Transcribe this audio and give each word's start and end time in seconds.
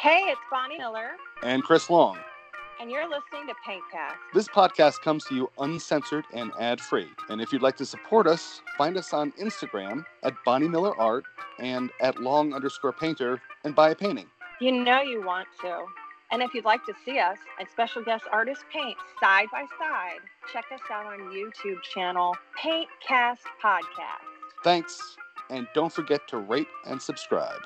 Hey, 0.00 0.20
it's 0.28 0.40
Bonnie 0.50 0.78
Miller, 0.78 1.10
and 1.42 1.62
Chris 1.62 1.90
Long. 1.90 2.16
and 2.80 2.90
you're 2.90 3.06
listening 3.06 3.46
to 3.48 3.54
Paintcast. 3.68 4.14
This 4.32 4.48
podcast 4.48 5.02
comes 5.02 5.24
to 5.26 5.34
you 5.34 5.50
uncensored 5.58 6.24
and 6.32 6.50
ad 6.58 6.80
free. 6.80 7.08
And 7.28 7.42
if 7.42 7.52
you'd 7.52 7.60
like 7.60 7.76
to 7.76 7.84
support 7.84 8.26
us, 8.26 8.62
find 8.78 8.96
us 8.96 9.12
on 9.12 9.32
Instagram 9.32 10.04
at 10.22 10.32
Bonnie 10.46 10.68
Miller 10.68 10.98
Art 10.98 11.24
and 11.58 11.90
at 12.00 12.18
long 12.22 12.54
underscore 12.54 12.92
painter 12.92 13.42
and 13.64 13.74
buy 13.74 13.90
a 13.90 13.94
painting. 13.94 14.24
You 14.62 14.72
know 14.72 15.02
you 15.02 15.22
want 15.22 15.48
to. 15.60 15.84
And 16.32 16.42
if 16.42 16.54
you'd 16.54 16.64
like 16.64 16.86
to 16.86 16.94
see 17.04 17.18
us 17.18 17.36
and 17.58 17.68
special 17.68 18.02
guest 18.02 18.24
artists 18.32 18.64
paint 18.72 18.96
side 19.20 19.48
by 19.52 19.66
side, 19.78 20.20
check 20.50 20.64
us 20.72 20.80
out 20.90 21.04
on 21.04 21.18
YouTube 21.30 21.82
channel 21.82 22.34
Paintcast 22.58 23.40
Podcast. 23.62 24.24
Thanks, 24.64 24.98
and 25.50 25.66
don't 25.74 25.92
forget 25.92 26.26
to 26.28 26.38
rate 26.38 26.68
and 26.86 27.02
subscribe. 27.02 27.60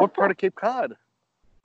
What 0.00 0.14
part 0.14 0.30
of 0.30 0.38
Cape 0.38 0.54
Cod 0.54 0.96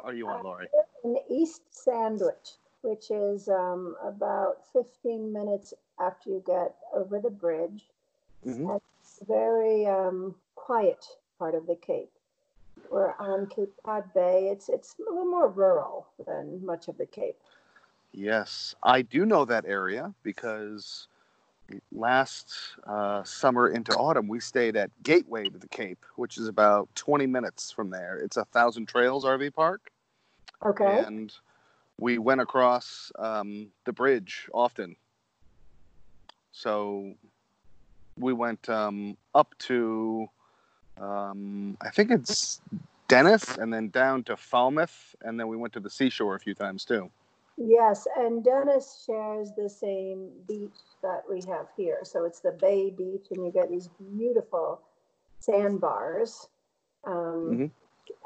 are 0.01 0.13
you 0.13 0.27
on, 0.27 0.43
Lori? 0.43 0.67
in 1.05 1.17
East 1.29 1.61
Sandwich, 1.69 2.57
which 2.81 3.11
is 3.11 3.47
um, 3.47 3.95
about 4.03 4.57
15 4.73 5.31
minutes 5.31 5.73
after 5.99 6.31
you 6.31 6.43
get 6.45 6.75
over 6.93 7.19
the 7.19 7.29
bridge. 7.29 7.85
Mhm. 8.45 8.75
It's 8.99 9.21
a 9.21 9.25
very 9.25 9.85
um, 9.85 10.35
quiet 10.55 11.05
part 11.39 11.55
of 11.55 11.65
the 11.65 11.75
Cape. 11.75 12.11
We're 12.89 13.13
on 13.19 13.47
Cape 13.47 13.73
Cod 13.85 14.13
Bay. 14.13 14.49
It's 14.49 14.67
it's 14.67 14.95
a 14.99 15.03
little 15.03 15.25
more 15.25 15.47
rural 15.47 16.07
than 16.25 16.65
much 16.65 16.87
of 16.89 16.97
the 16.97 17.05
Cape. 17.05 17.39
Yes, 18.11 18.75
I 18.83 19.01
do 19.01 19.25
know 19.25 19.45
that 19.45 19.65
area 19.65 20.13
because 20.23 21.07
last 21.91 22.53
uh, 22.87 23.23
summer 23.23 23.69
into 23.69 23.93
autumn 23.93 24.27
we 24.27 24.39
stayed 24.39 24.75
at 24.75 24.91
Gateway 25.03 25.45
to 25.45 25.57
the 25.57 25.67
Cape, 25.67 26.05
which 26.15 26.37
is 26.37 26.47
about 26.47 26.89
20 26.95 27.25
minutes 27.27 27.71
from 27.71 27.89
there. 27.89 28.17
It's 28.17 28.37
a 28.37 28.45
Thousand 28.45 28.87
Trails 28.87 29.25
RV 29.25 29.53
park, 29.53 29.91
Okay. 30.65 30.85
and 30.85 31.33
we 31.99 32.17
went 32.17 32.41
across 32.41 33.11
um, 33.17 33.67
the 33.85 33.93
bridge 33.93 34.47
often. 34.53 34.95
So 36.51 37.13
we 38.17 38.33
went 38.33 38.69
um, 38.69 39.17
up 39.33 39.53
to, 39.59 40.27
um, 40.99 41.77
I 41.81 41.89
think 41.89 42.11
it's 42.11 42.61
Dennis, 43.07 43.57
and 43.57 43.73
then 43.73 43.89
down 43.89 44.23
to 44.23 44.37
Falmouth, 44.37 45.15
and 45.21 45.39
then 45.39 45.47
we 45.47 45.57
went 45.57 45.73
to 45.73 45.79
the 45.79 45.89
seashore 45.89 46.35
a 46.35 46.39
few 46.39 46.53
times 46.53 46.85
too. 46.85 47.09
Yes, 47.57 48.05
and 48.17 48.43
Dennis 48.43 49.03
shares 49.05 49.51
the 49.55 49.69
same 49.69 50.29
beach 50.47 50.77
that 51.01 51.23
we 51.29 51.41
have 51.47 51.67
here. 51.77 51.99
So 52.03 52.25
it's 52.25 52.41
the 52.41 52.51
Bay 52.51 52.89
Beach, 52.89 53.27
and 53.31 53.45
you 53.45 53.51
get 53.51 53.69
these 53.69 53.87
beautiful 53.87 54.81
sandbars. 55.39 56.49
Um, 57.05 57.55
Mhm. 57.57 57.71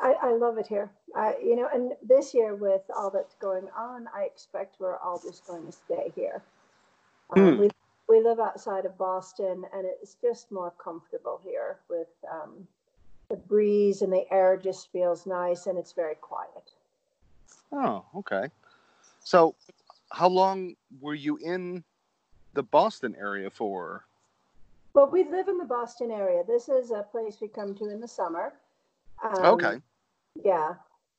I, 0.02 0.13
I 0.13 0.31
love 0.33 0.57
it 0.57 0.67
here. 0.67 0.91
I, 1.16 1.38
you 1.38 1.55
know, 1.55 1.67
and 1.72 1.94
this 2.02 2.33
year 2.33 2.55
with 2.55 2.81
all 2.95 3.11
that's 3.11 3.35
going 3.35 3.69
on, 3.77 4.07
I 4.13 4.23
expect 4.23 4.80
we're 4.80 4.97
all 4.97 5.19
just 5.19 5.45
going 5.45 5.66
to 5.66 5.72
stay 5.72 6.11
here. 6.16 6.41
Um, 7.31 7.55
Hmm. 7.55 7.59
we, 7.59 7.69
we 8.07 8.22
live 8.23 8.39
outside 8.39 8.85
of 8.85 8.97
Boston, 8.97 9.66
and 9.73 9.85
it's 9.85 10.16
just 10.16 10.52
more 10.52 10.72
comfortable 10.83 11.39
here 11.44 11.77
with 11.89 12.07
um, 12.31 12.67
the 13.30 13.35
breeze 13.35 14.02
and 14.02 14.11
the 14.11 14.25
air 14.31 14.57
just 14.57 14.91
feels 14.91 15.27
nice, 15.27 15.67
and 15.67 15.77
it's 15.77 15.94
very 15.94 16.16
quiet. 16.16 16.73
Oh, 17.72 18.05
okay. 18.16 18.50
So, 19.30 19.53
how 20.11 20.27
long 20.27 20.73
were 20.99 21.13
you 21.13 21.38
in 21.38 21.83
the 22.55 22.63
Boston 22.63 23.16
area 23.16 23.52
for? 23.52 24.03
Well, 24.95 25.08
we 25.08 25.23
live 25.23 25.47
in 25.47 25.59
the 25.59 25.66
Boston 25.66 26.09
area. 26.09 26.41
This 26.47 26.67
is 26.67 26.89
a 26.89 27.03
place 27.03 27.38
we 27.39 27.47
come 27.47 27.75
to 27.75 27.91
in 27.91 28.02
the 28.02 28.07
summer. 28.07 28.53
Um, 29.23 29.45
okay. 29.45 29.75
Yeah. 30.44 30.73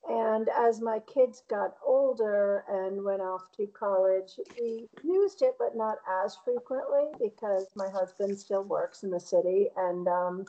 And 0.09 0.49
as 0.49 0.81
my 0.81 0.99
kids 0.99 1.43
got 1.49 1.77
older 1.85 2.65
and 2.67 3.01
went 3.01 3.21
off 3.21 3.49
to 3.55 3.65
college, 3.67 4.41
we 4.59 4.89
used 5.05 5.41
it, 5.41 5.55
but 5.57 5.77
not 5.77 5.99
as 6.25 6.35
frequently 6.43 7.05
because 7.17 7.67
my 7.77 7.87
husband 7.87 8.37
still 8.37 8.63
works 8.63 9.03
in 9.03 9.09
the 9.09 9.21
city. 9.21 9.69
And, 9.77 10.09
um, 10.09 10.45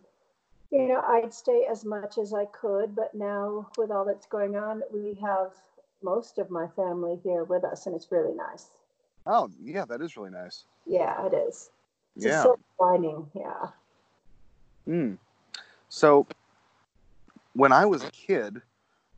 you 0.73 0.89
know, 0.89 1.01
I'd 1.07 1.33
stay 1.33 1.69
as 1.71 1.85
much 1.85 2.19
as 2.19 2.35
I 2.35 2.47
could. 2.47 2.97
But 2.97 3.15
now, 3.15 3.71
with 3.79 3.93
all 3.93 4.05
that's 4.05 4.27
going 4.27 4.57
on, 4.57 4.83
we 4.93 5.17
have 5.23 5.53
most 6.03 6.39
of 6.39 6.51
my 6.51 6.67
family 6.77 7.19
here 7.23 7.45
with 7.45 7.65
us, 7.65 7.87
and 7.87 7.95
it's 7.95 8.11
really 8.11 8.35
nice. 8.35 8.67
Oh, 9.27 9.51
yeah, 9.63 9.85
that 9.85 10.01
is 10.01 10.17
really 10.17 10.31
nice. 10.31 10.65
Yeah, 10.87 11.27
it 11.27 11.35
is. 11.35 11.71
It's 12.17 12.27
Yeah. 12.27 12.43
silver 12.43 12.59
lining. 12.81 13.31
Yeah. 13.35 13.67
Mm. 14.89 15.19
So, 15.89 16.27
when 17.55 17.73
I 17.73 17.87
was 17.87 18.03
a 18.03 18.11
kid, 18.11 18.61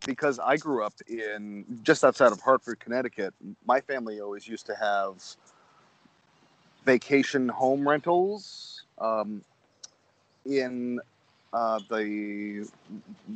because 0.06 0.39
I 0.39 0.56
grew 0.56 0.84
up 0.84 0.93
in 1.06 1.65
just 1.83 2.05
outside 2.05 2.33
of 2.33 2.41
Hartford, 2.41 2.81
Connecticut, 2.81 3.33
my 3.67 3.81
family 3.81 4.21
always 4.21 4.47
used 4.47 4.67
to 4.67 4.75
have 4.75 5.23
vacation 6.84 7.49
home 7.49 7.89
rentals 7.89 8.84
um, 8.99 9.43
in 10.44 11.00
uh, 11.53 11.81
the 11.89 12.69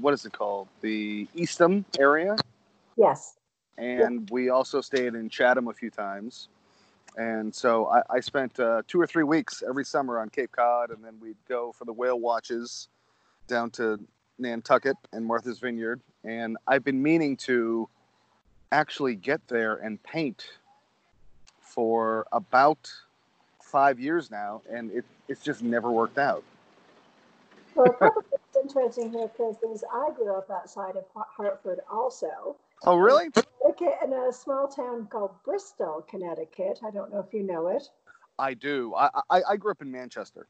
what 0.01 0.13
is 0.13 0.27
it 0.27 0.33
called? 0.33 0.69
The 0.81 1.27
Eastham 1.35 1.85
area. 1.99 2.37
Yes. 2.97 3.38
And 3.79 4.29
we 4.31 4.51
also 4.51 4.81
stayed 4.81 5.15
in 5.15 5.29
Chatham 5.29 5.69
a 5.69 5.73
few 5.73 5.91
times. 5.91 6.49
And 7.17 7.55
so 7.55 7.87
I, 7.87 8.03
I 8.17 8.21
spent 8.21 8.61
uh, 8.61 8.83
two 8.87 9.01
or 9.01 9.07
three 9.07 9.25
weeks 9.25 9.63
every 9.67 9.85
summer 9.85 10.21
on 10.21 10.29
Cape 10.29 10.53
Cod, 10.53 10.91
and 10.91 11.05
then 11.05 11.15
we'd 11.21 11.37
go 11.49 11.73
for 11.73 11.85
the 11.85 11.93
whale 11.93 12.21
watches 12.21 12.89
down 13.47 13.71
to 13.73 13.99
Nantucket 14.39 14.97
and 15.13 15.25
Martha's 15.25 15.59
Vineyard. 15.59 16.01
And 16.25 16.57
I've 16.67 16.85
been 16.85 17.03
meaning 17.03 17.37
to 17.39 17.89
actually 18.71 19.17
get 19.17 19.41
there 19.49 19.77
and 19.77 20.01
paint 20.03 20.51
for 21.61 22.27
about 22.33 22.93
five 23.63 23.99
years 23.99 24.31
now, 24.31 24.63
and 24.71 24.91
it, 24.93 25.05
it's 25.29 25.43
just 25.43 25.63
never 25.63 25.91
worked 25.91 26.19
out. 26.19 26.43
Well, 27.75 27.87
a 27.87 27.95
couple 27.95 28.23
interesting 28.63 29.13
here 29.13 29.29
because 29.29 29.85
I 29.93 30.11
grew 30.17 30.35
up 30.35 30.51
outside 30.51 30.97
of 30.97 31.05
Hartford 31.15 31.81
also. 31.91 32.57
Oh, 32.85 32.97
really? 32.97 33.29
Okay, 33.69 33.93
in 34.05 34.13
a 34.13 34.33
small 34.33 34.69
town 34.69 35.07
called 35.11 35.33
Bristol, 35.45 36.05
Connecticut. 36.09 36.81
I 36.87 36.91
don't 36.91 37.13
know 37.13 37.21
if 37.21 37.33
you 37.35 37.43
know 37.43 37.69
it. 37.69 37.89
I 38.39 38.55
do. 38.55 38.95
I, 38.95 39.11
I, 39.31 39.43
I 39.51 39.57
grew 39.57 39.73
up 39.73 39.83
in 39.83 39.91
Manchester. 39.91 40.47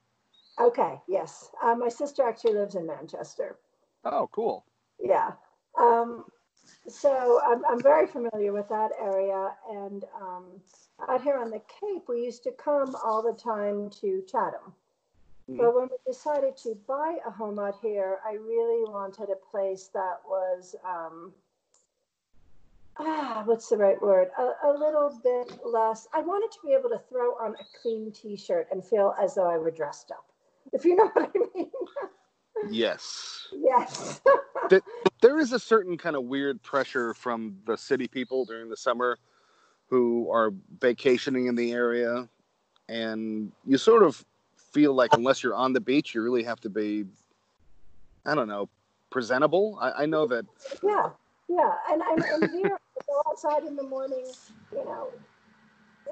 Okay, 0.61 1.01
yes. 1.09 1.51
Uh, 1.63 1.75
my 1.75 1.89
sister 1.89 2.23
actually 2.23 2.55
lives 2.55 2.75
in 2.75 2.87
Manchester. 2.87 3.57
Oh, 4.05 4.29
cool. 4.33 4.65
Yeah. 5.01 5.33
Um, 5.79 6.25
so 6.87 7.41
I'm, 7.47 7.65
I'm 7.65 7.83
very 7.83 8.07
familiar 8.07 8.53
with 8.53 8.69
that 8.69 8.91
area. 9.01 9.53
And 9.71 10.05
um, 10.21 10.45
out 11.09 11.23
here 11.23 11.39
on 11.39 11.51
the 11.51 11.63
Cape, 11.81 12.09
we 12.09 12.23
used 12.25 12.43
to 12.45 12.53
come 12.53 12.95
all 13.05 13.23
the 13.23 13.39
time 13.41 13.89
to 14.01 14.23
Chatham. 14.31 14.75
Mhm. 15.49 15.57
But 15.59 15.75
when 15.75 15.85
we 15.85 15.97
decided 16.07 16.57
to 16.59 16.75
buy 16.87 17.19
a 17.27 17.31
home 17.31 17.59
out 17.59 17.79
here, 17.81 18.19
I 18.27 18.33
really 18.35 18.91
wanted 18.91 19.31
a 19.31 19.37
place 19.51 19.89
that 19.95 20.21
was, 20.27 20.77
um, 20.85 21.33
ah, 22.99 23.43
what's 23.45 23.69
the 23.69 23.77
right 23.77 24.01
word? 24.01 24.29
A, 24.39 24.69
a 24.69 24.73
little 24.73 25.19
bit 25.23 25.59
less. 25.65 26.09
I 26.13 26.21
wanted 26.21 26.53
to 26.53 26.59
be 26.65 26.73
able 26.73 26.91
to 26.91 27.01
throw 27.09 27.33
on 27.33 27.55
a 27.55 27.81
clean 27.81 28.13
t 28.13 28.37
shirt 28.37 28.69
and 28.71 28.85
feel 28.85 29.15
as 29.21 29.35
though 29.35 29.49
I 29.49 29.57
were 29.59 29.71
dressed 29.71 30.11
up, 30.11 30.27
if 30.73 30.85
you 30.85 30.97
know 30.97 31.11
what 31.13 31.31
I 31.35 31.39
mean. 31.55 31.71
Yes. 32.71 33.49
yes. 33.53 34.21
there 35.21 35.39
is 35.39 35.53
a 35.53 35.59
certain 35.59 35.97
kind 35.97 36.17
of 36.17 36.25
weird 36.25 36.63
pressure 36.63 37.15
from 37.15 37.57
the 37.67 37.77
city 37.77 38.09
people 38.09 38.45
during 38.45 38.69
the 38.69 38.77
summer 38.77 39.19
who 39.87 40.31
are 40.31 40.53
vacationing 40.81 41.47
in 41.47 41.55
the 41.55 41.73
area 41.73 42.29
and 42.89 43.53
you 43.65 43.79
sort 43.79 44.03
of 44.03 44.25
feel 44.57 44.93
like 44.93 45.13
unless 45.13 45.43
you're 45.43 45.55
on 45.55 45.73
the 45.73 45.81
beach 45.81 46.15
you 46.15 46.23
really 46.23 46.43
have 46.43 46.61
to 46.61 46.69
be 46.69 47.05
i 48.27 48.35
don't 48.35 48.49
know 48.49 48.69
presentable 49.11 49.79
i, 49.81 50.03
I 50.03 50.07
know 50.07 50.27
that 50.27 50.45
Yeah, 50.83 51.11
yeah, 51.49 51.73
and 51.91 52.03
and, 52.03 52.25
and 52.25 52.51
here 52.51 52.79
go 53.25 53.31
outside 53.31 53.65
in 53.65 53.77
the 53.77 53.83
morning, 53.83 54.27
you 54.73 54.85
know, 54.85 55.09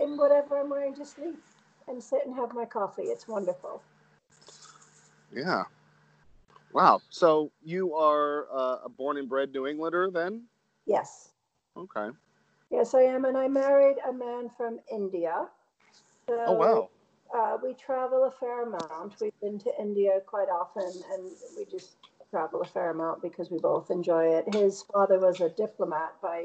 in 0.00 0.16
whatever 0.16 0.58
I'm 0.58 0.70
wearing, 0.70 0.94
just 0.94 1.18
leave 1.18 1.36
and 1.88 2.02
sit 2.02 2.20
and 2.26 2.34
have 2.34 2.54
my 2.54 2.64
coffee. 2.64 3.04
It's 3.04 3.28
wonderful. 3.28 3.82
yeah 5.32 5.64
wow 6.72 7.00
so 7.10 7.50
you 7.64 7.94
are 7.94 8.46
uh, 8.52 8.78
a 8.84 8.88
born 8.88 9.16
and 9.18 9.28
bred 9.28 9.52
new 9.52 9.66
englander 9.66 10.10
then 10.10 10.42
Yes, 10.86 11.30
okay 11.76 12.10
yes, 12.70 12.94
I 12.94 13.02
am, 13.02 13.24
and 13.24 13.36
I 13.36 13.48
married 13.48 13.96
a 14.08 14.12
man 14.12 14.50
from 14.56 14.80
India. 14.92 15.46
So, 16.28 16.36
oh 16.46 16.52
wow 16.52 16.88
Uh, 17.34 17.58
we 17.62 17.74
travel 17.74 18.24
a 18.24 18.30
fair 18.30 18.62
amount. 18.62 19.14
We've 19.20 19.40
been 19.40 19.58
to 19.60 19.70
India 19.80 20.20
quite 20.26 20.48
often, 20.48 20.90
and 21.12 21.22
we 21.56 21.64
just 21.64 21.96
travel 22.30 22.62
a 22.62 22.64
fair 22.64 22.90
amount 22.90 23.20
because 23.22 23.50
we 23.50 23.58
both 23.58 23.90
enjoy 23.90 24.26
it. 24.26 24.54
His 24.54 24.82
father 24.82 25.18
was 25.18 25.40
a 25.40 25.48
diplomat 25.50 26.14
by 26.22 26.44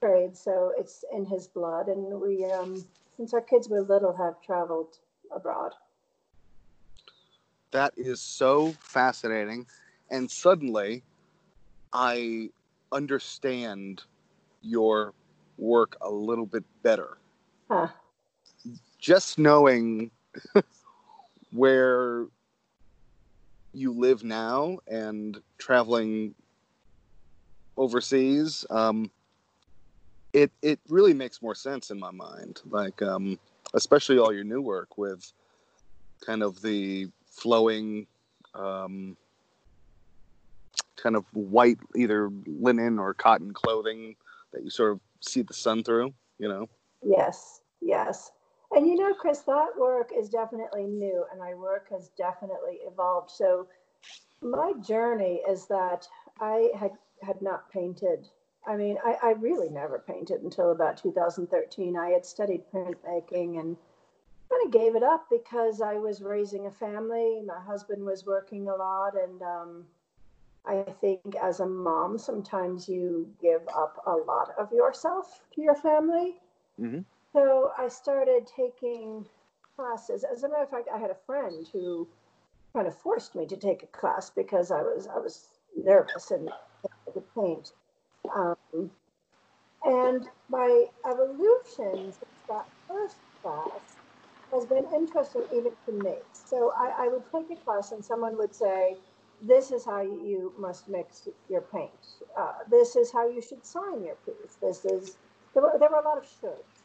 trade, 0.00 0.36
so 0.36 0.72
it's 0.78 1.04
in 1.12 1.24
his 1.24 1.48
blood, 1.48 1.88
and 1.88 2.20
we, 2.20 2.44
um, 2.44 2.84
since 3.16 3.34
our 3.34 3.40
kids 3.40 3.68
were 3.68 3.82
little, 3.82 4.16
have 4.16 4.40
traveled 4.42 4.98
abroad. 5.34 5.72
that 7.70 7.92
is 7.96 8.20
so 8.20 8.72
fascinating. 8.80 9.66
And 10.10 10.30
suddenly, 10.30 11.02
I 11.92 12.48
understand 12.92 14.02
your 14.62 15.12
work 15.58 15.96
a 16.00 16.10
little 16.10 16.46
bit 16.46 16.64
better. 16.82 17.18
Huh. 17.70 17.88
Just 18.98 19.38
knowing 19.38 20.10
where 21.52 22.26
you 23.72 23.92
live 23.92 24.24
now 24.24 24.78
and 24.86 25.40
traveling 25.58 26.34
overseas, 27.76 28.64
um, 28.70 29.10
it 30.32 30.50
it 30.62 30.80
really 30.88 31.14
makes 31.14 31.42
more 31.42 31.54
sense 31.54 31.90
in 31.90 31.98
my 31.98 32.10
mind. 32.10 32.60
Like, 32.68 33.00
um, 33.02 33.38
especially 33.74 34.18
all 34.18 34.32
your 34.32 34.44
new 34.44 34.60
work 34.60 34.98
with 34.98 35.32
kind 36.24 36.42
of 36.42 36.60
the 36.62 37.08
flowing, 37.26 38.06
um, 38.54 39.16
kind 40.96 41.16
of 41.16 41.24
white, 41.32 41.78
either 41.96 42.30
linen 42.46 42.98
or 42.98 43.14
cotton 43.14 43.52
clothing 43.52 44.16
that 44.52 44.64
you 44.64 44.70
sort 44.70 44.92
of 44.92 45.00
see 45.20 45.42
the 45.42 45.54
sun 45.54 45.82
through. 45.82 46.12
You 46.38 46.48
know. 46.48 46.68
Yes, 47.02 47.60
yes. 47.80 48.32
And 48.70 48.86
you 48.86 48.96
know, 48.96 49.14
Chris, 49.14 49.40
that 49.40 49.68
work 49.78 50.10
is 50.16 50.28
definitely 50.28 50.84
new 50.84 51.24
and 51.30 51.40
my 51.40 51.54
work 51.54 51.88
has 51.90 52.10
definitely 52.18 52.80
evolved. 52.86 53.30
So 53.30 53.66
my 54.42 54.72
journey 54.86 55.40
is 55.48 55.66
that 55.66 56.06
I 56.40 56.70
had 56.78 56.92
had 57.22 57.40
not 57.42 57.70
painted. 57.70 58.28
I 58.68 58.76
mean, 58.76 58.98
I, 59.04 59.16
I 59.22 59.30
really 59.32 59.70
never 59.70 59.98
painted 59.98 60.42
until 60.42 60.72
about 60.72 60.98
2013. 60.98 61.96
I 61.96 62.10
had 62.10 62.26
studied 62.26 62.62
printmaking 62.70 63.58
and 63.58 63.76
kind 64.50 64.66
of 64.66 64.70
gave 64.70 64.94
it 64.94 65.02
up 65.02 65.26
because 65.30 65.80
I 65.80 65.94
was 65.94 66.20
raising 66.20 66.66
a 66.66 66.70
family. 66.70 67.40
My 67.46 67.60
husband 67.60 68.04
was 68.04 68.26
working 68.26 68.68
a 68.68 68.74
lot, 68.74 69.14
and 69.16 69.40
um, 69.40 69.84
I 70.66 70.84
think 71.00 71.34
as 71.42 71.60
a 71.60 71.66
mom, 71.66 72.18
sometimes 72.18 72.88
you 72.88 73.26
give 73.40 73.62
up 73.74 74.02
a 74.06 74.14
lot 74.14 74.50
of 74.58 74.70
yourself 74.70 75.40
to 75.54 75.62
your 75.62 75.76
family. 75.76 76.36
Mm-hmm. 76.78 77.00
So 77.32 77.72
I 77.78 77.88
started 77.88 78.46
taking 78.54 79.26
classes. 79.76 80.24
As 80.30 80.44
a 80.44 80.48
matter 80.48 80.64
of 80.64 80.70
fact, 80.70 80.88
I 80.92 80.98
had 80.98 81.10
a 81.10 81.16
friend 81.26 81.66
who 81.72 82.06
kind 82.74 82.86
of 82.86 82.94
forced 82.98 83.34
me 83.34 83.46
to 83.46 83.56
take 83.56 83.82
a 83.82 83.86
class 83.86 84.28
because 84.28 84.70
I 84.70 84.82
was 84.82 85.06
I 85.06 85.18
was 85.18 85.48
nervous 85.74 86.30
and 86.30 86.50
to 87.14 87.22
paint. 87.34 87.72
Um, 88.34 88.90
and 89.84 90.28
my 90.48 90.86
evolution 91.10 92.12
since 92.12 92.42
that 92.48 92.66
first 92.88 93.18
class 93.42 93.98
has 94.52 94.66
been 94.66 94.86
interesting 94.94 95.44
even 95.54 95.72
to 95.86 95.92
me. 95.92 96.16
So 96.32 96.72
I, 96.78 97.06
I 97.06 97.08
would 97.08 97.24
take 97.32 97.50
a 97.56 97.62
class 97.62 97.92
and 97.92 98.04
someone 98.04 98.36
would 98.38 98.54
say, 98.54 98.96
this 99.42 99.72
is 99.72 99.84
how 99.84 100.02
you 100.02 100.54
must 100.58 100.88
mix 100.88 101.28
your 101.48 101.62
paint. 101.62 101.92
Uh, 102.38 102.52
this 102.70 102.96
is 102.96 103.12
how 103.12 103.28
you 103.28 103.42
should 103.42 103.64
sign 103.66 104.04
your 104.04 104.16
piece. 104.26 104.56
This 104.60 104.84
is, 104.84 105.18
there 105.54 105.62
were, 105.62 105.76
there 105.78 105.90
were 105.90 106.00
a 106.00 106.04
lot 106.08 106.18
of 106.18 106.24
shoulds. 106.24 106.82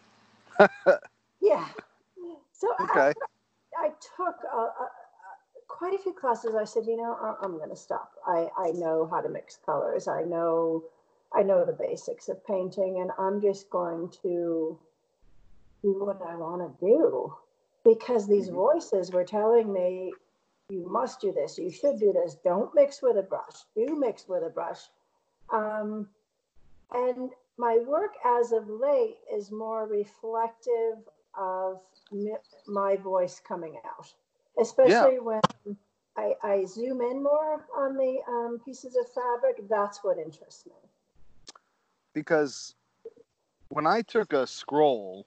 yeah. 1.42 1.68
So 2.54 2.70
Okay. 2.82 3.14
I, 3.78 3.88
I 3.88 3.90
took 4.18 4.36
a, 4.54 4.58
a, 4.58 4.90
quite 5.68 5.96
a 5.96 5.98
few 6.04 6.14
classes. 6.14 6.56
I 6.56 6.66
said, 6.66 6.86
you 6.88 6.98
know, 6.98 7.14
I- 7.22 7.38
I'm 7.46 7.58
going 7.58 7.70
to 7.70 7.76
stop. 7.76 8.12
I, 8.28 8.50
I 8.58 8.72
know 8.72 9.08
how 9.12 9.22
to 9.22 9.30
mix 9.30 9.58
colors. 9.66 10.08
I 10.08 10.24
know, 10.24 10.84
I 11.34 11.44
know 11.44 11.66
the 11.66 11.74
basics 11.74 12.30
of 12.30 12.46
painting 12.46 13.00
and 13.02 13.12
I'm 13.18 13.42
just 13.42 13.70
going 13.70 14.10
to 14.22 14.80
do 15.82 16.04
what 16.06 16.22
I 16.22 16.36
want 16.36 16.62
to 16.62 16.86
do. 16.86 17.34
Because 17.84 18.28
these 18.28 18.50
Mhm. 18.50 18.54
voices 18.56 19.12
were 19.12 19.26
telling 19.26 19.74
me 19.74 20.14
you 20.70 20.86
must 20.88 21.20
do 21.20 21.32
this. 21.34 21.58
You 21.58 21.70
should 21.70 22.00
do 22.00 22.14
this. 22.14 22.36
Don't 22.36 22.74
mix 22.74 23.02
with 23.02 23.18
a 23.18 23.24
brush. 23.24 23.66
Do 23.76 23.96
mix 23.96 24.28
with 24.28 24.44
a 24.44 24.50
brush. 24.50 24.90
Um, 25.50 26.10
and 26.92 27.32
my 27.58 27.80
work 27.80 28.16
as 28.24 28.52
of 28.54 28.70
late 28.70 29.18
is 29.30 29.52
more 29.52 29.86
reflective 29.86 31.08
of 31.34 31.82
my 32.68 32.96
voice 32.96 33.40
coming 33.40 33.78
out 33.84 34.14
especially 34.60 35.20
when 35.20 35.42
I, 36.18 36.34
I 36.44 36.66
zoom 36.66 37.02
in 37.02 37.24
more 37.24 37.66
on 37.76 37.96
the 37.96 38.20
um, 38.28 38.60
pieces 38.64 38.96
of 38.96 39.12
fabric. 39.14 39.68
That's 39.70 40.04
what 40.04 40.18
interests 40.18 40.66
me 40.66 40.74
because 42.14 42.76
when 43.70 43.88
I 43.88 44.02
took 44.02 44.34
a 44.34 44.46
scroll 44.46 45.26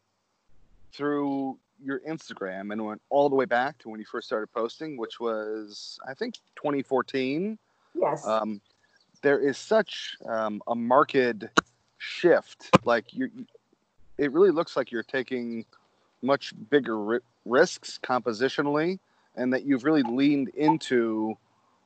through 0.92 1.58
your 1.82 2.00
Instagram 2.00 2.72
and 2.72 2.84
went 2.84 3.02
all 3.10 3.28
the 3.28 3.34
way 3.34 3.44
back 3.44 3.78
to 3.78 3.88
when 3.88 4.00
you 4.00 4.06
first 4.06 4.26
started 4.26 4.48
posting, 4.52 4.96
which 4.96 5.20
was 5.20 5.98
I 6.08 6.14
think 6.14 6.36
2014, 6.56 7.58
yes 7.94 8.26
um, 8.26 8.60
there 9.22 9.38
is 9.38 9.58
such 9.58 10.16
um, 10.28 10.62
a 10.66 10.74
marked 10.74 11.44
shift. 11.98 12.70
Like 12.84 13.12
you, 13.12 13.30
it 14.18 14.32
really 14.32 14.50
looks 14.50 14.76
like 14.76 14.90
you're 14.90 15.02
taking 15.02 15.64
much 16.22 16.54
bigger 16.70 16.98
ri- 16.98 17.20
risks 17.44 17.98
compositionally, 18.02 18.98
and 19.36 19.52
that 19.52 19.64
you've 19.64 19.84
really 19.84 20.02
leaned 20.02 20.48
into 20.50 21.36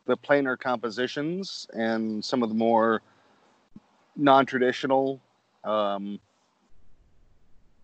the 0.07 0.17
planar 0.17 0.59
compositions 0.59 1.67
and 1.73 2.25
some 2.25 2.43
of 2.43 2.49
the 2.49 2.55
more 2.55 3.03
non-traditional 4.21 5.21
um, 5.65 6.21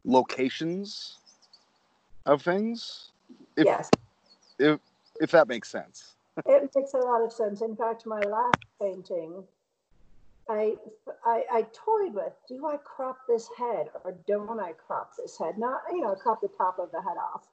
locations 0.04 1.18
of 2.26 2.42
things. 2.42 3.10
If, 3.56 3.64
yes 3.64 3.90
if 4.58 4.80
if 5.20 5.30
that 5.30 5.48
makes 5.48 5.70
sense. 5.70 6.14
It 6.46 6.70
makes 6.74 6.94
a 6.94 6.98
lot 6.98 7.22
of 7.22 7.32
sense. 7.32 7.62
In 7.62 7.74
fact, 7.76 8.04
my 8.04 8.20
last 8.20 8.58
painting, 8.80 9.42
I, 10.48 10.74
I, 11.24 11.44
I 11.50 11.62
toyed 11.72 12.14
with, 12.14 12.32
do 12.46 12.66
I 12.66 12.76
crop 12.76 13.16
this 13.26 13.48
head 13.56 13.86
or 14.04 14.14
don't 14.26 14.60
I 14.60 14.72
crop 14.72 15.12
this 15.16 15.38
head? 15.38 15.56
Not, 15.56 15.80
you 15.90 16.02
know, 16.02 16.14
crop 16.14 16.42
the 16.42 16.48
top 16.48 16.78
of 16.78 16.90
the 16.92 17.00
head 17.00 17.16
off. 17.16 17.46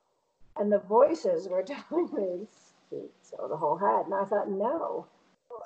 And 0.58 0.70
the 0.70 0.80
voices 0.80 1.48
were 1.48 1.64
telling 1.90 2.10
me, 2.14 2.48
so 3.22 3.48
the 3.50 3.56
whole 3.56 3.78
head. 3.78 4.06
And 4.06 4.14
I 4.14 4.26
thought, 4.26 4.50
no, 4.50 5.08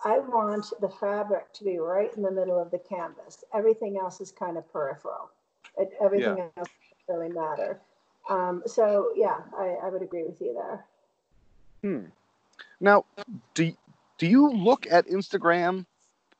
I 0.06 0.20
want 0.20 0.72
the 0.82 0.90
fabric 0.90 1.54
to 1.54 1.64
be 1.64 1.78
right 1.78 2.12
in 2.16 2.24
the 2.24 2.32
middle 2.32 2.62
of 2.62 2.72
the 2.72 2.80
canvas. 2.80 3.44
Everything 3.54 3.98
else 3.98 4.22
is 4.22 4.32
kind 4.32 4.58
of 4.58 4.72
peripheral. 4.72 5.30
It, 5.78 5.92
everything 6.02 6.40
else 6.40 6.52
doesn't 6.56 7.08
really 7.08 7.30
matter. 7.34 7.80
Um, 8.30 8.64
so 8.66 9.12
yeah, 9.16 9.38
I, 9.58 9.78
I 9.84 9.90
would 9.90 10.02
agree 10.02 10.24
with 10.24 10.40
you 10.42 10.54
there. 10.54 10.86
Hmm. 11.82 12.06
Now, 12.80 13.06
do 13.54 13.72
do 14.18 14.28
you 14.28 14.52
look 14.52 14.88
at 14.90 15.08
Instagram 15.08 15.86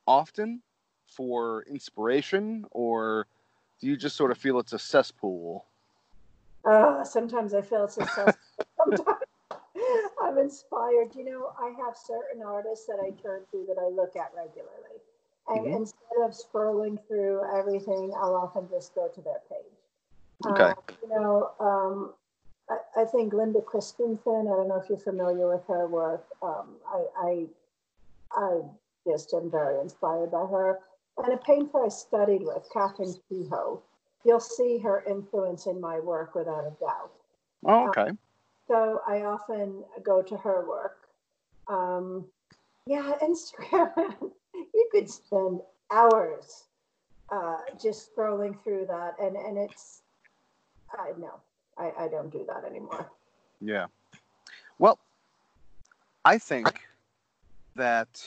often 0.06 0.62
for 1.06 1.64
inspiration, 1.64 2.66
or 2.72 3.28
do 3.80 3.88
you 3.88 3.98
just 3.98 4.16
sort 4.16 4.32
of 4.32 4.38
feel 4.38 4.60
it's 4.60 4.74
a 4.74 4.80
cesspool? 4.80 5.66
Uh, 6.66 7.04
sometimes 7.04 7.54
I 7.54 7.62
feel 7.62 7.86
it's 7.86 7.98
a 7.98 8.06
success. 8.06 8.38
inspired. 10.48 11.14
You 11.16 11.26
know, 11.26 11.52
I 11.60 11.74
have 11.84 11.96
certain 11.96 12.42
artists 12.42 12.86
that 12.88 13.00
I 13.04 13.12
turn 13.22 13.42
to 13.52 13.66
that 13.68 13.78
I 13.80 13.90
look 13.90 14.16
at 14.16 14.32
regularly. 14.36 15.00
And 15.50 15.66
Mhm. 15.66 15.76
instead 15.76 16.22
of 16.24 16.32
scrolling 16.32 16.98
through 17.08 17.44
everything, 17.54 18.14
I'll 18.16 18.36
often 18.36 18.68
just 18.70 18.96
go 18.96 19.08
to 19.08 19.22
their 19.22 19.42
page. 19.50 19.78
Okay. 20.46 20.64
Uh, 20.64 20.74
you 21.02 21.10
know, 21.10 21.52
um, 21.60 22.14
I, 22.70 23.02
I 23.02 23.06
think 23.06 23.34
Linda 23.34 23.62
Christensen, 23.62 24.48
I 24.48 24.56
don't 24.56 24.68
know 24.68 24.80
if 24.82 24.90
you're 24.90 24.98
familiar 24.98 25.48
with 25.50 25.66
her 25.68 25.88
work. 25.88 26.28
Um, 26.42 26.76
I, 26.88 27.06
I, 27.18 27.48
I 28.32 28.62
just 29.08 29.34
am 29.34 29.50
very 29.50 29.80
inspired 29.80 30.32
by 30.32 30.46
her. 30.46 30.80
And 31.18 31.34
a 31.34 31.38
painter 31.38 31.86
I 31.86 31.90
studied 31.90 32.44
with, 32.44 32.70
Catherine 32.72 33.16
Kehoe, 33.28 33.82
you'll 34.24 34.40
see 34.40 34.78
her 34.80 35.04
influence 35.10 35.66
in 35.66 35.80
my 35.80 36.00
work 36.00 36.36
without 36.36 36.66
a 36.66 36.76
doubt. 36.80 37.12
Oh, 37.66 37.90
okay. 37.90 38.12
So 38.68 39.02
I 39.08 39.22
often 39.22 39.84
go 40.04 40.22
to 40.22 40.38
her 40.38 40.68
work. 40.68 41.08
Um, 41.68 42.26
yeah, 42.86 43.14
Instagram, 43.24 44.32
you 44.54 44.90
could 44.92 45.10
spend 45.10 45.62
hours 45.92 46.66
uh, 47.32 47.58
just 47.82 48.14
scrolling 48.16 48.62
through 48.64 48.88
that. 48.88 49.16
And, 49.22 49.36
and 49.36 49.58
it's, 49.58 50.02
I 50.92 51.12
no, 51.18 51.40
I, 51.78 51.92
I 52.00 52.08
don't 52.08 52.32
do 52.32 52.46
that 52.48 52.66
anymore. 52.70 53.10
Yeah. 53.62 53.88
Well, 54.80 55.00
I 56.26 56.38
think 56.38 56.82
that 57.76 58.22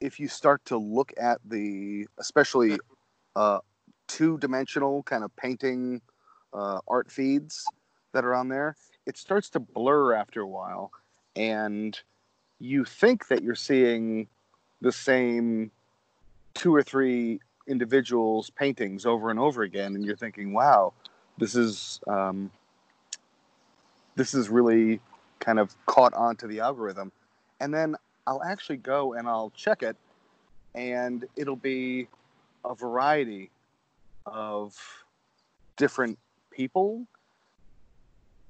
if 0.00 0.20
you 0.20 0.28
start 0.28 0.64
to 0.66 0.76
look 0.76 1.12
at 1.20 1.38
the, 1.44 2.06
especially 2.18 2.78
uh, 3.34 3.58
two-dimensional 4.06 5.02
kind 5.02 5.24
of 5.24 5.34
painting 5.36 6.00
uh, 6.52 6.80
art 6.86 7.10
feeds 7.10 7.66
that 8.12 8.24
are 8.24 8.34
on 8.34 8.48
there, 8.48 8.76
it 9.08 9.16
starts 9.16 9.50
to 9.50 9.58
blur 9.60 10.12
after 10.12 10.40
a 10.40 10.46
while, 10.46 10.92
and 11.34 11.98
you 12.60 12.84
think 12.84 13.26
that 13.28 13.42
you're 13.42 13.54
seeing 13.56 14.28
the 14.80 14.92
same 14.92 15.72
two 16.54 16.72
or 16.74 16.82
three 16.82 17.40
individuals' 17.66 18.50
paintings 18.50 19.04
over 19.06 19.30
and 19.30 19.40
over 19.40 19.62
again, 19.62 19.96
and 19.96 20.04
you're 20.04 20.16
thinking, 20.16 20.52
"Wow, 20.52 20.92
this 21.38 21.56
is 21.56 22.00
um, 22.06 22.52
this 24.14 24.34
is 24.34 24.48
really 24.48 25.00
kind 25.38 25.58
of 25.58 25.74
caught 25.86 26.12
onto 26.12 26.48
the 26.48 26.60
algorithm. 26.60 27.12
And 27.60 27.72
then 27.72 27.96
I'll 28.26 28.42
actually 28.42 28.78
go 28.78 29.14
and 29.14 29.28
I'll 29.28 29.50
check 29.56 29.82
it, 29.82 29.96
and 30.74 31.24
it'll 31.36 31.56
be 31.56 32.08
a 32.64 32.74
variety 32.74 33.50
of 34.26 34.76
different 35.76 36.18
people. 36.50 37.06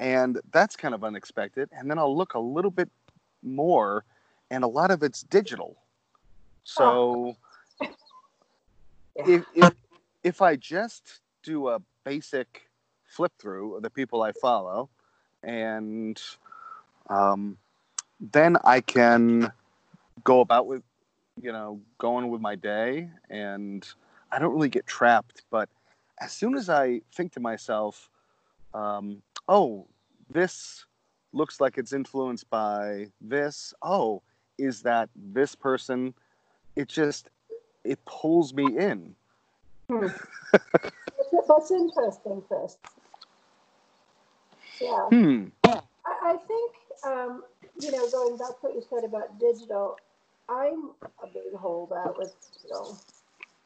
And 0.00 0.40
that's 0.52 0.76
kind 0.76 0.94
of 0.94 1.02
unexpected. 1.02 1.68
And 1.72 1.90
then 1.90 1.98
I'll 1.98 2.16
look 2.16 2.34
a 2.34 2.38
little 2.38 2.70
bit 2.70 2.88
more, 3.42 4.04
and 4.50 4.64
a 4.64 4.68
lot 4.68 4.90
of 4.90 5.02
it's 5.02 5.22
digital. 5.22 5.76
So 6.64 7.36
if, 9.16 9.44
if, 9.54 9.74
if 10.22 10.42
I 10.42 10.56
just 10.56 11.20
do 11.42 11.68
a 11.68 11.80
basic 12.04 12.68
flip 13.06 13.32
through 13.38 13.76
of 13.76 13.82
the 13.82 13.90
people 13.90 14.22
I 14.22 14.32
follow, 14.32 14.88
and 15.42 16.20
um, 17.08 17.56
then 18.20 18.56
I 18.64 18.80
can 18.80 19.52
go 20.24 20.40
about 20.40 20.66
with, 20.66 20.82
you 21.40 21.52
know, 21.52 21.80
going 21.98 22.28
with 22.30 22.40
my 22.40 22.54
day, 22.54 23.08
and 23.30 23.86
I 24.30 24.38
don't 24.38 24.52
really 24.52 24.68
get 24.68 24.86
trapped. 24.86 25.42
But 25.50 25.68
as 26.20 26.32
soon 26.32 26.56
as 26.56 26.68
I 26.68 27.00
think 27.14 27.32
to 27.32 27.40
myself, 27.40 28.10
um, 28.74 29.22
oh, 29.48 29.86
this 30.30 30.84
looks 31.32 31.60
like 31.60 31.78
it's 31.78 31.92
influenced 31.92 32.48
by 32.50 33.06
this. 33.20 33.74
Oh, 33.82 34.22
is 34.58 34.82
that 34.82 35.08
this 35.16 35.54
person? 35.54 36.14
It 36.76 36.88
just 36.88 37.30
it 37.84 37.98
pulls 38.04 38.52
me 38.52 38.76
in. 38.76 39.14
Hmm. 39.88 40.06
That's 41.48 41.70
interesting, 41.70 42.42
Chris. 42.46 42.76
Yeah. 44.80 45.08
Hmm. 45.10 45.44
I, 45.64 45.80
I 46.04 46.36
think, 46.46 46.72
um, 47.04 47.42
you 47.80 47.90
know, 47.90 48.08
going 48.10 48.36
back 48.36 48.48
to 48.48 48.56
what 48.60 48.74
you 48.74 48.82
said 48.88 49.04
about 49.04 49.38
digital, 49.40 49.96
I'm 50.48 50.90
a 51.22 51.26
big 51.26 51.54
holdout 51.58 52.18
with 52.18 52.34
digital. 52.52 52.98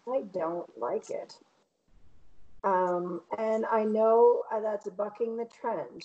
I 0.08 0.22
don't 0.32 0.78
like 0.78 1.10
it. 1.10 1.36
Um, 2.64 3.22
and 3.38 3.66
I 3.66 3.84
know 3.84 4.44
uh, 4.52 4.60
that's 4.60 4.88
bucking 4.90 5.36
the 5.36 5.46
trend. 5.46 6.04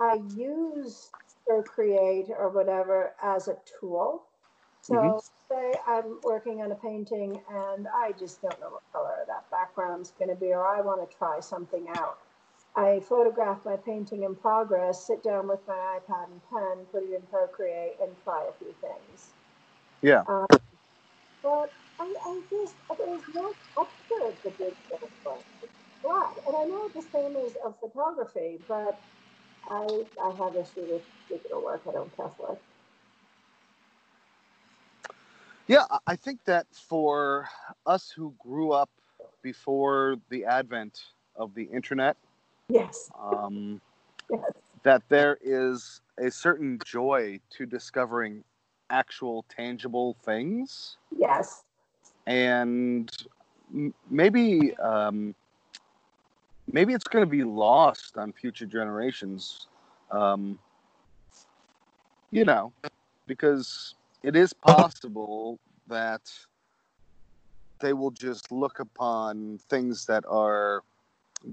I 0.00 0.20
use 0.36 1.10
Procreate 1.46 2.30
or 2.30 2.50
whatever 2.50 3.14
as 3.22 3.48
a 3.48 3.56
tool. 3.80 4.22
So 4.82 4.94
Mhm. 4.94 5.20
say 5.50 5.74
I'm 5.86 6.20
working 6.22 6.62
on 6.62 6.72
a 6.72 6.76
painting 6.76 7.42
and 7.50 7.88
I 7.88 8.12
just 8.12 8.40
don't 8.42 8.58
know 8.60 8.70
what 8.70 8.82
color 8.92 9.24
that 9.26 9.50
background's 9.50 10.12
going 10.12 10.28
to 10.28 10.36
be, 10.36 10.52
or 10.52 10.66
I 10.66 10.80
want 10.80 11.08
to 11.08 11.16
try 11.16 11.40
something 11.40 11.88
out. 11.96 12.18
I 12.76 13.00
photograph 13.00 13.64
my 13.64 13.76
painting 13.76 14.22
in 14.22 14.36
progress, 14.36 15.04
sit 15.06 15.22
down 15.24 15.48
with 15.48 15.60
my 15.66 15.98
iPad 15.98 16.30
and 16.30 16.40
pen, 16.50 16.86
put 16.92 17.02
it 17.02 17.12
in 17.12 17.22
Procreate, 17.22 17.98
and 18.00 18.12
try 18.22 18.46
a 18.48 18.52
few 18.58 18.72
things. 18.80 19.34
Yeah. 20.02 20.22
Um, 20.28 20.46
but 21.42 21.72
I, 21.98 22.04
I 22.04 22.40
just 22.50 22.76
there's 22.98 23.22
no 23.34 23.54
to 24.44 24.50
digital 24.50 25.10
work. 25.24 25.44
It's 25.62 25.72
flat, 26.02 26.36
and 26.46 26.56
I 26.56 26.64
know 26.64 26.88
the 26.88 27.02
same 27.02 27.36
is 27.36 27.56
of 27.64 27.78
photography, 27.80 28.58
but 28.68 28.98
I 29.68 30.04
I 30.22 30.30
have 30.32 30.56
issue 30.56 30.86
with 30.90 31.02
digital 31.28 31.62
work. 31.62 31.82
I 31.88 31.92
don't 31.92 32.14
care 32.16 32.30
for 32.36 32.52
it. 32.52 32.58
Yeah, 35.66 35.84
I- 36.06 36.16
think 36.16 36.44
that 36.44 36.66
for 36.74 37.48
us 37.86 38.10
who 38.10 38.34
grew 38.38 38.72
up 38.72 38.90
before 39.42 40.16
the 40.30 40.44
advent 40.44 41.12
of 41.36 41.54
the 41.54 41.64
internet, 41.64 42.16
Yes, 42.70 43.10
um, 43.18 43.80
yes, 44.30 44.52
that 44.82 45.02
there 45.08 45.38
is 45.42 46.00
a 46.18 46.30
certain 46.30 46.78
joy 46.84 47.40
to 47.50 47.66
discovering 47.66 48.44
actual 48.90 49.44
tangible 49.48 50.16
things 50.24 50.96
yes. 51.16 51.62
and 52.26 53.10
m- 53.74 53.94
maybe 54.10 54.74
um, 54.78 55.34
maybe 56.72 56.92
it's 56.92 57.04
going 57.04 57.24
to 57.24 57.30
be 57.30 57.44
lost 57.44 58.16
on 58.16 58.32
future 58.32 58.66
generations 58.66 59.68
um, 60.10 60.58
you 62.30 62.44
know 62.44 62.72
because 63.26 63.94
it 64.22 64.36
is 64.36 64.52
possible 64.52 65.58
that 65.86 66.30
they 67.80 67.92
will 67.92 68.10
just 68.10 68.50
look 68.50 68.80
upon 68.80 69.58
things 69.68 70.06
that 70.06 70.24
are 70.28 70.82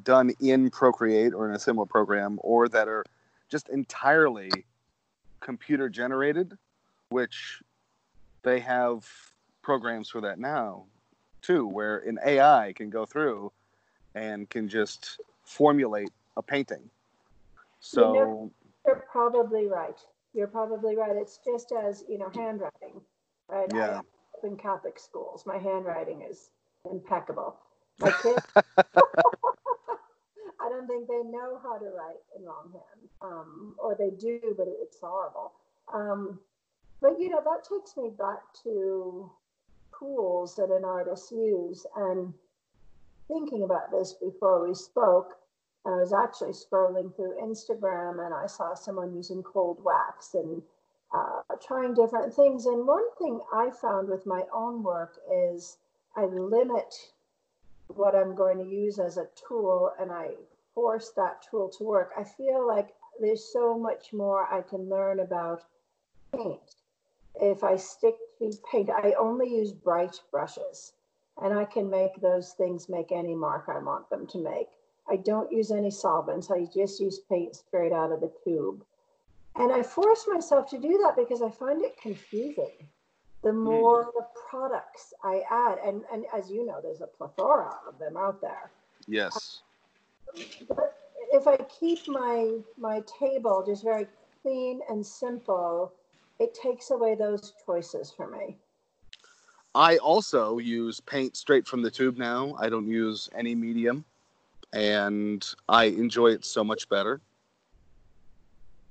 done 0.03 0.31
in 0.39 0.69
procreate 0.69 1.34
or 1.34 1.48
in 1.48 1.55
a 1.55 1.60
similar 1.60 1.86
program 1.86 2.39
or 2.41 2.67
that 2.67 2.88
are 2.88 3.05
just 3.50 3.69
entirely 3.69 4.50
computer 5.39 5.88
generated 5.89 6.57
which 7.10 7.62
they 8.41 8.60
have 8.60 9.07
programs 9.62 10.10
for 10.10 10.22
that 10.22 10.39
now 10.39 10.86
too, 11.45 11.67
where 11.67 12.00
an 12.00 12.17
AI 12.25 12.74
can 12.75 12.89
go 12.89 13.05
through 13.05 13.51
and 14.15 14.50
can 14.50 14.67
just 14.67 15.19
formulate 15.43 16.10
a 16.38 16.41
painting. 16.41 16.89
So 17.79 18.50
You're 18.88 19.05
probably 19.12 19.67
right. 19.67 20.00
You're 20.34 20.48
probably 20.48 20.95
right. 20.95 21.15
It's 21.15 21.39
just 21.45 21.72
as 21.72 22.03
you 22.10 22.17
know, 22.17 22.31
handwriting, 22.34 23.01
right? 23.48 23.69
Yeah. 23.74 24.01
In 24.43 24.57
Catholic 24.57 25.00
schools, 25.00 25.45
my 25.45 25.57
handwriting 25.57 26.24
is 26.29 26.50
impeccable. 26.89 27.55
My 28.00 28.12
kids, 28.24 28.41
I 28.55 28.62
don't 30.69 30.88
think 30.88 31.07
they 31.07 31.24
know 31.24 31.60
how 31.62 31.77
to 31.77 31.86
write 31.86 32.22
in 32.38 32.45
longhand, 32.45 33.10
um, 33.22 33.75
or 33.77 33.95
they 33.95 34.10
do, 34.10 34.55
but 34.57 34.67
it's 34.67 35.00
horrible. 35.00 35.53
Um, 35.93 36.39
but 37.01 37.19
you 37.19 37.29
know, 37.29 37.41
that 37.43 37.65
takes 37.69 37.95
me 37.98 38.10
back 38.17 38.39
to 38.63 39.29
tools 39.98 40.55
that 40.55 40.69
an 40.69 40.84
artist 40.84 41.31
use, 41.31 41.86
and 41.95 42.34
thinking 43.27 43.63
about 43.63 43.91
this 43.91 44.13
before 44.13 44.67
we 44.67 44.74
spoke. 44.74 45.38
I 45.86 45.91
was 45.91 46.13
actually 46.13 46.51
scrolling 46.51 47.15
through 47.15 47.39
Instagram 47.41 48.25
and 48.25 48.34
I 48.34 48.48
saw 48.48 48.74
someone 48.74 49.15
using 49.15 49.44
cold 49.44 49.84
wax 49.84 50.34
and 50.34 50.62
uh, 51.13 51.41
trying 51.65 51.94
different 51.94 52.34
things. 52.34 52.65
And 52.65 52.88
one 52.88 53.10
thing 53.17 53.39
I 53.53 53.70
found 53.70 54.10
with 54.10 54.25
my 54.25 54.44
own 54.53 54.84
work 54.84 55.17
is 55.32 55.77
I 56.15 56.25
limit 56.25 56.94
what 57.88 58.15
I'm 58.15 58.36
going 58.36 58.58
to 58.58 58.70
use 58.70 58.98
as 58.98 59.17
a 59.17 59.27
tool 59.48 59.91
and 60.00 60.12
I 60.12 60.32
force 60.74 61.12
that 61.15 61.46
tool 61.50 61.70
to 61.77 61.84
work. 61.84 62.12
I 62.17 62.24
feel 62.24 62.67
like 62.67 62.96
there's 63.20 63.44
so 63.53 63.77
much 63.77 64.12
more 64.12 64.51
I 64.51 64.62
can 64.62 64.89
learn 64.89 65.20
about 65.20 65.63
paint. 66.36 66.75
If 67.36 67.63
I 67.63 67.75
stick 67.75 68.15
to 68.39 68.51
paint, 68.72 68.89
I 68.89 69.13
only 69.20 69.50
use 69.50 69.72
bright 69.72 70.20
brushes 70.32 70.94
and 71.41 71.53
I 71.53 71.65
can 71.65 71.89
make 71.89 72.19
those 72.21 72.53
things 72.53 72.89
make 72.89 73.11
any 73.11 73.35
mark 73.35 73.65
I 73.67 73.79
want 73.79 74.09
them 74.09 74.25
to 74.27 74.37
make. 74.37 74.69
I 75.09 75.17
don't 75.17 75.51
use 75.51 75.71
any 75.71 75.91
solvents. 75.91 76.49
I 76.49 76.65
just 76.65 76.99
use 76.99 77.19
paint 77.29 77.55
straight 77.55 77.91
out 77.91 78.11
of 78.11 78.21
the 78.21 78.31
tube. 78.43 78.83
And 79.55 79.71
I 79.71 79.83
force 79.83 80.25
myself 80.31 80.69
to 80.71 80.79
do 80.79 80.99
that 81.03 81.15
because 81.15 81.41
I 81.41 81.49
find 81.49 81.81
it 81.81 81.97
confusing. 82.01 82.87
The 83.43 83.51
hmm. 83.51 83.63
more 83.63 84.11
products 84.49 85.13
I 85.23 85.43
add, 85.49 85.77
and, 85.85 86.03
and 86.11 86.25
as 86.35 86.49
you 86.49 86.65
know, 86.65 86.79
there's 86.81 87.01
a 87.01 87.07
plethora 87.07 87.77
of 87.87 87.99
them 87.99 88.17
out 88.17 88.41
there. 88.41 88.71
yes, 89.07 89.61
But 90.67 90.97
if 91.31 91.47
I 91.47 91.57
keep 91.79 92.07
my 92.07 92.57
my 92.77 93.01
table 93.19 93.63
just 93.65 93.83
very 93.83 94.07
clean 94.41 94.81
and 94.89 95.05
simple, 95.05 95.93
it 96.39 96.53
takes 96.53 96.91
away 96.91 97.15
those 97.15 97.53
choices 97.65 98.11
for 98.11 98.27
me. 98.27 98.57
I 99.75 99.98
also 99.98 100.58
use 100.58 101.01
paint 101.01 101.36
straight 101.36 101.67
from 101.67 101.82
the 101.82 101.91
tube 101.91 102.17
now. 102.17 102.55
I 102.58 102.70
don't 102.70 102.88
use 102.88 103.29
any 103.36 103.53
medium, 103.53 104.05
and 104.72 105.46
I 105.67 105.86
enjoy 105.86 106.27
it 106.27 106.46
so 106.46 106.63
much 106.63 106.88
better. 106.88 107.20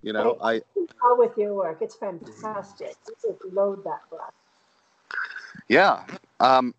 You 0.02 0.12
know, 0.12 0.36
I 0.42 0.60
How 1.00 1.18
with 1.18 1.38
your 1.38 1.54
work, 1.54 1.78
it's 1.80 1.94
fantastic. 1.94 2.96
You 3.08 3.14
just 3.22 3.44
load 3.54 3.82
that 3.84 4.00
brush. 4.10 4.30
Yeah. 5.68 6.04
Um, 6.40 6.74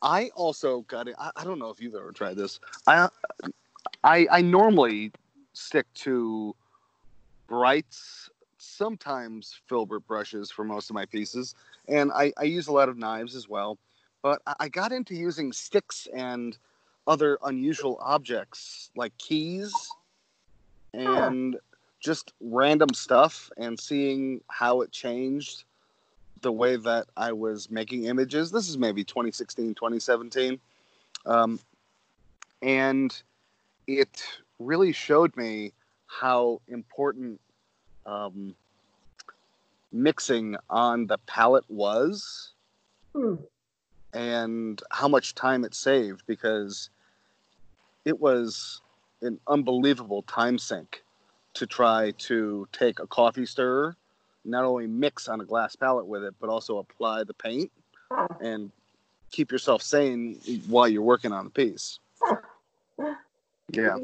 I 0.00 0.30
also 0.36 0.82
got 0.82 1.08
it. 1.08 1.16
I, 1.18 1.32
I 1.34 1.42
don't 1.42 1.58
know 1.58 1.70
if 1.70 1.80
you've 1.80 1.96
ever 1.96 2.12
tried 2.12 2.36
this. 2.36 2.60
I, 2.86 3.08
I, 4.04 4.28
I 4.30 4.40
normally 4.42 5.10
stick 5.52 5.86
to 5.94 6.54
brights, 7.48 8.30
sometimes 8.76 9.60
filbert 9.66 10.06
brushes 10.06 10.50
for 10.50 10.64
most 10.64 10.90
of 10.90 10.94
my 10.94 11.06
pieces, 11.06 11.54
and 11.88 12.10
I, 12.12 12.32
I 12.36 12.44
use 12.44 12.66
a 12.66 12.72
lot 12.72 12.88
of 12.88 12.98
knives 12.98 13.34
as 13.34 13.48
well. 13.48 13.78
But 14.22 14.40
I, 14.58 14.68
got 14.68 14.90
into 14.90 15.14
using 15.14 15.52
sticks 15.52 16.08
and 16.14 16.56
other 17.06 17.38
unusual 17.44 17.98
objects 18.00 18.90
like 18.96 19.16
keys 19.18 19.70
and 20.94 21.56
just 22.00 22.32
random 22.40 22.94
stuff 22.94 23.50
and 23.58 23.78
seeing 23.78 24.40
how 24.48 24.80
it 24.80 24.90
changed 24.92 25.64
the 26.40 26.52
way 26.52 26.76
that 26.76 27.06
I 27.16 27.32
was 27.32 27.70
making 27.70 28.04
images. 28.04 28.50
This 28.50 28.68
is 28.68 28.78
maybe 28.78 29.04
2016, 29.04 29.74
2017. 29.74 30.58
Um, 31.26 31.60
and 32.62 33.22
it 33.86 34.22
really 34.58 34.92
showed 34.92 35.36
me 35.36 35.72
how 36.06 36.60
important 36.68 37.40
um, 38.06 38.54
mixing 39.94 40.56
on 40.68 41.06
the 41.06 41.18
palette 41.18 41.64
was 41.68 42.50
Hmm. 43.14 43.36
and 44.12 44.82
how 44.90 45.06
much 45.06 45.36
time 45.36 45.64
it 45.64 45.72
saved 45.72 46.24
because 46.26 46.90
it 48.04 48.18
was 48.18 48.80
an 49.22 49.38
unbelievable 49.46 50.22
time 50.22 50.58
sink 50.58 51.04
to 51.54 51.66
try 51.66 52.10
to 52.18 52.66
take 52.72 52.98
a 52.98 53.06
coffee 53.06 53.46
stirrer, 53.46 53.96
not 54.44 54.64
only 54.64 54.88
mix 54.88 55.28
on 55.28 55.40
a 55.40 55.44
glass 55.44 55.76
palette 55.76 56.06
with 56.06 56.24
it, 56.24 56.34
but 56.40 56.50
also 56.50 56.78
apply 56.78 57.22
the 57.22 57.34
paint 57.34 57.70
and 58.40 58.72
keep 59.30 59.52
yourself 59.52 59.80
sane 59.80 60.40
while 60.66 60.88
you're 60.88 61.02
working 61.02 61.32
on 61.32 61.44
the 61.44 61.50
piece. 61.50 62.00
Yeah. 63.70 63.96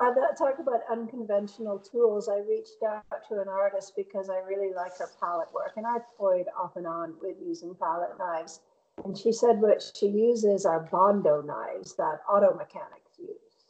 Uh, 0.00 0.12
that- 0.12 0.36
talk 0.36 0.58
about 0.58 0.82
unconventional 0.90 1.78
tools. 1.78 2.28
I 2.28 2.38
reached 2.38 2.82
out 2.82 3.04
to 3.28 3.40
an 3.40 3.48
artist 3.48 3.94
because 3.96 4.28
I 4.28 4.38
really 4.38 4.72
like 4.74 4.96
her 4.98 5.08
palette 5.20 5.52
work, 5.52 5.76
and 5.76 5.86
I've 5.86 6.04
toyed 6.16 6.46
off 6.56 6.76
and 6.76 6.86
on 6.86 7.14
with 7.20 7.36
using 7.40 7.74
palette 7.74 8.18
knives. 8.18 8.60
And 9.04 9.16
she 9.16 9.32
said 9.32 9.60
what 9.60 9.82
she 9.94 10.06
uses 10.06 10.66
are 10.66 10.80
Bondo 10.80 11.42
knives 11.42 11.94
that 11.96 12.20
auto 12.28 12.54
mechanics 12.54 13.18
use. 13.18 13.64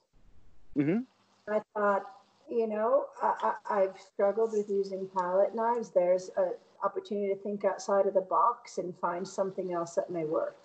hmm 0.74 1.00
I 1.46 1.60
thought, 1.74 2.02
you 2.48 2.66
know, 2.66 3.06
I, 3.22 3.52
I, 3.68 3.82
I've 3.82 4.00
struggled 4.00 4.52
with 4.52 4.68
using 4.70 5.08
palette 5.14 5.54
knives. 5.54 5.90
There's 5.90 6.30
an 6.36 6.54
opportunity 6.82 7.34
to 7.34 7.40
think 7.40 7.64
outside 7.64 8.06
of 8.06 8.14
the 8.14 8.22
box 8.22 8.78
and 8.78 8.96
find 8.98 9.26
something 9.26 9.72
else 9.72 9.94
that 9.94 10.10
may 10.10 10.24
work. 10.24 10.56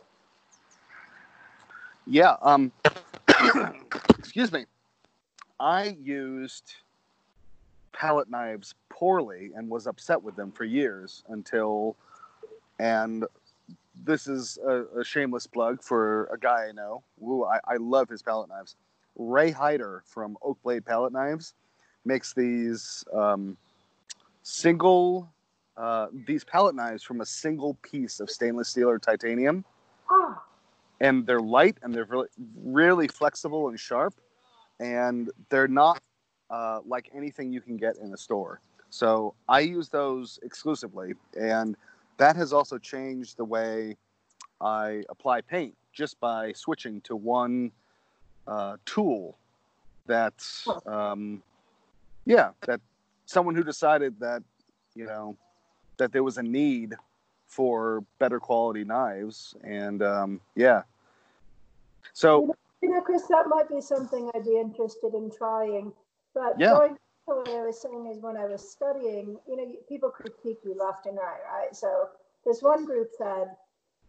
Yeah. 2.05 2.37
Um, 2.41 2.71
excuse 4.17 4.51
me. 4.51 4.65
I 5.59 5.97
used 6.01 6.73
palette 7.91 8.29
knives 8.29 8.75
poorly 8.89 9.51
and 9.55 9.69
was 9.69 9.87
upset 9.87 10.21
with 10.21 10.35
them 10.35 10.51
for 10.51 10.63
years 10.63 11.23
until, 11.29 11.97
and 12.79 13.25
this 14.05 14.27
is 14.27 14.57
a, 14.65 14.99
a 14.99 15.03
shameless 15.03 15.47
plug 15.47 15.83
for 15.83 16.25
a 16.25 16.37
guy 16.37 16.67
I 16.69 16.71
know. 16.71 17.03
Woo, 17.17 17.43
I, 17.43 17.59
I 17.67 17.75
love 17.77 18.09
his 18.09 18.21
palette 18.21 18.49
knives. 18.49 18.75
Ray 19.17 19.51
Hyder 19.51 20.03
from 20.05 20.37
Oak 20.41 20.57
Blade 20.63 20.85
Palette 20.85 21.11
Knives 21.11 21.53
makes 22.05 22.33
these 22.33 23.03
um, 23.13 23.57
single, 24.43 25.29
uh, 25.75 26.07
these 26.25 26.45
palette 26.45 26.75
knives 26.75 27.03
from 27.03 27.19
a 27.19 27.25
single 27.25 27.73
piece 27.81 28.21
of 28.21 28.29
stainless 28.29 28.69
steel 28.69 28.89
or 28.89 28.97
titanium 28.97 29.65
Ah, 30.09 30.41
and 31.01 31.27
they're 31.27 31.41
light 31.41 31.77
and 31.81 31.93
they're 31.93 32.05
really, 32.05 32.29
really 32.63 33.09
flexible 33.09 33.67
and 33.67 33.77
sharp 33.77 34.13
and 34.79 35.29
they're 35.49 35.67
not 35.67 36.01
uh, 36.49 36.79
like 36.85 37.09
anything 37.13 37.51
you 37.51 37.61
can 37.61 37.77
get 37.77 37.97
in 37.97 38.13
a 38.13 38.17
store. 38.17 38.61
So 38.89 39.35
i 39.47 39.59
use 39.59 39.89
those 39.89 40.39
exclusively 40.41 41.13
and 41.39 41.75
that 42.17 42.35
has 42.35 42.51
also 42.53 42.77
changed 42.79 43.37
the 43.37 43.45
way 43.45 43.95
i 44.61 45.03
apply 45.09 45.41
paint 45.41 45.75
just 45.93 46.19
by 46.19 46.51
switching 46.53 46.99
to 47.01 47.15
one 47.15 47.71
uh, 48.47 48.77
tool 48.85 49.37
that's 50.07 50.67
um, 50.87 51.43
yeah 52.25 52.49
that 52.65 52.81
someone 53.25 53.53
who 53.53 53.63
decided 53.63 54.19
that 54.19 54.41
you 54.95 55.05
know 55.05 55.37
that 55.97 56.11
there 56.11 56.23
was 56.23 56.39
a 56.39 56.43
need 56.43 56.95
for 57.49 58.03
better 58.19 58.39
quality 58.39 58.83
knives 58.83 59.55
and 59.63 60.01
um, 60.01 60.39
yeah. 60.55 60.83
So 62.13 62.55
you 62.81 62.89
know, 62.89 63.01
Chris, 63.01 63.27
that 63.27 63.47
might 63.47 63.69
be 63.69 63.81
something 63.81 64.29
I'd 64.35 64.45
be 64.45 64.59
interested 64.59 65.13
in 65.13 65.31
trying. 65.31 65.93
But 66.33 66.59
Yeah. 66.59 66.73
going 66.73 66.95
to 66.95 66.99
what 67.25 67.47
I 67.49 67.65
was 67.65 67.81
saying 67.81 68.07
is 68.11 68.21
when 68.21 68.37
I 68.37 68.45
was 68.45 68.67
studying, 68.67 69.37
you 69.47 69.57
know, 69.57 69.71
people 69.87 70.09
critique 70.09 70.59
you 70.63 70.75
left 70.77 71.05
and 71.05 71.17
right, 71.17 71.41
right? 71.51 71.75
So 71.75 72.09
this 72.45 72.61
one 72.61 72.85
group 72.85 73.09
said, 73.17 73.55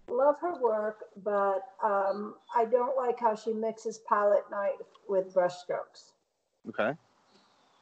love 0.09 0.37
her 0.41 0.61
work, 0.61 1.05
but 1.25 1.63
um, 1.83 2.37
I 2.55 2.65
don't 2.65 2.97
like 2.97 3.19
how 3.21 3.35
she 3.35 3.53
mixes 3.53 4.01
palette 4.09 4.45
knife 4.51 4.73
with 5.09 5.33
brush 5.35 5.57
strokes. 5.57 6.13
okay 6.69 6.97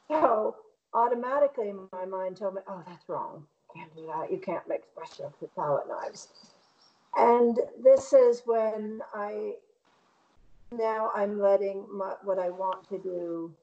So 0.09 0.55
automatically 0.93 1.73
my 1.93 2.05
mind 2.05 2.37
told 2.37 2.55
me, 2.55 2.61
oh, 2.67 2.83
that's 2.87 3.07
wrong. 3.09 3.45
You 3.75 3.81
can't 3.81 3.95
do 3.95 4.07
that. 4.07 4.31
You 4.31 4.39
can't 4.39 4.67
mix 4.67 4.87
brush 4.95 5.11
strokes 5.11 5.41
with 5.41 5.55
palette 5.55 5.87
knives. 5.87 6.29
And 7.17 7.59
this 7.83 8.13
is 8.13 8.43
when 8.45 9.01
I 9.13 9.53
now 10.71 11.11
I'm 11.15 11.39
letting 11.39 11.85
my, 11.91 12.13
what 12.23 12.39
I 12.39 12.49
want 12.49 12.87
to 12.89 12.97
do. 12.97 13.53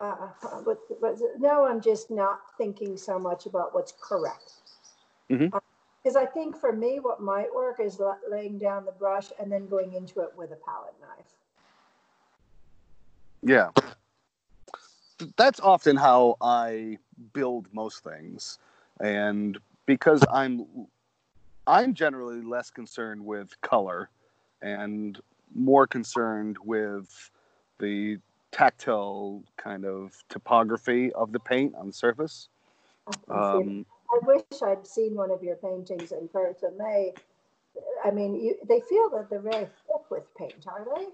Uh, 0.00 0.28
with, 0.66 0.78
with, 1.00 1.22
now 1.38 1.64
I'm 1.64 1.80
just 1.80 2.10
not 2.10 2.40
thinking 2.58 2.96
so 2.96 3.18
much 3.18 3.46
about 3.46 3.74
what's 3.74 3.94
correct. 4.00 4.54
Because 5.28 6.16
I 6.16 6.26
think 6.26 6.56
for 6.56 6.72
me, 6.72 6.98
what 7.00 7.22
might 7.22 7.54
work 7.54 7.80
is 7.80 7.98
la- 7.98 8.16
laying 8.30 8.58
down 8.58 8.84
the 8.84 8.92
brush 8.92 9.32
and 9.40 9.50
then 9.50 9.66
going 9.66 9.94
into 9.94 10.20
it 10.20 10.30
with 10.36 10.50
a 10.50 10.56
palette 10.56 10.94
knife. 11.00 11.26
Yeah. 13.42 13.70
That's 15.36 15.60
often 15.60 15.96
how 15.96 16.36
I 16.40 16.98
build 17.32 17.68
most 17.72 18.02
things. 18.04 18.58
And 19.00 19.58
because 19.86 20.22
I'm 20.32 20.66
I'm 21.66 21.94
generally 21.94 22.42
less 22.42 22.70
concerned 22.70 23.24
with 23.24 23.58
color 23.62 24.10
and 24.60 25.18
more 25.54 25.86
concerned 25.86 26.56
with 26.64 27.30
the 27.78 28.18
tactile 28.52 29.42
kind 29.56 29.84
of 29.84 30.12
topography 30.28 31.12
of 31.12 31.32
the 31.32 31.40
paint 31.40 31.74
on 31.74 31.88
the 31.88 31.92
surface. 31.92 32.48
I 33.30 33.34
Um, 33.34 33.86
I 34.10 34.18
wish 34.26 34.42
I'd 34.62 34.86
seen 34.86 35.14
one 35.14 35.30
of 35.30 35.42
your 35.42 35.56
paintings 35.56 36.12
in 36.12 36.28
person. 36.28 36.78
They, 36.78 37.12
I 38.04 38.10
mean, 38.10 38.36
you, 38.36 38.56
they 38.68 38.80
feel 38.80 39.10
that 39.10 39.28
they're 39.28 39.40
very 39.40 39.64
thick 39.64 40.10
with 40.10 40.34
paint, 40.36 40.66
are 40.66 40.86
they? 40.96 41.06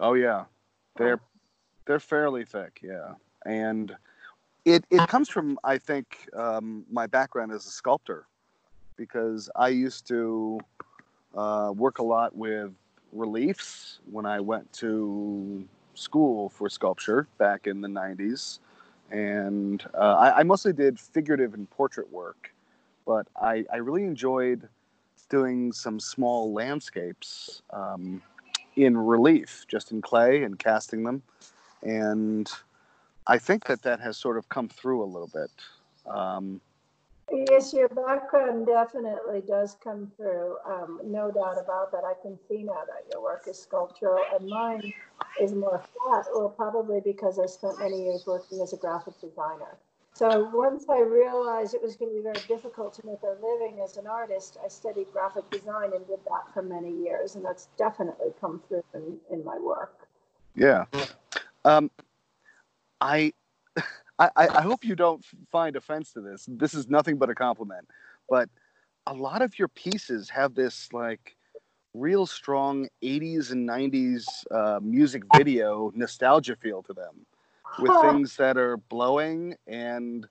oh 0.00 0.14
yeah. 0.14 0.44
They're 0.96 1.20
they're 1.86 2.00
fairly 2.00 2.44
thick, 2.44 2.80
yeah. 2.82 3.14
And 3.44 3.94
it 4.64 4.84
it 4.90 5.06
comes 5.08 5.28
from 5.28 5.58
I 5.62 5.78
think 5.78 6.28
um, 6.34 6.84
my 6.90 7.06
background 7.06 7.52
as 7.52 7.66
a 7.66 7.70
sculptor 7.70 8.26
because 8.96 9.50
I 9.56 9.68
used 9.68 10.06
to 10.08 10.58
uh, 11.34 11.72
work 11.74 11.98
a 11.98 12.02
lot 12.02 12.34
with 12.34 12.72
reliefs 13.12 14.00
when 14.10 14.26
I 14.26 14.40
went 14.40 14.72
to 14.74 15.66
school 15.94 16.50
for 16.50 16.68
sculpture 16.68 17.26
back 17.38 17.66
in 17.66 17.80
the 17.80 17.88
90s. 17.88 18.58
And 19.10 19.84
uh, 19.94 20.14
I, 20.14 20.40
I 20.40 20.42
mostly 20.42 20.72
did 20.72 20.98
figurative 20.98 21.54
and 21.54 21.70
portrait 21.70 22.10
work, 22.12 22.52
but 23.06 23.26
I, 23.40 23.64
I 23.72 23.76
really 23.76 24.04
enjoyed 24.04 24.68
doing 25.28 25.72
some 25.72 25.98
small 26.00 26.52
landscapes 26.52 27.62
um, 27.70 28.22
in 28.76 28.96
relief, 28.96 29.64
just 29.68 29.92
in 29.92 30.02
clay 30.02 30.42
and 30.42 30.58
casting 30.58 31.04
them. 31.04 31.22
And 31.82 32.50
I 33.26 33.38
think 33.38 33.64
that 33.66 33.82
that 33.82 34.00
has 34.00 34.16
sort 34.16 34.38
of 34.38 34.48
come 34.48 34.68
through 34.68 35.02
a 35.02 35.06
little 35.06 35.30
bit. 35.32 35.50
Um, 36.06 36.60
Yes, 37.32 37.72
your 37.72 37.88
background 37.88 38.66
definitely 38.66 39.42
does 39.46 39.76
come 39.82 40.12
through. 40.16 40.56
Um, 40.64 41.00
no 41.04 41.30
doubt 41.30 41.58
about 41.58 41.90
that. 41.90 42.04
I 42.04 42.14
can 42.22 42.38
see 42.48 42.62
now 42.62 42.84
that 42.86 43.04
your 43.10 43.20
work 43.22 43.46
is 43.48 43.58
sculptural 43.58 44.20
and 44.32 44.48
mine 44.48 44.92
is 45.40 45.52
more 45.52 45.82
flat, 45.92 46.26
well, 46.32 46.48
probably 46.48 47.00
because 47.00 47.38
I 47.38 47.46
spent 47.46 47.80
many 47.80 48.04
years 48.04 48.24
working 48.26 48.60
as 48.60 48.72
a 48.72 48.76
graphic 48.76 49.20
designer. 49.20 49.76
So 50.14 50.48
once 50.54 50.86
I 50.88 51.00
realized 51.00 51.74
it 51.74 51.82
was 51.82 51.96
going 51.96 52.10
to 52.12 52.16
be 52.16 52.22
very 52.22 52.46
difficult 52.48 52.94
to 52.94 53.04
make 53.04 53.18
a 53.22 53.36
living 53.44 53.80
as 53.84 53.98
an 53.98 54.06
artist, 54.06 54.56
I 54.64 54.68
studied 54.68 55.08
graphic 55.12 55.50
design 55.50 55.92
and 55.94 56.06
did 56.06 56.20
that 56.24 56.54
for 56.54 56.62
many 56.62 56.90
years. 56.90 57.34
And 57.34 57.44
that's 57.44 57.68
definitely 57.76 58.28
come 58.40 58.62
through 58.66 58.84
in, 58.94 59.18
in 59.30 59.44
my 59.44 59.58
work. 59.58 60.08
Yeah. 60.54 60.84
Um, 61.66 61.90
I, 63.02 63.34
I, 64.18 64.30
I 64.36 64.62
hope 64.62 64.84
you 64.84 64.96
don't 64.96 65.24
find 65.50 65.76
offense 65.76 66.12
to 66.12 66.20
this. 66.20 66.46
This 66.48 66.74
is 66.74 66.88
nothing 66.88 67.16
but 67.18 67.30
a 67.30 67.34
compliment. 67.34 67.88
But 68.28 68.48
a 69.06 69.12
lot 69.12 69.42
of 69.42 69.58
your 69.58 69.68
pieces 69.68 70.30
have 70.30 70.54
this 70.54 70.92
like 70.92 71.36
real 71.94 72.26
strong 72.26 72.88
80s 73.02 73.52
and 73.52 73.68
90s 73.68 74.44
uh, 74.50 74.80
music 74.82 75.24
video 75.24 75.92
nostalgia 75.94 76.56
feel 76.56 76.82
to 76.82 76.92
them 76.92 77.26
with 77.78 77.94
things 77.94 78.36
that 78.36 78.56
are 78.58 78.76
blowing 78.76 79.54
and 79.66 80.26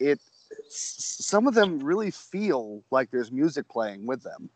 it 0.00 0.20
some 0.68 1.46
of 1.46 1.54
them 1.54 1.78
really 1.80 2.10
feel 2.10 2.82
like 2.90 3.10
there's 3.10 3.30
music 3.30 3.68
playing 3.68 4.06
with 4.06 4.22
them 4.22 4.48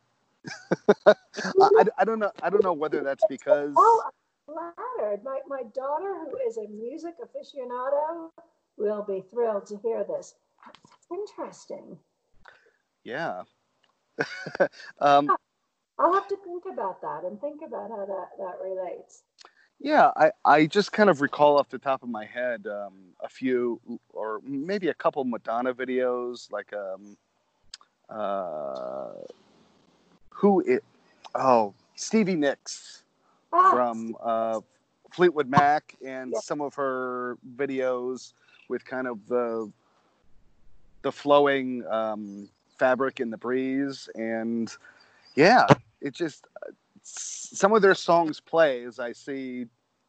I, 1.07 1.15
I, 1.61 1.85
I 1.99 2.05
don't 2.05 2.19
know 2.19 2.31
i 2.43 2.49
don't 2.49 2.63
know 2.65 2.73
whether 2.73 3.03
that's 3.03 3.25
because 3.25 3.75
Oh, 3.77 4.03
flattered. 4.47 5.23
My, 5.25 5.41
my 5.47 5.63
daughter, 5.75 6.15
who 6.25 6.37
is 6.49 6.57
a 6.57 6.67
music 6.69 7.15
aficionado, 7.21 8.31
will 8.79 9.03
be 9.03 9.23
thrilled 9.31 9.67
to 9.67 9.77
hear 9.79 10.05
this. 10.05 10.35
Interesting. 11.11 11.99
Yeah. 13.05 13.43
um, 15.01 15.29
I'll 15.99 16.13
have 16.15 16.29
to 16.29 16.37
think 16.45 16.65
about 16.71 17.01
that 17.03 17.25
and 17.25 17.41
think 17.41 17.61
about 17.67 17.91
how 17.91 18.07
that, 18.07 18.29
that 18.39 18.59
relates. 18.63 19.23
yeah, 19.81 20.11
I, 20.17 20.31
I 20.45 20.67
just 20.67 20.93
kind 20.93 21.09
of 21.09 21.21
recall 21.21 21.59
off 21.59 21.69
the 21.69 21.79
top 21.79 22.03
of 22.03 22.09
my 22.09 22.25
head 22.25 22.67
um, 22.67 23.15
a 23.23 23.29
few, 23.29 23.81
or 24.11 24.41
maybe 24.45 24.89
a 24.89 24.95
couple 24.95 25.25
Madonna 25.25 25.73
videos, 25.73 26.51
like 26.51 26.73
um, 26.73 27.17
uh, 28.09 29.13
who 30.31 30.61
it? 30.61 30.85
Oh, 31.35 31.75
Stevie 31.95 32.37
Nicks 32.37 33.03
Ah, 33.53 33.71
from 33.71 34.17
uh, 34.23 34.61
Fleetwood 35.11 35.49
Mac 35.49 35.97
and 36.05 36.33
Yeah. 36.35 36.41
some 36.41 36.61
of 36.61 36.75
her 36.75 37.39
videos 37.57 38.33
with 38.69 38.85
kind 38.85 39.07
of 39.07 39.27
the 39.29 39.71
the 41.03 41.13
flowing 41.13 41.87
um, 41.87 42.49
fabric 42.79 43.21
in 43.21 43.31
the 43.31 43.37
breeze. 43.37 44.09
And 44.15 44.71
yeah 45.35 45.67
it 46.01 46.15
just 46.15 46.47
some 47.03 47.73
of 47.73 47.81
their 47.81 47.95
songs 47.95 48.41
play 48.41 48.85
as 48.85 48.99
i 48.99 49.13
see 49.13 49.67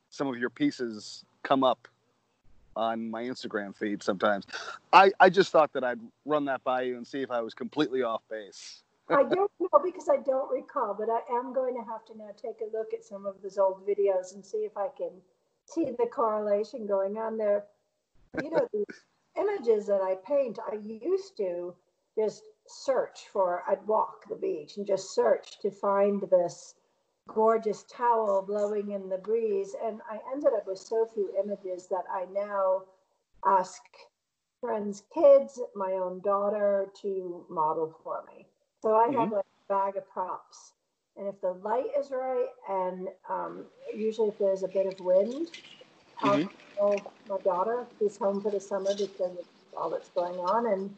some 0.10 0.28
of 0.28 0.38
your 0.38 0.50
pieces 0.50 1.24
come 1.43 1.63
up 1.63 1.88
on 2.76 3.10
my 3.10 3.24
instagram 3.24 3.76
feed 3.76 4.02
sometimes. 4.02 4.45
I 4.93 5.12
i 5.19 5.30
just 5.30 5.52
thought 5.52 5.74
that 5.74 5.84
i'd 5.84 6.00
run 6.26 6.45
that 6.45 6.63
by 6.63 6.84
you 6.84 6.98
and 6.98 7.06
see 7.06 7.22
if 7.22 7.32
i 7.32 7.41
was 7.41 7.54
completely 7.54 8.04
off 8.04 8.22
base. 8.30 8.84
I 9.10 9.24
don't 9.24 9.52
know 9.60 9.80
because 9.84 10.08
I 10.08 10.17
don't 10.17 10.52
recall, 10.52 10.93
but 10.93 11.10
I 11.10 11.22
am 11.36 11.52
going 11.52 11.74
to 11.74 11.82
have 11.91 12.06
to 12.06 12.17
now 12.17 12.30
take 12.39 12.62
a 12.62 12.78
look 12.78 12.93
at 12.93 13.04
some 13.04 13.26
of 13.26 13.41
those 13.41 13.58
old 13.58 13.88
videos 13.88 14.36
and 14.36 14.45
see 14.45 14.60
if 14.60 14.78
I 14.78 14.89
can 14.95 15.10
see 15.65 15.86
the 15.86 16.06
correlation 16.06 16.86
going 16.86 17.17
on 17.17 17.36
there. 17.36 17.63
You 18.42 18.52
know, 18.52 18.68
the 18.72 18.86
images 19.38 19.88
that 19.88 20.02
I 20.02 20.15
paint, 20.26 20.60
I 20.72 20.76
used 20.76 21.38
to 21.38 21.76
just 22.18 22.44
search 22.68 23.28
for, 23.34 23.63
I'd 23.68 23.86
walk 23.88 24.28
the 24.30 24.36
beach 24.36 24.78
and 24.78 24.86
just 24.86 25.15
search 25.15 25.60
to 25.62 25.72
find 25.72 26.22
this 26.22 26.76
gorgeous 27.28 27.84
towel 27.84 28.42
blowing 28.42 28.92
in 28.92 29.10
the 29.10 29.18
breeze. 29.18 29.76
And 29.84 30.02
I 30.10 30.20
ended 30.32 30.54
up 30.56 30.68
with 30.68 30.80
so 30.80 31.08
few 31.13 31.34
images 31.44 31.88
that 31.89 32.04
I 32.12 32.26
now 32.32 32.84
ask 33.46 33.82
friends' 34.60 35.04
kids, 35.13 35.60
my 35.76 35.94
own 35.94 36.22
daughter 36.22 36.88
to 37.02 37.46
model 37.50 37.96
for 38.04 38.24
me. 38.28 38.46
So 38.82 38.96
I 38.96 39.12
have 39.12 39.32
like 39.32 39.46
a 39.46 39.74
bag 39.74 39.98
of 39.98 40.10
props. 40.10 40.74
And 41.18 41.28
if 41.28 41.39
the 41.42 41.52
light 41.52 41.89
is 41.98 42.12
right, 42.12 42.48
and 42.70 43.10
um, 43.30 43.65
usually 43.94 44.30
if 44.30 44.38
there's 44.38 44.63
a 44.63 44.68
bit 44.68 44.86
of 44.86 45.00
wind, 45.00 45.50
Mhm. 46.22 46.50
call 46.78 47.14
my 47.28 47.38
daughter 47.44 47.88
who's 48.00 48.18
home 48.18 48.42
for 48.42 48.52
the 48.52 48.60
summer 48.60 48.94
because 48.94 49.38
of 49.38 49.46
all 49.78 49.90
that's 49.90 50.10
going 50.10 50.36
on. 50.36 50.68
And 50.68 50.96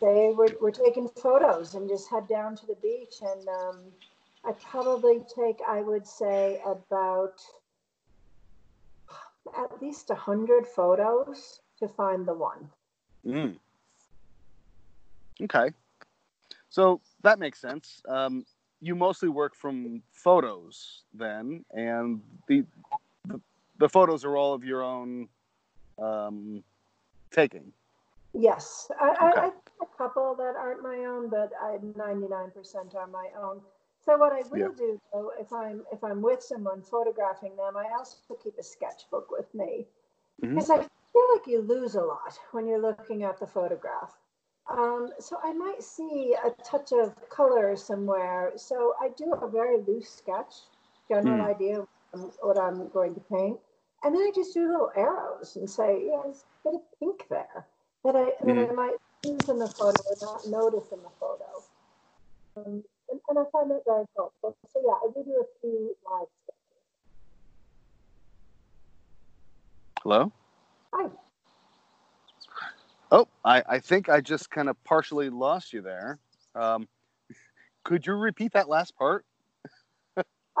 they 0.00 0.32
we're, 0.34 0.54
we're 0.60 0.70
taking 0.70 1.08
photos 1.08 1.74
and 1.74 1.88
just 1.88 2.10
head 2.10 2.28
down 2.28 2.56
to 2.56 2.66
the 2.66 2.76
beach. 2.76 3.16
And 3.22 3.48
um, 3.48 3.92
I 4.44 4.52
probably 4.52 5.20
take, 5.34 5.58
I 5.68 5.80
would 5.80 6.06
say, 6.06 6.60
about 6.64 7.34
at 9.58 9.82
least 9.82 10.08
100 10.08 10.66
photos 10.66 11.60
to 11.78 11.88
find 11.88 12.26
the 12.26 12.34
one. 12.34 12.70
Mm. 13.26 13.58
Okay. 15.42 15.70
So 16.68 17.00
that 17.22 17.38
makes 17.38 17.60
sense. 17.60 18.02
Um, 18.08 18.44
you 18.80 18.94
mostly 18.94 19.28
work 19.28 19.54
from 19.54 20.02
photos 20.12 21.02
then, 21.12 21.64
and 21.72 22.22
the 22.48 22.64
the, 23.80 23.88
photos 23.88 24.24
are 24.24 24.36
all 24.36 24.54
of 24.54 24.64
your 24.64 24.82
own 24.82 25.28
um, 25.98 26.62
taking. 27.32 27.72
Yes, 28.32 28.90
I, 29.00 29.08
I, 29.08 29.26
Okay. 29.26 29.40
I 29.40 29.44
have 29.44 29.52
a 29.82 29.96
couple 29.98 30.34
that 30.36 30.54
aren't 30.56 30.82
my 30.82 30.98
own, 31.06 31.28
but 31.28 31.50
I 31.60 31.78
99% 31.78 32.94
are 32.94 33.06
my 33.08 33.28
own. 33.36 33.60
So 34.04 34.16
what 34.16 34.32
I 34.32 34.42
will 34.50 34.60
Yeah. 34.60 34.68
do 34.76 35.00
though, 35.12 35.32
if 35.38 35.52
I'm 35.52 35.84
if 35.92 36.02
I'm 36.04 36.22
with 36.22 36.42
someone 36.42 36.82
photographing 36.82 37.56
them, 37.56 37.76
I 37.76 37.86
also 37.98 38.16
keep 38.42 38.56
a 38.58 38.62
sketchbook 38.62 39.30
with 39.30 39.52
me 39.54 39.86
because 40.40 40.70
I 40.70 40.78
feel 40.78 41.26
like 41.34 41.46
you 41.46 41.60
lose 41.60 41.96
a 41.96 42.00
lot 42.00 42.38
when 42.52 42.66
you're 42.66 42.80
looking 42.80 43.24
at 43.24 43.38
the 43.38 43.46
photograph. 43.46 44.16
Um, 44.70 45.10
so 45.18 45.38
I 45.42 45.52
might 45.52 45.82
see 45.82 46.34
a 46.44 46.50
touch 46.62 46.92
of 46.92 47.14
color 47.28 47.76
somewhere. 47.76 48.52
So 48.56 48.94
I 49.00 49.10
do 49.16 49.34
a 49.34 49.50
very 49.50 49.78
loose 49.82 50.08
sketch, 50.08 50.54
general 51.08 51.42
Hmm. 51.42 51.50
idea 51.50 51.80
of 52.14 52.36
what 52.40 52.58
I'm 52.58 52.88
going 52.90 53.14
to 53.14 53.20
paint, 53.20 53.58
and 54.02 54.14
then 54.14 54.22
I 54.22 54.30
just 54.34 54.54
do 54.54 54.70
little 54.70 54.90
arrows 54.96 55.56
and 55.56 55.68
say, 55.68 56.06
yeah, 56.06 56.20
there's 56.24 56.44
a 56.64 56.70
bit 56.70 56.74
of 56.74 56.98
pink 56.98 57.26
there 57.28 57.66
that 58.04 58.16
I 58.16 58.32
that 58.44 58.68
I 58.70 58.72
might 58.72 58.96
use 59.24 59.48
in 59.48 59.58
the 59.58 59.68
photo 59.68 60.02
or 60.08 60.16
not 60.22 60.46
notice 60.46 60.88
in 60.92 60.98
the 61.02 61.10
photo. 61.18 61.44
Um, 62.56 62.82
and, 63.10 63.20
and 63.28 63.38
I 63.38 63.44
find 63.52 63.70
that 63.70 63.82
very 63.86 64.04
helpful. 64.16 64.56
So 64.72 64.80
yeah, 64.84 64.92
I 64.92 65.12
do 65.14 65.24
do 65.24 65.42
a 65.42 65.60
few 65.60 65.96
live 66.10 66.26
sketches. 66.44 66.82
Hello. 70.02 70.32
Hi. 70.94 71.10
Oh, 73.12 73.28
I, 73.44 73.62
I 73.68 73.78
think 73.80 74.08
I 74.08 74.20
just 74.20 74.50
kind 74.50 74.68
of 74.68 74.82
partially 74.84 75.30
lost 75.30 75.72
you 75.72 75.82
there. 75.82 76.18
Um, 76.54 76.88
could 77.84 78.06
you 78.06 78.14
repeat 78.14 78.52
that 78.52 78.68
last 78.68 78.96
part? 78.96 79.24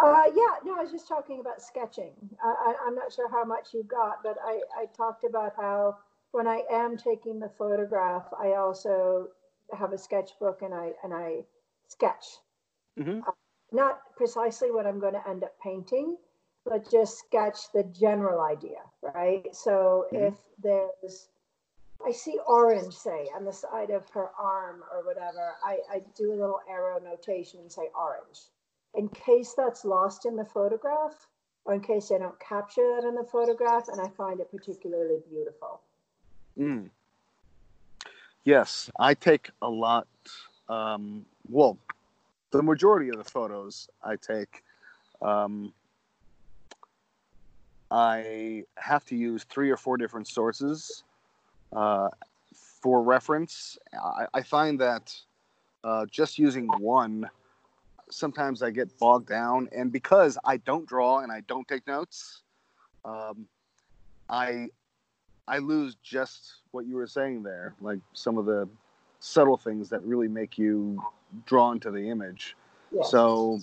Uh, 0.02 0.24
yeah, 0.34 0.54
no, 0.64 0.76
I 0.78 0.82
was 0.82 0.90
just 0.90 1.08
talking 1.08 1.40
about 1.40 1.60
sketching. 1.60 2.12
I, 2.42 2.48
I, 2.48 2.74
I'm 2.86 2.94
not 2.94 3.12
sure 3.12 3.28
how 3.30 3.44
much 3.44 3.74
you've 3.74 3.88
got, 3.88 4.22
but 4.22 4.38
I, 4.42 4.60
I 4.76 4.86
talked 4.96 5.24
about 5.24 5.54
how 5.56 5.98
when 6.32 6.46
I 6.46 6.62
am 6.70 6.96
taking 6.96 7.38
the 7.38 7.50
photograph, 7.58 8.26
I 8.38 8.52
also 8.54 9.28
have 9.76 9.92
a 9.92 9.98
sketchbook 9.98 10.62
and 10.62 10.72
I 10.72 10.92
and 11.04 11.12
I 11.12 11.44
sketch. 11.88 12.24
Mhm. 12.98 13.22
Not 13.72 14.00
precisely 14.16 14.70
what 14.70 14.86
I'm 14.86 14.98
going 15.00 15.12
to 15.14 15.28
end 15.28 15.44
up 15.44 15.58
painting, 15.60 16.16
but 16.64 16.90
just 16.90 17.18
sketch 17.18 17.70
the 17.72 17.84
general 17.84 18.40
idea, 18.40 18.80
right? 19.02 19.54
So 19.54 20.06
Mhm. 20.12 20.28
if 20.28 20.34
there's 20.62 21.28
I 22.04 22.12
see 22.12 22.38
orange, 22.46 22.94
say, 22.94 23.28
on 23.34 23.44
the 23.44 23.52
side 23.52 23.90
of 23.90 24.08
her 24.10 24.30
arm 24.30 24.82
or 24.90 25.04
whatever, 25.04 25.56
I, 25.62 25.80
I 25.90 25.98
do 26.16 26.32
a 26.32 26.40
little 26.40 26.60
arrow 26.66 26.98
notation 26.98 27.60
and 27.60 27.70
say 27.70 27.90
orange 27.94 28.48
in 28.94 29.08
case 29.08 29.54
that's 29.56 29.84
lost 29.84 30.26
in 30.26 30.36
the 30.36 30.44
photograph 30.44 31.26
or 31.64 31.74
in 31.74 31.80
case 31.80 32.10
I 32.14 32.18
don't 32.18 32.38
capture 32.40 32.96
that 32.96 33.06
in 33.06 33.14
the 33.14 33.24
photograph 33.24 33.88
and 33.88 34.00
I 34.00 34.08
find 34.08 34.40
it 34.40 34.50
particularly 34.50 35.18
beautiful. 35.30 35.80
Mm. 36.58 36.90
Yes, 38.44 38.90
I 38.98 39.14
take 39.14 39.50
a 39.62 39.68
lot. 39.68 40.08
Um, 40.68 41.24
well, 41.48 41.78
the 42.50 42.62
majority 42.62 43.10
of 43.10 43.16
the 43.16 43.24
photos 43.24 43.88
I 44.02 44.16
take, 44.16 44.62
um, 45.22 45.72
I 47.90 48.64
have 48.76 49.04
to 49.06 49.16
use 49.16 49.44
three 49.44 49.70
or 49.70 49.76
four 49.76 49.96
different 49.96 50.26
sources 50.26 51.04
uh, 51.72 52.08
for 52.54 53.02
reference. 53.02 53.78
I, 53.92 54.26
I 54.32 54.42
find 54.42 54.80
that 54.80 55.14
uh, 55.84 56.06
just 56.06 56.38
using 56.38 56.66
one, 56.78 57.28
sometimes 58.10 58.62
I 58.62 58.70
get 58.70 58.98
bogged 58.98 59.28
down, 59.28 59.68
and 59.74 59.92
because 59.92 60.38
I 60.44 60.58
don't 60.58 60.86
draw 60.86 61.20
and 61.20 61.32
I 61.32 61.40
don't 61.40 61.66
take 61.66 61.86
notes, 61.86 62.42
um, 63.04 63.46
I 64.28 64.68
I 65.48 65.58
lose 65.58 65.96
just 66.02 66.54
what 66.70 66.86
you 66.86 66.96
were 66.96 67.06
saying 67.06 67.42
there, 67.42 67.74
like 67.80 67.98
some 68.12 68.38
of 68.38 68.46
the 68.46 68.68
subtle 69.18 69.56
things 69.56 69.88
that 69.90 70.02
really 70.02 70.28
make 70.28 70.58
you 70.58 71.02
drawn 71.46 71.80
to 71.80 71.90
the 71.90 72.08
image. 72.08 72.56
Yes. 72.92 73.10
So 73.10 73.60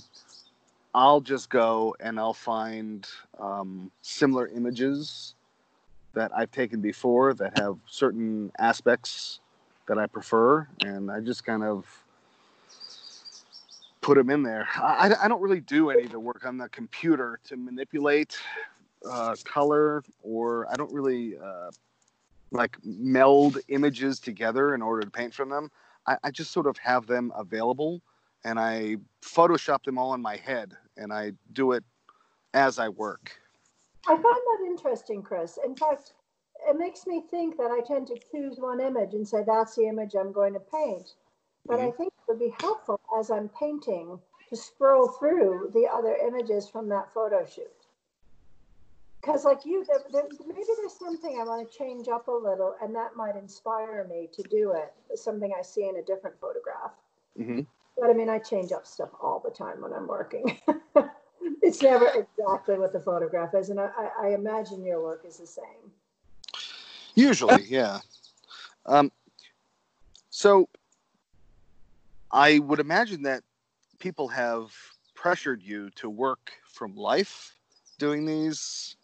I'll 0.94 1.22
just 1.22 1.50
go 1.50 1.96
and 2.00 2.20
I'll 2.20 2.34
find 2.34 3.08
um, 3.40 3.92
similar 4.02 4.48
images 4.48 5.36
that 6.14 6.32
I've 6.36 6.52
taken 6.52 6.82
before 6.82 7.34
that 7.36 7.58
have 7.58 7.78
certain 7.88 8.52
aspects 8.58 9.40
that 9.88 9.98
I 9.98 10.08
prefer, 10.08 10.68
and 10.84 11.10
I 11.12 11.22
just 11.22 11.46
kind 11.46 11.64
of 11.64 11.86
put 14.08 14.15
them 14.15 14.30
in 14.30 14.41
there. 14.41 14.70
I, 14.78 15.13
I 15.22 15.28
don't 15.28 15.41
really 15.41 15.60
do 15.60 15.89
any 15.89 16.04
of 16.04 16.12
the 16.12 16.20
work 16.20 16.46
on 16.46 16.58
the 16.58 16.70
computer 16.70 17.41
to 17.43 17.58
manipulate 17.58 18.38
uh, 19.06 19.36
color, 19.43 20.02
or 20.24 20.65
I 20.72 20.76
don't 20.76 20.93
really 20.93 21.38
uh, 21.38 21.72
like 22.52 22.78
meld 22.86 23.58
images 23.67 24.22
together 24.22 24.74
in 24.74 24.82
order 24.82 25.02
to 25.02 25.12
paint 25.12 25.34
from 25.34 25.50
them. 25.50 25.70
I, 26.08 26.15
I 26.24 26.32
just 26.32 26.52
sort 26.52 26.67
of 26.67 26.78
have 26.78 27.06
them 27.06 27.34
available, 27.36 28.02
and 28.46 28.58
I 28.58 28.96
Photoshop 29.22 29.84
them 29.84 29.98
all 29.98 30.13
in 30.13 30.22
my 30.22 30.38
head, 30.38 30.72
and 30.96 31.12
I 31.12 31.34
do 31.52 31.74
it 31.74 31.84
as 32.54 32.80
I 32.80 32.88
work. 32.88 33.38
I 34.08 34.15
find 34.15 34.24
that 34.24 34.60
interesting, 34.67 35.22
Chris. 35.22 35.60
In 35.65 35.76
fact, 35.76 36.13
it 36.70 36.78
makes 36.80 37.06
me 37.08 37.24
think 37.30 37.58
that 37.58 37.72
I 37.72 37.82
tend 37.86 38.08
to 38.08 38.17
choose 38.32 38.56
one 38.58 38.80
image 38.80 39.15
and 39.15 39.28
say, 39.28 39.39
that's 39.46 39.76
the 39.76 39.86
image 39.86 40.13
I'm 40.17 40.32
going 40.32 40.54
to 40.54 40.62
paint. 40.62 41.12
But 41.65 41.82
I 41.82 41.91
think 41.91 42.13
would 42.28 42.40
be 42.40 42.54
helpful 42.60 43.00
as 43.18 43.32
I'm 43.32 43.50
painting 43.50 44.20
to 44.50 44.56
scroll 44.56 45.10
through 45.10 45.72
the 45.74 45.88
other 45.92 46.16
images 46.16 46.70
from 46.70 46.90
that 46.90 47.13
photo 47.13 47.46
shoot. 47.46 47.68
Because, 49.22 49.44
like 49.44 49.66
you, 49.66 49.84
there, 49.86 50.00
there, 50.12 50.24
maybe 50.48 50.63
there's 50.78 50.98
something 50.98 51.38
I 51.40 51.44
want 51.44 51.70
to 51.70 51.78
change 51.78 52.08
up 52.08 52.28
a 52.28 52.32
little, 52.32 52.76
and 52.82 52.96
that 52.96 53.16
might 53.16 53.36
inspire 53.36 54.08
me 54.10 54.30
to 54.34 54.44
do 54.44 54.72
it. 54.72 54.94
Something 55.18 55.54
I 55.58 55.63
see 55.63 55.88
in 55.88 55.98
a 55.98 56.02
different 56.02 56.40
photograph. 56.40 56.92
hmm 57.36 57.62
But 57.98 58.10
I 58.10 58.13
mean, 58.13 58.30
I 58.30 58.40
change 58.40 58.72
up 58.72 58.88
stuff 58.88 59.10
all 59.22 59.42
the 59.44 59.52
time 59.52 59.82
when 59.82 59.92
I'm 59.92 60.08
working. 60.08 60.60
it's 61.62 61.82
never 61.82 62.08
exactly 62.08 62.78
what 62.78 62.94
the 62.94 63.00
photograph 63.00 63.54
is, 63.54 63.70
and 63.70 63.80
I, 63.80 63.90
I, 63.98 64.28
I 64.28 64.34
imagine 64.34 64.86
your 64.86 65.02
work 65.02 65.24
is 65.28 65.38
the 65.38 65.48
same. 65.48 65.92
Usually, 67.16 67.63
yeah. 67.63 68.00
Um, 68.86 69.12
so 70.30 70.70
I 72.32 72.60
would 72.60 72.80
imagine 72.80 73.24
that 73.24 73.44
people 74.00 74.28
have 74.30 74.72
pressured 75.16 75.62
you 75.62 75.90
to 75.92 76.10
work 76.10 76.52
from 76.68 76.96
life 76.96 77.56
doing 77.98 78.26
these 78.26 78.96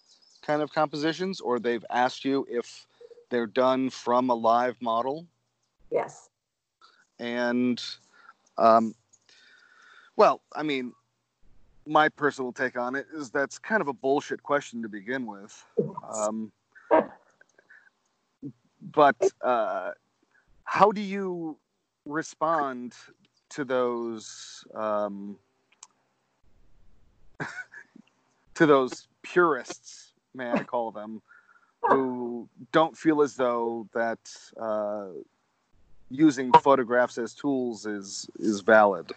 kind 0.42 0.62
of 0.62 0.72
compositions, 0.74 1.40
or 1.40 1.60
they've 1.60 1.86
asked 1.90 2.26
you 2.26 2.46
if 2.50 2.86
they're 3.30 3.48
done 3.48 3.90
from 3.90 4.30
a 4.30 4.36
live 4.36 4.80
model. 4.82 5.26
Yes. 5.90 6.30
And, 7.20 7.82
um, 8.58 8.94
well, 10.16 10.42
I 10.56 10.64
mean, 10.64 10.94
my 11.86 12.10
personal 12.10 12.52
take 12.52 12.78
on 12.78 12.96
it 12.96 13.08
is 13.14 13.30
that's 13.32 13.58
kind 13.58 13.82
of 13.82 13.88
a 13.88 13.94
bullshit 13.94 14.44
question 14.44 14.82
to 14.82 14.90
begin 14.90 15.26
with. 15.26 15.66
Um, 16.14 16.52
but 18.94 19.16
uh, 19.42 19.92
how 20.66 20.92
do 20.92 21.02
you 21.02 21.58
respond 22.06 22.94
to 23.50 23.64
those 23.64 24.66
um, 24.76 25.38
to 28.56 28.66
those 28.66 29.08
purists, 29.22 30.14
may 30.34 30.50
I 30.52 30.64
call 30.64 30.92
them, 30.92 31.22
who 31.84 32.48
don't 32.72 32.98
feel 32.98 33.22
as 33.22 33.36
though 33.36 33.88
that 33.94 34.20
uh, 34.60 35.08
using 36.10 36.52
photographs 36.54 37.18
as 37.18 37.34
tools 37.34 37.86
is 37.86 38.30
is 38.40 38.62
valid? 38.62 39.12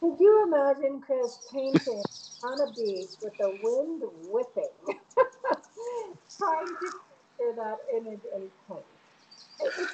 Could 0.00 0.16
you 0.20 0.44
imagine 0.46 1.00
Chris 1.00 1.38
painting 1.52 2.02
on 2.42 2.60
a 2.60 2.72
beach 2.72 3.10
with 3.22 3.36
the 3.38 3.58
wind 3.62 4.02
whipping, 4.28 4.68
trying 6.38 6.66
to 6.66 6.74
capture 6.74 7.52
that 7.56 7.78
image 7.96 8.20
in 8.34 8.50
paint? 8.68 8.84
It's 9.60 9.92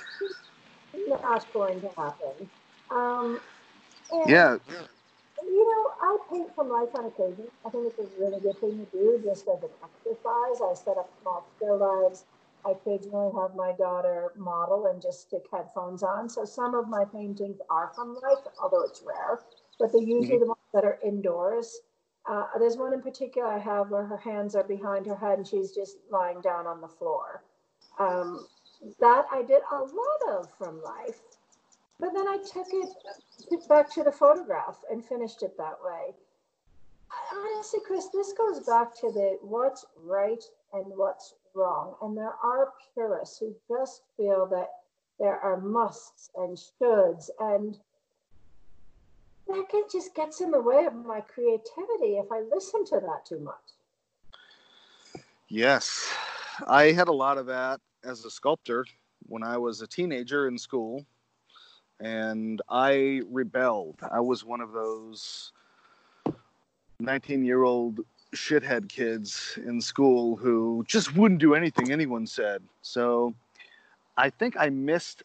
not 1.09 1.53
going 1.53 1.81
to 1.81 1.89
happen. 1.89 2.51
Um, 2.91 3.41
yeah. 4.27 4.59
You 5.43 5.65
know, 5.65 5.91
I 6.01 6.19
paint 6.31 6.55
from 6.55 6.69
life 6.69 6.89
on 6.95 7.07
occasion. 7.07 7.47
I 7.67 7.71
think 7.71 7.87
it's 7.87 7.99
a 7.99 8.21
really 8.21 8.41
good 8.41 8.59
thing 8.59 8.79
to 8.79 8.87
do 8.93 9.21
just 9.25 9.47
as 9.49 9.63
an 9.63 9.71
exercise. 9.83 10.61
I 10.63 10.75
set 10.75 10.97
up 10.97 11.11
small 11.21 11.47
still 11.57 11.79
lives. 11.79 12.25
I 12.67 12.71
occasionally 12.71 13.31
have 13.37 13.55
my 13.55 13.73
daughter 13.77 14.33
model 14.37 14.87
and 14.87 15.03
just 15.03 15.23
stick 15.29 15.45
headphones 15.53 16.03
on. 16.03 16.31
So 16.31 16.47
some 16.47 16.75
of 16.75 16.89
my 16.89 17.05
paintings 17.05 17.59
are 17.69 17.93
from 17.95 18.15
life, 18.15 18.45
although 18.59 18.83
it's 18.83 19.03
rare 19.07 19.41
but 19.79 19.93
they're 19.93 20.03
usually 20.03 20.37
mm-hmm. 20.37 20.41
the 20.41 20.47
ones 20.47 20.71
that 20.73 20.85
are 20.85 20.99
indoors. 21.05 21.81
Uh, 22.27 22.47
there's 22.59 22.77
one 22.77 22.93
in 22.95 23.03
particular 23.03 23.49
I 23.49 23.59
have 23.59 23.91
where 23.91 24.05
her 24.05 24.17
hands 24.17 24.55
are 24.55 24.65
behind 24.65 25.07
her 25.07 25.17
head 25.17 25.39
and 25.39 25.47
she's 25.47 25.73
just 25.73 25.99
lying 26.11 26.41
down 26.41 26.67
on 26.67 26.81
the 26.81 26.89
floor. 26.89 27.43
Um, 27.99 28.47
that 29.01 29.27
I 29.33 29.43
did 29.43 29.63
a 29.71 29.77
lot 29.77 30.39
of 30.39 30.49
from 30.59 30.83
life, 30.83 31.21
but 31.99 32.13
then 32.15 32.27
I 32.29 32.39
took 32.39 32.67
it 32.73 33.69
back 33.69 33.93
to 33.95 34.03
the 34.03 34.13
photograph 34.13 34.79
and 34.91 35.05
finished 35.05 35.43
it 35.43 35.57
that 35.59 35.79
way. 35.83 36.15
Honestly, 37.33 37.81
Chris, 37.87 38.09
this 38.13 38.33
goes 38.33 38.61
back 38.67 38.95
to 39.01 39.13
the 39.13 39.39
what's 39.43 39.85
right 40.03 40.43
and 40.73 40.85
what's 40.97 41.35
wrong. 41.55 41.95
And 42.03 42.17
there 42.17 42.35
are 42.43 42.73
purists 42.95 43.39
who 43.39 43.55
just 43.69 44.03
feel 44.17 44.47
that 44.47 44.69
there 45.19 45.39
are 45.39 45.61
musts 45.61 46.31
and 46.37 46.57
shoulds 46.57 47.31
and 47.39 47.79
that 49.47 49.67
get, 49.71 49.91
just 49.91 50.15
gets 50.15 50.41
in 50.41 50.51
the 50.51 50.61
way 50.61 50.87
of 50.87 50.95
my 50.95 51.21
creativity 51.21 52.17
if 52.17 52.31
I 52.33 52.41
listen 52.53 52.85
to 52.87 53.01
that 53.01 53.25
too 53.27 53.39
much. 53.41 53.55
Yes, 55.49 56.13
I 56.67 56.93
had 56.93 57.09
a 57.09 57.13
lot 57.13 57.39
of 57.39 57.47
that 57.47 57.81
as 58.05 58.25
a 58.25 58.31
sculptor 58.31 58.85
when 59.27 59.43
I 59.43 59.57
was 59.59 59.81
a 59.81 59.87
teenager 59.87 60.47
in 60.49 60.59
school, 60.59 61.05
and 62.01 62.61
I 62.69 63.23
rebelled. 63.31 63.97
I 64.11 64.21
was 64.21 64.45
one 64.45 64.61
of 64.61 64.73
those 64.73 65.53
19 67.01 67.45
year 67.45 67.63
old 67.63 68.01
shithead 68.35 68.89
kids 68.89 69.59
in 69.65 69.81
school 69.81 70.37
who 70.37 70.85
just 70.89 71.17
wouldn't 71.17 71.41
do 71.41 71.55
anything 71.55 71.93
anyone 71.93 72.27
said. 72.27 72.63
So 72.83 73.35
I 74.17 74.31
think 74.31 74.57
I 74.59 74.69
missed 74.71 75.23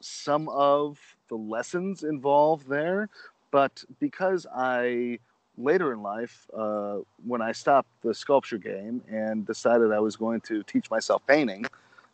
some 0.00 0.48
of 0.48 0.98
the 1.28 1.34
lessons 1.34 2.04
involved 2.04 2.68
there, 2.68 3.08
but 3.50 3.84
because 3.98 4.46
I 4.54 5.18
later 5.58 5.92
in 5.92 6.02
life, 6.02 6.48
uh, 6.56 6.98
when 7.26 7.42
I 7.42 7.52
stopped 7.52 7.88
the 8.02 8.14
sculpture 8.14 8.58
game 8.58 9.02
and 9.10 9.46
decided 9.46 9.90
I 9.90 10.00
was 10.00 10.14
going 10.14 10.40
to 10.42 10.62
teach 10.62 10.90
myself 10.90 11.26
painting, 11.26 11.64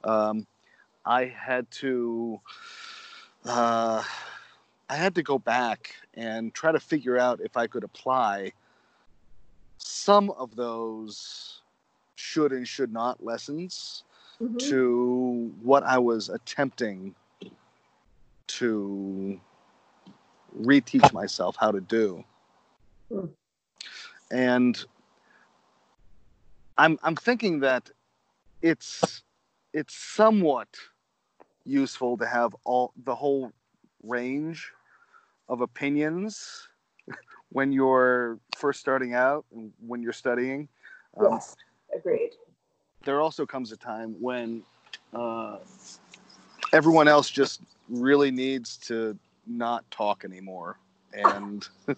um, 0.05 0.47
I 1.05 1.25
had 1.27 1.71
to. 1.73 2.41
Uh, 3.45 4.03
I 4.89 4.97
had 4.97 5.15
to 5.15 5.23
go 5.23 5.39
back 5.39 5.95
and 6.15 6.53
try 6.53 6.71
to 6.71 6.79
figure 6.79 7.19
out 7.19 7.41
if 7.41 7.57
I 7.57 7.67
could 7.67 7.83
apply 7.83 8.53
some 9.79 10.31
of 10.31 10.55
those 10.55 11.63
should 12.15 12.53
and 12.53 12.69
should 12.69 12.93
not 12.93 13.25
lessons 13.25 14.05
mm-hmm. 14.41 14.57
to 14.59 15.53
what 15.63 15.83
I 15.83 15.99
was 15.99 16.29
attempting 16.29 17.15
to 18.49 19.41
reteach 20.61 21.13
myself 21.13 21.57
how 21.59 21.71
to 21.71 21.81
do. 21.81 22.25
Hmm. 23.11 23.27
And 24.31 24.85
I'm 26.79 26.99
I'm 27.03 27.17
thinking 27.17 27.61
that 27.61 27.91
it's 28.61 29.23
it's 29.73 29.95
somewhat 29.95 30.69
useful 31.65 32.17
to 32.19 32.27
have 32.27 32.55
all 32.65 32.93
the 33.05 33.15
whole 33.15 33.53
range 34.03 34.73
of 35.49 35.61
opinions 35.61 36.69
when 37.51 37.73
you're 37.73 38.39
first 38.57 38.81
starting 38.81 39.15
out 39.15 39.45
and 39.55 39.73
when 39.87 40.03
you're 40.03 40.13
studying. 40.13 40.69
Um, 41.19 41.33
yes, 41.33 41.57
agreed. 41.95 42.31
There 43.05 43.21
also 43.21 43.45
comes 43.47 43.73
a 43.73 43.77
time 43.77 44.15
when 44.21 44.63
uh, 45.13 45.59
everyone 46.73 47.09
else 47.09 47.29
just 47.31 47.61
really 47.89 48.31
needs 48.31 48.77
to 48.77 49.19
not 49.47 49.89
talk 49.91 50.25
anymore 50.25 50.79
and 51.13 51.69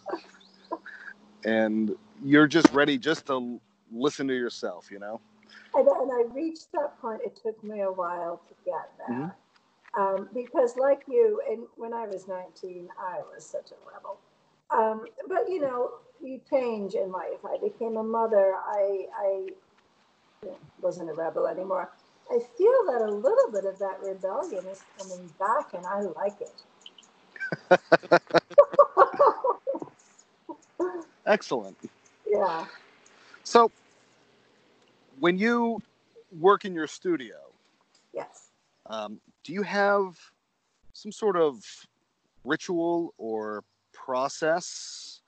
and 1.45 1.95
you're 2.25 2.47
just 2.47 2.73
ready 2.73 2.97
just 2.97 3.27
to 3.27 3.61
listen 3.93 4.27
to 4.27 4.35
yourself 4.35 4.91
you 4.91 4.99
know 4.99 5.21
and, 5.75 5.89
and 5.89 6.11
i 6.13 6.23
reached 6.35 6.71
that 6.73 6.99
point 7.01 7.21
it 7.25 7.39
took 7.43 7.63
me 7.65 7.81
a 7.81 7.93
while 7.93 8.41
to 8.49 8.55
get 8.65 8.91
there 8.99 9.17
mm-hmm. 9.17 10.01
um, 10.01 10.29
because 10.35 10.77
like 10.77 11.03
you 11.09 11.41
and 11.51 11.61
when 11.77 11.93
i 11.93 12.07
was 12.07 12.29
19 12.29 12.89
i 12.99 13.21
was 13.33 13.45
such 13.45 13.71
a 13.73 13.93
rebel 13.93 14.19
um, 14.71 15.05
but 15.29 15.49
you 15.49 15.61
know 15.61 15.91
you 16.23 16.41
change 16.51 16.95
in 16.95 17.11
life 17.13 17.45
i 17.45 17.57
became 17.63 17.97
a 17.97 18.03
mother 18.03 18.55
i 18.67 19.07
i 19.19 19.47
wasn't 20.81 21.09
a 21.09 21.15
rebel 21.15 21.47
anymore 21.47 21.91
i 22.31 22.39
feel 22.57 22.85
that 22.87 23.03
a 23.03 23.11
little 23.11 23.51
bit 23.51 23.65
of 23.65 23.79
that 23.79 23.99
rebellion 24.03 24.65
is 24.67 24.83
coming 24.99 25.31
back 25.39 25.73
and 25.75 25.85
i 25.87 26.01
like 26.01 26.41
it 26.41 26.53
Excellent. 31.27 31.77
Yeah. 32.27 32.65
So, 33.45 33.71
when 35.19 35.39
you 35.39 35.81
work 36.39 36.65
in 36.65 36.75
your 36.75 36.87
studio, 36.87 37.37
yes, 38.13 38.51
um, 38.87 39.21
do 39.43 39.53
you 39.53 39.63
have 39.63 40.19
some 40.93 41.13
sort 41.13 41.37
of 41.37 41.65
ritual 42.45 43.15
or 43.19 43.65
process 43.93 45.21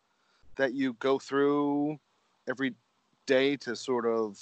that 0.57 0.75
you 0.75 0.95
go 0.95 1.19
through 1.19 1.99
every 2.49 2.75
day 3.27 3.57
to 3.57 3.75
sort 3.75 4.07
of 4.07 4.39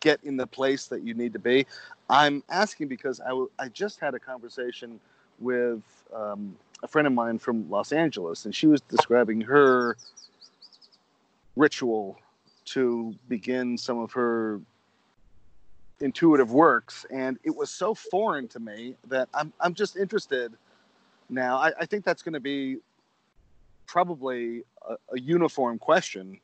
get 0.00 0.22
in 0.22 0.36
the 0.36 0.46
place 0.46 0.86
that 0.86 1.02
you 1.02 1.14
need 1.14 1.32
to 1.32 1.38
be? 1.38 1.66
I'm 2.10 2.42
asking 2.48 2.88
because 2.88 3.20
I, 3.20 3.28
w- 3.28 3.50
I 3.58 3.68
just 3.68 4.00
had 4.00 4.14
a 4.14 4.18
conversation 4.18 4.98
with 5.38 5.82
um, 6.14 6.56
a 6.82 6.88
friend 6.88 7.06
of 7.06 7.12
mine 7.12 7.38
from 7.38 7.68
Los 7.70 7.92
Angeles, 7.92 8.44
and 8.44 8.54
she 8.54 8.66
was 8.66 8.80
describing 8.82 9.40
her 9.42 9.96
ritual 11.56 12.18
to 12.72 13.14
begin 13.28 13.76
some 13.78 13.98
of 13.98 14.12
her 14.12 14.60
intuitive 16.00 16.52
works, 16.52 17.06
and 17.10 17.38
it 17.44 17.54
was 17.54 17.70
so 17.70 17.94
foreign 17.94 18.48
to 18.48 18.60
me 18.60 18.96
that 19.08 19.28
I'm 19.34 19.52
I'm 19.60 19.74
just 19.74 19.96
interested 19.96 20.52
now. 21.28 21.56
I, 21.56 21.72
I 21.80 21.86
think 21.86 22.04
that's 22.04 22.22
going 22.22 22.34
to 22.34 22.40
be 22.40 22.78
probably 23.86 24.62
a, 24.88 24.94
a 25.14 25.20
uniform 25.20 25.78
question 25.78 26.38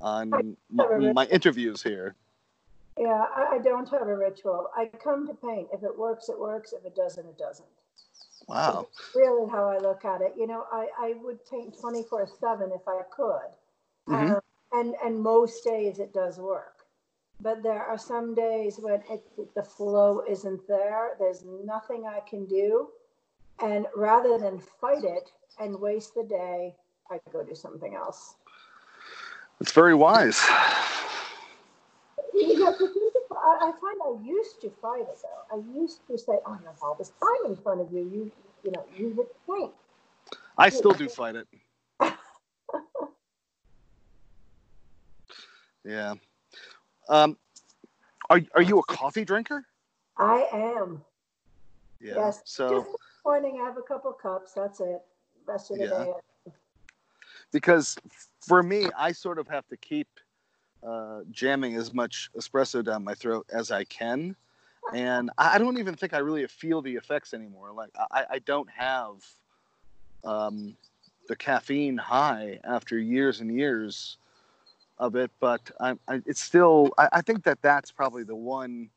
on 0.00 0.56
my, 0.70 1.12
my, 1.12 1.26
interviews 1.26 1.82
here. 1.82 2.14
Yeah, 2.98 3.24
I, 3.34 3.56
I 3.56 3.58
don't 3.58 3.88
have 3.90 4.06
a 4.06 4.16
ritual. 4.16 4.68
I 4.76 4.86
come 5.02 5.26
to 5.26 5.34
paint. 5.34 5.68
If 5.72 5.82
it 5.82 5.98
works, 5.98 6.28
it 6.28 6.38
works. 6.38 6.72
If 6.72 6.84
it 6.84 6.94
doesn't, 6.94 7.26
it 7.26 7.38
doesn't. 7.38 7.66
Wow. 8.46 8.88
really 9.14 9.50
how 9.50 9.70
I 9.70 9.78
look 9.78 10.04
at 10.04 10.20
it. 10.20 10.34
You 10.36 10.46
know, 10.46 10.64
I, 10.70 10.86
I 11.00 11.14
would 11.22 11.38
paint 11.50 11.78
24 11.80 12.28
7 12.38 12.70
if 12.72 12.86
I 12.86 13.00
could. 13.10 14.12
Mm-hmm. 14.12 14.32
Um, 14.34 14.40
and, 14.74 14.94
and 15.04 15.18
most 15.20 15.64
days 15.64 15.98
it 15.98 16.12
does 16.12 16.38
work. 16.38 16.84
But 17.40 17.62
there 17.62 17.82
are 17.82 17.98
some 17.98 18.34
days 18.34 18.78
when 18.78 19.02
it, 19.10 19.22
the 19.54 19.62
flow 19.62 20.22
isn't 20.28 20.66
there. 20.68 21.16
There's 21.18 21.44
nothing 21.64 22.06
I 22.06 22.20
can 22.20 22.46
do. 22.46 22.88
And 23.62 23.86
rather 23.96 24.38
than 24.38 24.58
fight 24.80 25.04
it 25.04 25.30
and 25.60 25.80
waste 25.80 26.14
the 26.14 26.24
day, 26.24 26.74
I 27.10 27.18
go 27.32 27.42
do 27.44 27.54
something 27.54 27.94
else. 27.94 28.34
It's 29.60 29.72
very 29.72 29.94
wise. 29.94 30.40
You 32.32 32.58
know, 32.58 32.74
I 33.30 33.72
find 33.80 34.00
I 34.04 34.24
used 34.24 34.60
to 34.62 34.70
fight 34.82 35.02
it 35.02 35.18
though. 35.22 35.56
I 35.56 35.78
used 35.78 36.06
to 36.08 36.18
say, 36.18 36.38
"Oh, 36.44 36.58
you 36.60 36.66
have 36.66 36.82
all 36.82 36.96
this 36.96 37.12
time 37.20 37.52
in 37.52 37.56
front 37.56 37.80
of 37.80 37.92
you. 37.92 38.00
You, 38.00 38.32
you 38.64 38.72
know, 38.72 38.84
you 38.96 39.10
would 39.10 39.28
think." 39.46 39.72
I 40.58 40.68
still 40.68 40.92
do 40.92 41.08
fight 41.08 41.36
it. 41.36 41.46
Yeah. 45.84 46.14
Um, 47.08 47.36
are 48.30 48.40
are 48.54 48.62
you 48.62 48.78
a 48.78 48.84
coffee 48.84 49.24
drinker? 49.24 49.64
I 50.18 50.46
am. 50.52 51.02
Yeah. 52.00 52.14
Yes. 52.16 52.42
So 52.44 52.68
Just 52.70 52.88
morning, 53.24 53.58
I 53.60 53.64
have 53.64 53.76
a 53.76 53.82
couple 53.82 54.12
cups. 54.12 54.52
That's 54.52 54.80
it. 54.80 55.02
Rest 55.46 55.70
of 55.70 55.78
the 55.78 55.84
Yeah. 55.84 56.04
day. 56.04 56.52
because 57.52 57.96
for 58.40 58.62
me, 58.62 58.90
I 58.96 59.12
sort 59.12 59.38
of 59.38 59.48
have 59.48 59.66
to 59.68 59.76
keep 59.76 60.08
uh, 60.86 61.20
jamming 61.30 61.76
as 61.76 61.94
much 61.94 62.30
espresso 62.36 62.84
down 62.84 63.04
my 63.04 63.14
throat 63.14 63.46
as 63.52 63.70
I 63.70 63.84
can, 63.84 64.36
and 64.94 65.30
I 65.38 65.54
I 65.54 65.58
don't 65.58 65.78
even 65.78 65.94
think 65.94 66.14
I 66.14 66.18
really 66.18 66.46
feel 66.46 66.82
the 66.82 66.94
effects 66.94 67.32
anymore. 67.32 67.72
Like 67.72 67.90
I, 68.10 68.24
I 68.32 68.38
don't 68.40 68.68
have 68.70 69.24
um, 70.24 70.76
the 71.28 71.36
caffeine 71.36 71.96
high 71.96 72.60
after 72.64 72.98
years 72.98 73.40
and 73.40 73.54
years 73.54 74.18
of 74.98 75.16
it, 75.16 75.30
but 75.40 75.70
I, 75.80 75.94
I, 76.08 76.22
it's 76.26 76.40
still. 76.40 76.92
I, 76.98 77.08
I 77.12 77.20
think 77.22 77.44
that 77.44 77.62
that's 77.62 77.90
probably 77.90 78.24
the 78.24 78.36
one 78.36 78.90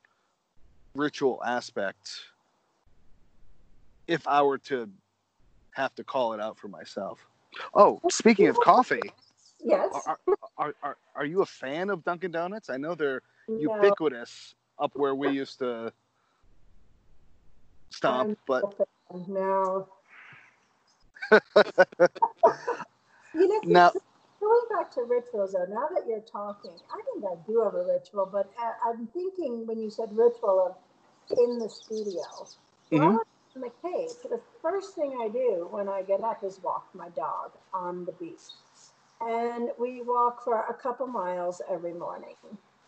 ritual 0.95 1.41
aspect. 1.45 2.21
If 4.07 4.27
I 4.27 4.41
were 4.41 4.57
to 4.59 4.89
have 5.73 5.93
to 5.95 6.03
call 6.03 6.33
it 6.33 6.39
out 6.39 6.57
for 6.57 6.67
myself. 6.67 7.25
Oh, 7.73 7.99
speaking 8.09 8.47
of 8.47 8.57
coffee, 8.57 9.11
Yes. 9.63 9.91
are, 10.05 10.19
are, 10.57 10.73
are, 10.83 10.97
are 11.15 11.25
you 11.25 11.41
a 11.41 11.45
fan 11.45 11.89
of 11.89 12.03
Dunkin' 12.03 12.31
Donuts? 12.31 12.69
I 12.69 12.77
know 12.77 12.95
they're 12.95 13.21
No, 13.47 13.59
ubiquitous 13.59 14.55
up 14.79 14.91
where 14.95 15.15
we 15.15 15.29
used 15.29 15.59
to 15.59 15.91
stomp, 17.91 18.29
I'm 18.29 18.37
but 18.47 18.87
No. 19.27 19.87
you 23.33 23.47
know, 23.47 23.59
now, 23.63 23.91
going 24.47 24.67
back 24.71 24.91
to 24.93 25.03
rituals, 25.03 25.53
though, 25.53 25.65
now 25.69 25.87
that 25.95 26.07
you're 26.07 26.21
talking, 26.21 26.71
I 26.91 27.01
think 27.03 27.25
I 27.25 27.35
do 27.47 27.61
have 27.63 27.75
a 27.75 27.85
ritual, 27.85 28.27
but 28.31 28.49
I- 28.57 28.77
I'm 28.89 29.07
thinking 29.07 29.67
when 29.67 29.79
you 29.79 29.89
said 29.91 30.17
ritual 30.17 30.59
of 30.67 30.75
in 31.39 31.59
the 31.59 31.69
studio. 31.69 32.23
Mhm. 32.91 33.19
In 33.55 33.61
the 33.61 33.71
cave, 33.71 34.11
the 34.23 34.41
first 34.61 34.95
thing 34.95 35.17
I 35.21 35.29
do 35.29 35.67
when 35.71 35.89
I 35.89 36.03
get 36.03 36.23
up 36.23 36.43
is 36.43 36.61
walk 36.63 36.87
my 36.93 37.09
dog 37.09 37.53
on 37.73 38.05
the 38.05 38.13
beach. 38.13 38.53
And 39.21 39.71
we 39.79 40.01
walk 40.03 40.43
for 40.43 40.61
a 40.61 40.73
couple 40.75 41.07
miles 41.07 41.61
every 41.69 41.93
morning. 41.93 42.37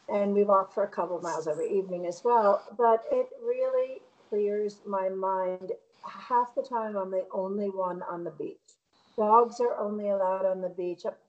And 0.10 0.34
we 0.36 0.44
walk 0.46 0.74
for 0.74 0.84
a 0.84 0.90
couple 0.90 1.20
miles 1.22 1.48
every 1.48 1.70
evening 1.72 2.08
as 2.08 2.24
well. 2.24 2.64
But 2.78 3.06
it 3.12 3.30
really 3.44 4.04
clears 4.30 4.82
my 4.86 5.10
mind. 5.10 5.74
Half 6.04 6.56
the 6.56 6.64
time, 6.64 6.98
I'm 6.98 7.12
the 7.12 7.28
only 7.34 7.70
one 7.72 8.04
on 8.04 8.24
the 8.24 8.32
beach. 8.32 8.78
Dogs 9.18 9.60
are 9.62 9.78
only 9.80 10.10
allowed 10.10 10.46
on 10.46 10.62
the 10.62 10.70
beach 10.70 11.06
up 11.06 11.20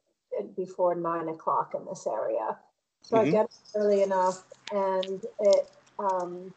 before 0.56 0.94
nine 0.94 1.28
o'clock 1.28 1.74
in 1.74 1.84
this 1.86 2.06
area. 2.06 2.58
So 3.02 3.18
I 3.18 3.24
Mhm. 3.24 3.30
get 3.32 3.44
up 3.44 3.50
early 3.74 4.02
enough, 4.02 4.44
and 4.72 5.24
it. 5.40 5.70
Um, 5.98 6.52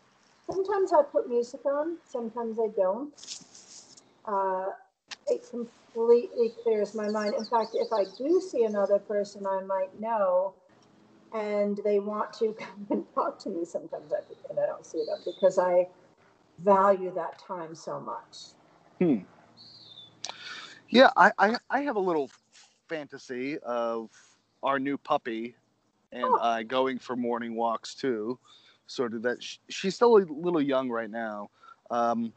sometimes 0.49 0.93
I 0.93 1.03
put 1.03 1.29
music 1.29 1.65
on, 1.65 1.97
sometimes 2.05 2.59
I 2.59 2.67
don't. 2.75 3.13
Uh, 4.25 4.67
it 5.27 5.41
completely 5.49 6.53
clears 6.63 6.95
my 6.95 7.09
mind. 7.09 7.35
In 7.35 7.45
fact, 7.45 7.75
if 7.75 7.91
I 7.91 8.05
do 8.17 8.41
see 8.41 8.63
another 8.63 8.99
person 8.99 9.45
I 9.45 9.61
might 9.63 9.99
know, 9.99 10.53
and 11.33 11.79
they 11.83 11.99
want 11.99 12.33
to 12.33 12.53
come 12.59 12.87
and 12.89 13.05
talk 13.13 13.39
to 13.39 13.49
me, 13.49 13.65
sometimes 13.65 14.13
I 14.13 14.21
pretend 14.21 14.59
I 14.59 14.67
don't 14.67 14.85
see 14.85 15.03
them 15.05 15.19
because 15.25 15.57
I 15.59 15.87
value 16.59 17.13
that 17.15 17.39
time 17.39 17.75
so 17.75 17.99
much. 17.99 18.53
Hmm. 18.99 19.19
yeah, 20.89 21.09
I, 21.17 21.31
I, 21.37 21.57
I 21.69 21.81
have 21.81 21.95
a 21.95 21.99
little 21.99 22.29
fantasy 22.93 23.57
of 23.59 24.11
our 24.61 24.77
new 24.79 24.97
puppy 24.99 25.55
and 26.11 26.23
Oh. 26.23 26.39
I 26.39 26.61
going 26.61 26.99
for 26.99 27.15
morning 27.15 27.55
walks 27.55 27.95
too. 27.95 28.37
Sort 28.85 29.15
of 29.15 29.23
that 29.23 29.41
sh- 29.41 29.57
she's 29.67 29.95
still 29.95 30.17
a 30.17 30.21
little 30.29 30.61
young 30.61 30.91
right 30.91 31.09
now. 31.09 31.49
Um, 31.89 32.33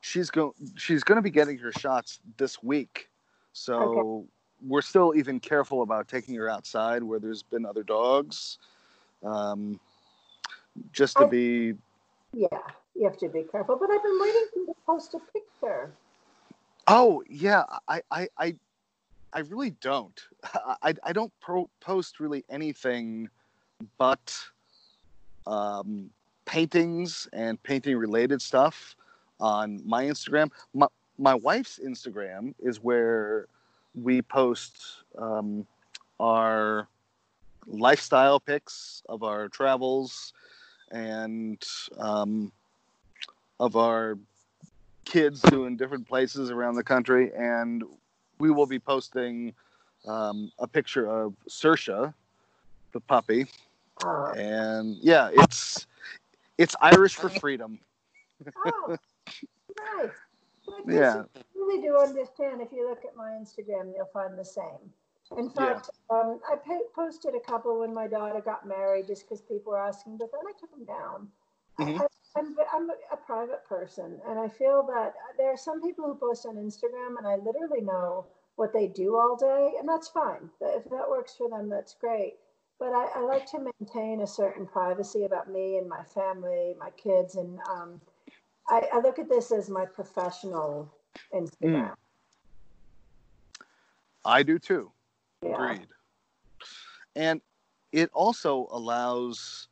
she's 0.00 0.30
go 0.30 0.52
she's 0.76 1.04
going 1.04 1.16
to 1.16 1.22
be 1.22 1.30
getting 1.30 1.58
her 1.58 1.70
shots 1.70 2.18
this 2.38 2.60
week, 2.60 3.08
so 3.52 4.26
we're 4.66 4.82
still 4.82 5.14
even 5.14 5.38
careful 5.38 5.82
about 5.82 6.08
taking 6.08 6.34
her 6.34 6.48
outside 6.48 7.04
where 7.04 7.20
there's 7.20 7.44
been 7.44 7.64
other 7.64 7.84
dogs, 7.84 8.58
um, 9.22 9.78
just 10.90 11.16
to 11.18 11.24
I- 11.24 11.28
be 11.28 11.74
Yeah, 12.32 12.48
you 12.96 13.04
have 13.04 13.18
to 13.18 13.28
be 13.28 13.44
careful. 13.44 13.76
But 13.76 13.90
I've 13.90 14.02
been 14.02 14.18
waiting 14.20 14.46
for 14.52 14.58
you 14.58 14.66
to 14.66 14.74
post 14.86 15.14
a 15.14 15.20
picture. 15.32 15.92
Oh 16.88 17.22
yeah, 17.28 17.64
I 17.86 18.02
I 18.10 18.28
I, 18.36 18.56
I 19.34 19.40
really 19.40 19.70
don't. 19.80 20.18
I 20.82 20.94
I 21.02 21.12
don't 21.12 21.32
pro- 21.40 21.70
post 21.80 22.20
really 22.20 22.44
anything 22.48 23.28
but 23.98 24.34
um, 25.46 26.10
paintings 26.44 27.28
and 27.32 27.62
painting 27.62 27.96
related 27.96 28.40
stuff 28.40 28.94
on 29.40 29.82
my 29.84 30.04
Instagram. 30.04 30.50
My 30.72 30.86
my 31.18 31.34
wife's 31.34 31.78
Instagram 31.84 32.54
is 32.60 32.82
where 32.82 33.46
we 33.94 34.22
post 34.22 35.04
um, 35.18 35.66
our 36.20 36.88
lifestyle 37.66 38.40
pics 38.40 39.02
of 39.08 39.22
our 39.22 39.48
travels 39.48 40.32
and 40.90 41.62
um, 41.98 42.52
of 43.60 43.76
our 43.76 44.18
kids 45.04 45.40
doing 45.42 45.76
different 45.76 46.06
places 46.08 46.50
around 46.50 46.74
the 46.74 46.84
country, 46.84 47.30
and 47.36 47.84
we 48.38 48.50
will 48.50 48.66
be 48.66 48.78
posting 48.78 49.54
um, 50.06 50.52
a 50.58 50.66
picture 50.66 51.10
of 51.10 51.34
Saoirse, 51.48 52.14
the 52.92 53.00
puppy, 53.00 53.46
and 54.36 54.96
yeah, 55.00 55.30
it's 55.32 55.86
it's 56.58 56.76
Irish 56.80 57.14
for 57.16 57.28
freedom. 57.28 57.78
oh, 58.56 58.96
nice. 59.98 60.10
Guess 60.90 61.14
Yeah. 61.14 61.22
you 61.54 61.66
really 61.66 61.82
do 61.82 61.96
understand. 61.96 62.60
If 62.60 62.72
you 62.72 62.88
look 62.88 63.04
at 63.04 63.16
my 63.16 63.30
Instagram, 63.30 63.92
you'll 63.94 64.10
find 64.12 64.38
the 64.38 64.44
same. 64.44 64.92
In 65.36 65.50
Yeah. 65.58 65.74
fact, 65.74 65.90
um, 66.10 66.40
I 66.50 66.56
pa- 66.56 66.88
posted 66.94 67.34
a 67.34 67.40
couple 67.40 67.80
when 67.80 67.92
my 67.92 68.06
daughter 68.06 68.40
got 68.40 68.66
married 68.66 69.06
just 69.06 69.22
because 69.22 69.40
people 69.40 69.72
were 69.72 69.78
asking, 69.80 70.18
but 70.18 70.30
then 70.32 70.40
I 70.46 70.52
took 70.58 70.70
them 70.70 70.84
down. 70.84 71.28
Mhm. 71.78 72.00
I, 72.00 72.06
I'm, 72.36 72.56
I'm 72.72 72.90
a 73.12 73.16
private 73.16 73.64
person, 73.68 74.18
and 74.28 74.38
I 74.38 74.48
feel 74.48 74.84
that 74.88 75.14
there 75.38 75.52
are 75.52 75.56
some 75.56 75.80
people 75.80 76.04
who 76.04 76.14
post 76.14 76.46
on 76.46 76.56
Instagram, 76.56 77.16
and 77.18 77.26
I 77.26 77.36
literally 77.36 77.80
know 77.80 78.26
what 78.56 78.72
they 78.72 78.88
do 78.88 79.16
all 79.16 79.36
day, 79.36 79.74
and 79.78 79.88
that's 79.88 80.08
fine. 80.08 80.50
If 80.60 80.84
that 80.84 81.08
works 81.08 81.34
for 81.36 81.48
them, 81.48 81.68
that's 81.68 81.94
great. 81.94 82.34
But 82.78 82.88
I, 82.88 83.06
I 83.16 83.20
like 83.20 83.46
to 83.52 83.58
maintain 83.80 84.20
a 84.22 84.26
certain 84.26 84.66
privacy 84.66 85.24
about 85.24 85.50
me 85.50 85.78
and 85.78 85.88
my 85.88 86.02
family, 86.02 86.74
my 86.78 86.90
kids, 86.90 87.36
and 87.36 87.58
um, 87.70 88.00
I, 88.68 88.82
I 88.92 89.00
look 89.00 89.18
at 89.18 89.28
this 89.28 89.52
as 89.52 89.70
my 89.70 89.84
professional 89.86 90.92
Instagram. 91.32 91.94
I 94.24 94.42
do 94.42 94.58
too. 94.58 94.90
Yeah. 95.42 95.54
Agreed. 95.54 95.88
And 97.14 97.40
it 97.92 98.10
also 98.12 98.66
allows 98.72 99.68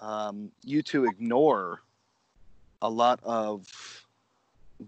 um, 0.00 0.50
you 0.62 0.82
to 0.82 1.06
ignore 1.06 1.80
a 2.82 2.90
lot 2.90 3.20
of 3.22 4.04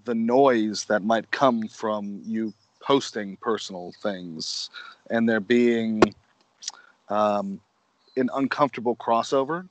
the 0.05 0.15
noise 0.15 0.85
that 0.85 1.03
might 1.03 1.31
come 1.31 1.69
from 1.69 2.21
you 2.27 2.53
posting 2.81 3.37
personal 3.37 3.93
things 4.03 4.69
and 5.09 5.29
there 5.29 5.41
being 5.41 6.03
um, 7.09 7.61
an 8.17 8.29
uncomfortable 8.35 8.97
crossover. 8.97 9.69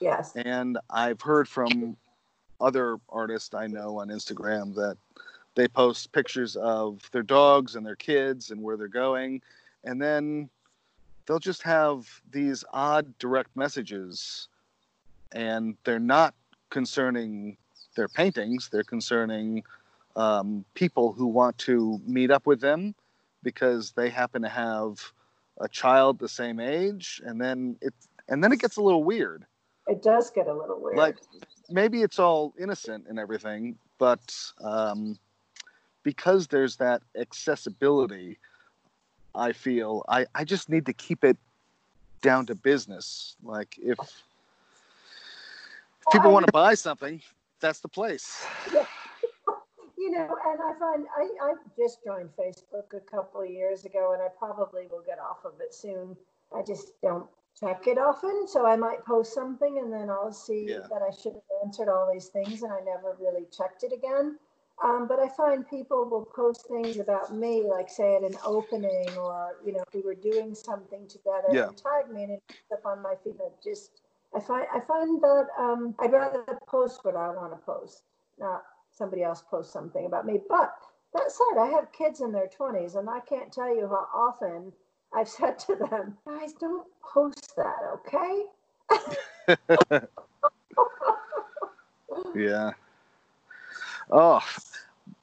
Yes. 0.00 0.36
And 0.36 0.78
I've 0.90 1.20
heard 1.20 1.48
from 1.48 1.96
other 2.60 2.98
artists 3.08 3.54
I 3.54 3.66
know 3.66 3.98
on 3.98 4.08
Instagram 4.08 4.74
that 4.74 4.96
they 5.54 5.66
post 5.66 6.12
pictures 6.12 6.56
of 6.56 7.08
their 7.12 7.22
dogs 7.22 7.76
and 7.76 7.86
their 7.86 7.96
kids 7.96 8.50
and 8.50 8.62
where 8.62 8.76
they're 8.76 8.88
going. 8.88 9.40
And 9.84 10.00
then 10.00 10.50
they'll 11.26 11.38
just 11.38 11.62
have 11.62 12.08
these 12.30 12.64
odd 12.72 13.16
direct 13.18 13.56
messages. 13.56 14.48
And 15.32 15.76
they're 15.84 15.98
not 15.98 16.34
concerning 16.74 17.56
their 17.94 18.08
paintings, 18.08 18.68
they're 18.70 18.82
concerning 18.96 19.62
um, 20.16 20.64
people 20.74 21.12
who 21.12 21.26
want 21.26 21.56
to 21.58 22.00
meet 22.04 22.30
up 22.32 22.46
with 22.46 22.60
them 22.60 22.94
because 23.44 23.92
they 23.92 24.10
happen 24.10 24.42
to 24.42 24.48
have 24.48 25.12
a 25.60 25.68
child 25.68 26.18
the 26.18 26.28
same 26.28 26.58
age. 26.58 27.22
And 27.24 27.40
then 27.40 27.76
it, 27.80 27.94
and 28.28 28.42
then 28.42 28.50
it 28.52 28.58
gets 28.58 28.76
a 28.76 28.82
little 28.82 29.04
weird 29.04 29.46
It 29.86 30.02
does 30.02 30.30
get 30.30 30.48
a 30.48 30.52
little 30.52 30.80
weird. 30.82 30.96
like 30.96 31.16
maybe 31.70 32.02
it's 32.02 32.18
all 32.18 32.52
innocent 32.58 33.06
and 33.08 33.18
everything 33.18 33.78
but 33.98 34.26
um 34.72 35.18
because 36.02 36.48
there's 36.48 36.76
that 36.76 37.02
accessibility, 37.24 38.38
I 39.34 39.52
feel 39.52 40.04
I, 40.08 40.26
I 40.34 40.44
just 40.44 40.68
need 40.68 40.86
to 40.86 40.92
keep 40.92 41.24
it 41.24 41.38
down 42.20 42.46
to 42.46 42.54
business. 42.54 43.36
Like 43.42 43.78
if, 43.78 43.98
if 44.00 44.24
people 46.12 46.32
want 46.32 46.46
to 46.46 46.52
buy 46.52 46.74
something, 46.74 47.20
that's 47.60 47.80
the 47.80 47.88
place. 47.88 48.44
Yeah. 48.72 48.86
You 49.96 50.10
know, 50.10 50.36
and 50.46 50.60
I 50.60 50.78
find 50.78 51.06
I, 51.16 51.22
I 51.46 51.54
just 51.78 52.04
joined 52.04 52.28
Facebook 52.38 52.92
a 52.94 53.00
couple 53.00 53.40
of 53.40 53.48
years 53.48 53.86
ago 53.86 54.12
and 54.12 54.20
I 54.20 54.26
probably 54.38 54.86
will 54.90 55.02
get 55.06 55.18
off 55.18 55.38
of 55.46 55.52
it 55.60 55.72
soon. 55.72 56.14
I 56.54 56.60
just 56.62 57.00
don't 57.00 57.26
check 57.58 57.86
it 57.86 57.96
often. 57.96 58.46
So 58.46 58.66
I 58.66 58.76
might 58.76 59.02
post 59.06 59.32
something 59.32 59.78
and 59.78 59.90
then 59.90 60.10
I'll 60.10 60.32
see 60.32 60.66
Yeah. 60.68 60.88
that 60.90 61.00
I 61.00 61.10
should 61.10 61.32
have 61.32 61.42
answered 61.64 61.88
all 61.88 62.10
these 62.12 62.26
things 62.26 62.62
and 62.62 62.70
I 62.72 62.80
never 62.80 63.16
really 63.18 63.46
checked 63.56 63.82
it 63.82 63.92
again. 63.94 64.38
Um, 64.82 65.06
but 65.08 65.20
I 65.20 65.28
find 65.28 65.66
people 65.66 66.04
will 66.10 66.26
post 66.26 66.66
things 66.68 66.98
about 66.98 67.34
me, 67.34 67.62
like 67.62 67.88
say 67.88 68.16
at 68.16 68.22
an 68.24 68.36
opening 68.44 69.08
or, 69.16 69.56
you 69.64 69.72
know, 69.72 69.84
if 69.88 69.94
we 69.94 70.02
were 70.02 70.16
doing 70.16 70.54
something 70.54 71.08
together 71.08 71.48
Yeah. 71.52 71.68
and 71.68 71.76
tag 71.78 72.10
me 72.12 72.24
and 72.24 72.32
it's 72.32 72.58
up 72.72 72.84
on 72.84 73.00
my 73.00 73.14
feed. 73.24 73.36
I 73.40 73.48
just, 73.62 74.02
I 74.36 74.40
find, 74.40 74.66
I 74.74 74.80
find 74.80 75.22
that 75.22 75.46
um, 75.58 75.94
I'd 75.98 76.12
rather 76.12 76.44
post 76.66 77.04
what 77.04 77.16
I 77.16 77.28
want 77.28 77.52
to 77.52 77.58
post, 77.64 78.02
not 78.38 78.64
somebody 78.90 79.22
else 79.22 79.42
post 79.48 79.72
something 79.72 80.06
about 80.06 80.26
me. 80.26 80.40
But 80.48 80.74
that 81.14 81.30
said, 81.30 81.60
I 81.60 81.68
have 81.68 81.92
kids 81.92 82.20
in 82.20 82.32
their 82.32 82.48
20s 82.48 82.96
and 82.96 83.08
I 83.08 83.20
can't 83.20 83.52
tell 83.52 83.72
you 83.74 83.88
how 83.88 84.08
often 84.14 84.72
I've 85.14 85.28
said 85.28 85.58
to 85.60 85.76
them, 85.76 86.18
guys, 86.26 86.52
don't 86.54 86.86
post 87.02 87.54
that, 87.56 87.78
okay? 87.94 88.42
Yeah. 92.34 92.72
Oh, 94.10 94.40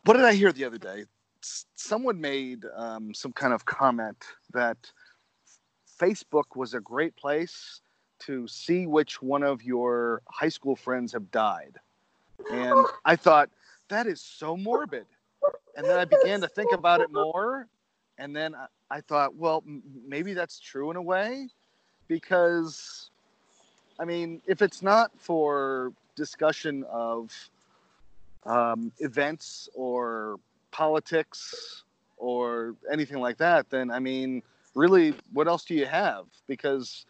what 0.05 0.16
did 0.16 0.26
I 0.26 0.34
hear 0.34 0.51
the 0.51 0.66
other 0.66 0.78
day? 0.78 1.05
Someone 1.76 2.22
made 2.22 2.64
um, 2.76 3.14
some 3.14 3.34
kind 3.34 3.53
of 3.53 3.66
comment 3.66 4.24
that 4.53 4.78
Facebook 5.99 6.55
was 6.55 6.74
a 6.74 6.80
great 6.80 7.16
place 7.18 7.82
to 8.22 8.47
see 8.47 8.86
which 8.86 9.22
one 9.22 9.43
of 9.43 9.63
your 9.63 10.22
high 10.28 10.49
school 10.49 10.76
friends 10.76 11.13
have 11.13 11.32
died. 11.32 11.78
And 12.51 12.86
I 13.05 13.15
thought, 13.15 13.49
that 13.89 14.07
is 14.07 14.22
so 14.22 14.55
morbid. 14.55 15.05
And 15.76 15.86
then 15.86 15.97
I 15.97 16.05
began 16.05 16.41
to 16.41 16.47
think 16.47 16.72
about 16.72 17.01
it 17.01 17.11
more. 17.11 17.67
And 18.17 18.36
then 18.36 18.55
I, 18.55 18.67
I 18.89 19.01
thought, 19.01 19.36
well, 19.36 19.63
m- 19.65 19.84
maybe 20.07 20.34
that's 20.34 20.59
true 20.59 20.91
in 20.91 20.97
a 20.97 21.01
way. 21.01 21.47
Because, 22.07 23.09
I 23.99 24.05
mean, 24.05 24.41
if 24.47 24.61
it's 24.61 24.82
not 24.82 25.11
for 25.17 25.93
discussion 26.15 26.84
of 26.91 27.32
um, 28.45 28.91
events 28.99 29.69
or 29.74 30.39
politics 30.72 31.84
or 32.17 32.76
anything 32.91 33.19
like 33.19 33.38
that, 33.38 33.69
then 33.69 33.91
I 33.91 33.99
mean, 33.99 34.43
really, 34.76 35.13
what 35.34 35.47
else 35.47 35.65
do 35.65 35.74
you 35.74 35.86
have? 35.86 36.26
Because 36.47 37.05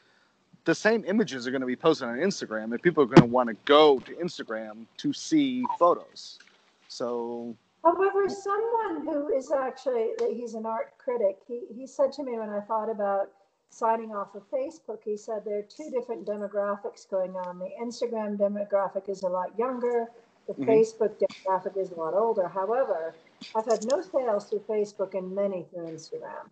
the 0.66 0.76
same 0.76 1.03
images 1.05 1.47
are 1.47 1.51
going 1.51 1.62
to 1.62 1.68
be 1.68 1.76
posted 1.76 2.07
on 2.07 2.18
Instagram, 2.18 2.66
and 2.66 2.82
people 2.82 3.03
are 3.03 3.07
going 3.07 3.20
to 3.20 3.26
want 3.26 3.49
to 3.49 3.55
go 3.66 3.99
to 4.01 4.14
Instagram 4.16 4.86
to 4.97 5.14
see 5.14 5.66
photos. 5.80 6.39
So, 6.88 7.55
However, 7.84 8.30
someone 8.30 9.05
who 9.05 9.36
is 9.36 9.51
actually, 9.51 10.09
he's 10.32 10.53
an 10.53 10.66
art 10.68 10.93
critic, 10.99 11.39
he, 11.47 11.62
he 11.76 11.88
said 11.88 12.12
to 12.14 12.24
me 12.24 12.38
when 12.38 12.49
I 12.49 12.59
thought 12.62 12.89
about 12.91 13.32
signing 13.72 14.12
off 14.12 14.36
of 14.36 14.43
Facebook, 14.51 14.99
he 15.03 15.18
said 15.18 15.43
there 15.45 15.59
are 15.59 15.64
two 15.64 15.89
different 15.89 16.28
demographics 16.28 17.09
going 17.09 17.36
on. 17.36 17.57
The 17.57 17.70
Instagram 17.82 18.38
demographic 18.38 19.09
is 19.09 19.24
a 19.24 19.30
lot 19.30 19.57
younger, 19.57 20.07
the 20.47 20.53
Mhm. 20.53 20.66
Facebook 20.68 21.16
demographic 21.18 21.78
is 21.78 21.91
a 21.91 21.95
lot 21.95 22.14
older. 22.14 22.47
However, 22.47 23.16
I've 23.55 23.66
had 23.66 23.84
no 23.84 24.01
sales 24.01 24.49
through 24.49 24.66
Facebook 24.70 25.16
and 25.16 25.34
many 25.34 25.64
through 25.64 25.88
Instagram. 25.88 26.49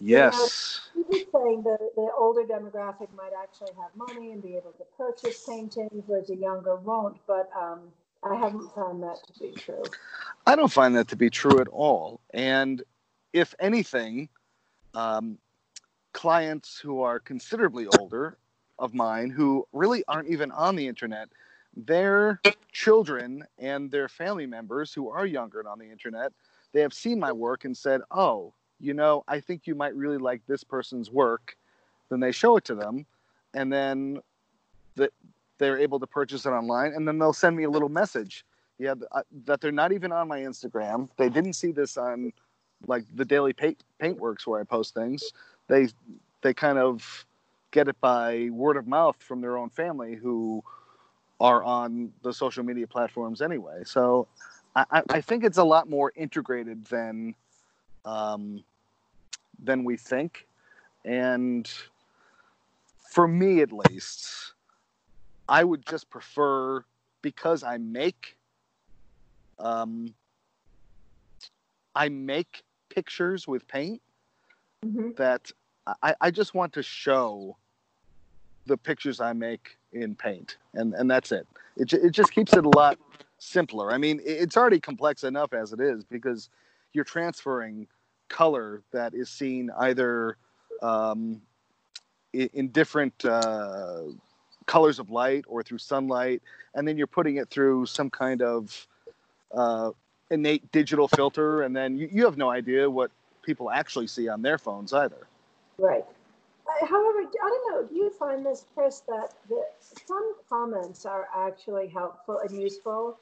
Yes. 0.00 0.80
He 0.94 1.02
was 1.02 1.26
saying 1.32 1.62
that 1.62 1.78
the 1.96 2.08
older 2.18 2.42
demographic 2.42 3.08
might 3.16 3.32
actually 3.40 3.72
have 3.80 3.94
money 3.96 4.32
and 4.32 4.42
be 4.42 4.56
able 4.56 4.72
to 4.72 4.84
purchase 4.96 5.44
paintings, 5.46 6.04
whereas 6.06 6.28
the 6.28 6.36
younger 6.36 6.76
won't. 6.76 7.18
But 7.26 7.50
um, 7.58 7.80
I 8.22 8.34
haven't 8.34 8.74
found 8.74 9.02
that 9.02 9.18
to 9.26 9.40
be 9.40 9.52
true. 9.52 9.82
I 10.46 10.56
don't 10.56 10.72
find 10.72 10.96
that 10.96 11.08
to 11.08 11.16
be 11.16 11.30
true 11.30 11.60
at 11.60 11.68
all. 11.68 12.20
And 12.32 12.82
if 13.32 13.54
anything, 13.60 14.28
um, 14.94 15.38
clients 16.12 16.78
who 16.78 17.02
are 17.02 17.20
considerably 17.20 17.86
older 17.98 18.38
of 18.78 18.94
mine 18.94 19.30
who 19.30 19.66
really 19.72 20.02
aren't 20.08 20.28
even 20.28 20.50
on 20.52 20.76
the 20.76 20.86
internet, 20.86 21.28
their 21.76 22.40
children 22.72 23.44
and 23.58 23.90
their 23.90 24.08
family 24.08 24.46
members 24.46 24.92
who 24.92 25.10
are 25.10 25.26
younger 25.26 25.60
and 25.60 25.68
on 25.68 25.78
the 25.78 25.90
internet, 25.90 26.32
they 26.72 26.80
have 26.80 26.92
seen 26.92 27.20
my 27.20 27.32
work 27.32 27.64
and 27.64 27.76
said, 27.76 28.00
Oh, 28.10 28.52
you 28.80 28.94
know, 28.94 29.24
I 29.28 29.40
think 29.40 29.66
you 29.66 29.74
might 29.74 29.94
really 29.94 30.18
like 30.18 30.42
this 30.46 30.64
person's 30.64 31.10
work. 31.10 31.56
Then 32.10 32.20
they 32.20 32.32
show 32.32 32.56
it 32.56 32.64
to 32.64 32.74
them, 32.74 33.06
and 33.54 33.72
then 33.72 34.20
the, 34.94 35.10
they're 35.58 35.78
able 35.78 36.00
to 36.00 36.06
purchase 36.06 36.46
it 36.46 36.50
online, 36.50 36.92
and 36.94 37.06
then 37.06 37.18
they'll 37.18 37.32
send 37.32 37.56
me 37.56 37.64
a 37.64 37.70
little 37.70 37.88
message. 37.88 38.44
Yeah 38.78 38.94
uh, 39.12 39.22
that 39.46 39.60
they're 39.60 39.72
not 39.72 39.92
even 39.92 40.12
on 40.12 40.28
my 40.28 40.40
instagram. 40.40 41.08
They 41.16 41.28
didn't 41.28 41.54
see 41.54 41.72
this 41.72 41.96
on 41.96 42.32
like 42.86 43.04
the 43.16 43.24
daily 43.24 43.52
paint 43.52 43.82
paintworks 44.00 44.46
where 44.46 44.60
i 44.60 44.64
post 44.64 44.94
things. 44.94 45.32
They 45.66 45.88
they 46.42 46.54
kind 46.54 46.78
of 46.78 47.26
get 47.72 47.88
it 47.88 48.00
by 48.00 48.48
word 48.52 48.76
of 48.76 48.86
mouth 48.86 49.16
from 49.20 49.40
their 49.40 49.56
own 49.58 49.68
family 49.68 50.14
who 50.14 50.62
are 51.40 51.62
on 51.64 52.12
the 52.22 52.32
social 52.32 52.64
media 52.64 52.86
platforms 52.86 53.42
anyway. 53.42 53.82
So 53.84 54.28
I- 54.76 55.02
i 55.10 55.20
think 55.20 55.42
it's 55.44 55.58
a 55.58 55.64
lot 55.64 55.88
more 55.88 56.12
integrated 56.14 56.84
than 56.86 57.34
um 58.04 58.62
than 59.58 59.84
we 59.84 59.96
think 59.96 60.46
and 61.04 61.70
for 63.10 63.26
me 63.28 63.60
at 63.60 63.72
least 63.72 64.54
i 65.48 65.62
would 65.64 65.84
just 65.86 66.08
prefer 66.10 66.84
because 67.22 67.62
i 67.62 67.76
make 67.78 68.36
um, 69.60 70.14
I 71.94 72.08
make 72.08 72.62
pictures 72.90 73.48
with 73.48 73.66
paint 73.66 74.00
Mhm. 74.84 75.16
that 75.16 75.50
I, 76.02 76.14
I 76.20 76.30
just 76.30 76.54
want 76.54 76.74
to 76.74 76.82
show 76.82 77.56
the 78.66 78.76
pictures 78.76 79.20
I 79.20 79.32
make 79.32 79.78
in 79.92 80.14
paint, 80.14 80.58
and 80.74 80.94
and 80.94 81.10
that's 81.10 81.32
it. 81.32 81.46
It 81.76 81.92
it 81.92 82.10
just 82.10 82.32
keeps 82.32 82.54
it 82.56 82.64
a 82.64 82.68
lot 82.68 82.98
simpler. 83.38 83.90
I 83.90 83.98
mean, 83.98 84.20
it's 84.24 84.56
already 84.56 84.78
complex 84.78 85.24
enough 85.24 85.52
as 85.52 85.72
it 85.72 85.80
is 85.80 86.04
because 86.04 86.50
you're 86.92 87.04
transferring 87.04 87.88
color 88.28 88.82
that 88.92 89.14
is 89.14 89.28
seen 89.28 89.70
either 89.78 90.36
um, 90.82 91.40
in, 92.32 92.48
in 92.54 92.68
different 92.68 93.24
uh, 93.24 94.02
colors 94.66 94.98
of 94.98 95.10
light 95.10 95.44
or 95.48 95.62
through 95.62 95.78
sunlight, 95.78 96.42
and 96.74 96.86
then 96.86 96.96
you're 96.96 97.06
putting 97.06 97.36
it 97.36 97.48
through 97.48 97.86
some 97.86 98.10
kind 98.10 98.42
of 98.42 98.86
uh, 99.54 99.90
innate 100.30 100.70
digital 100.72 101.08
filter, 101.08 101.62
and 101.62 101.74
then 101.74 101.96
you, 101.96 102.08
you 102.12 102.24
have 102.24 102.36
no 102.36 102.50
idea 102.50 102.88
what 102.88 103.10
people 103.42 103.70
actually 103.70 104.06
see 104.06 104.28
on 104.28 104.42
their 104.42 104.58
phones 104.58 104.92
either. 104.92 105.26
Right. 105.78 106.04
However, 106.82 107.20
I 107.20 107.48
don't 107.48 107.72
know, 107.72 107.96
you 107.96 108.10
find 108.10 108.44
this, 108.44 108.66
Chris, 108.74 109.02
that 109.08 109.32
the, 109.48 109.64
some 110.06 110.34
comments 110.48 111.06
are 111.06 111.26
actually 111.34 111.88
helpful 111.88 112.40
and 112.46 112.60
useful? 112.60 113.18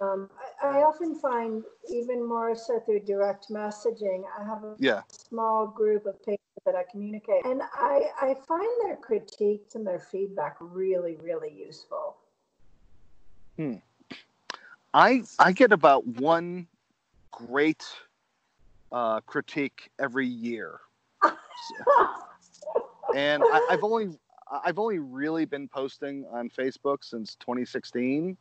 Um, 0.00 0.30
I, 0.62 0.78
I 0.78 0.82
often 0.82 1.14
find 1.14 1.62
even 1.90 2.26
more 2.26 2.56
so 2.56 2.80
through 2.80 3.00
direct 3.00 3.48
messaging, 3.50 4.24
I 4.38 4.44
have 4.44 4.64
a 4.64 4.76
Yeah, 4.78 5.02
small 5.08 5.66
group 5.66 6.06
of 6.06 6.18
people 6.24 6.38
that 6.66 6.74
I 6.74 6.84
communicate, 6.90 7.44
and 7.44 7.62
I, 7.74 8.10
I 8.20 8.34
find 8.46 8.68
their 8.84 8.96
critiques 8.96 9.74
and 9.74 9.86
their 9.86 10.00
feedback 10.00 10.56
really, 10.60 11.16
really 11.22 11.52
useful. 11.52 12.16
Hmm. 13.56 13.74
I 14.94 15.22
I 15.38 15.52
get 15.52 15.72
about 15.72 16.06
one 16.06 16.66
great 17.30 17.84
uh, 18.90 19.20
critique 19.20 19.90
every 20.00 20.26
year, 20.26 20.80
and 23.14 23.42
I, 23.42 23.60
I've 23.70 23.84
only 23.84 24.10
I've 24.64 24.78
only 24.78 24.98
really 24.98 25.44
been 25.44 25.68
posting 25.68 26.26
on 26.30 26.50
Facebook 26.50 26.98
since 27.02 27.36
2016. 27.36 28.36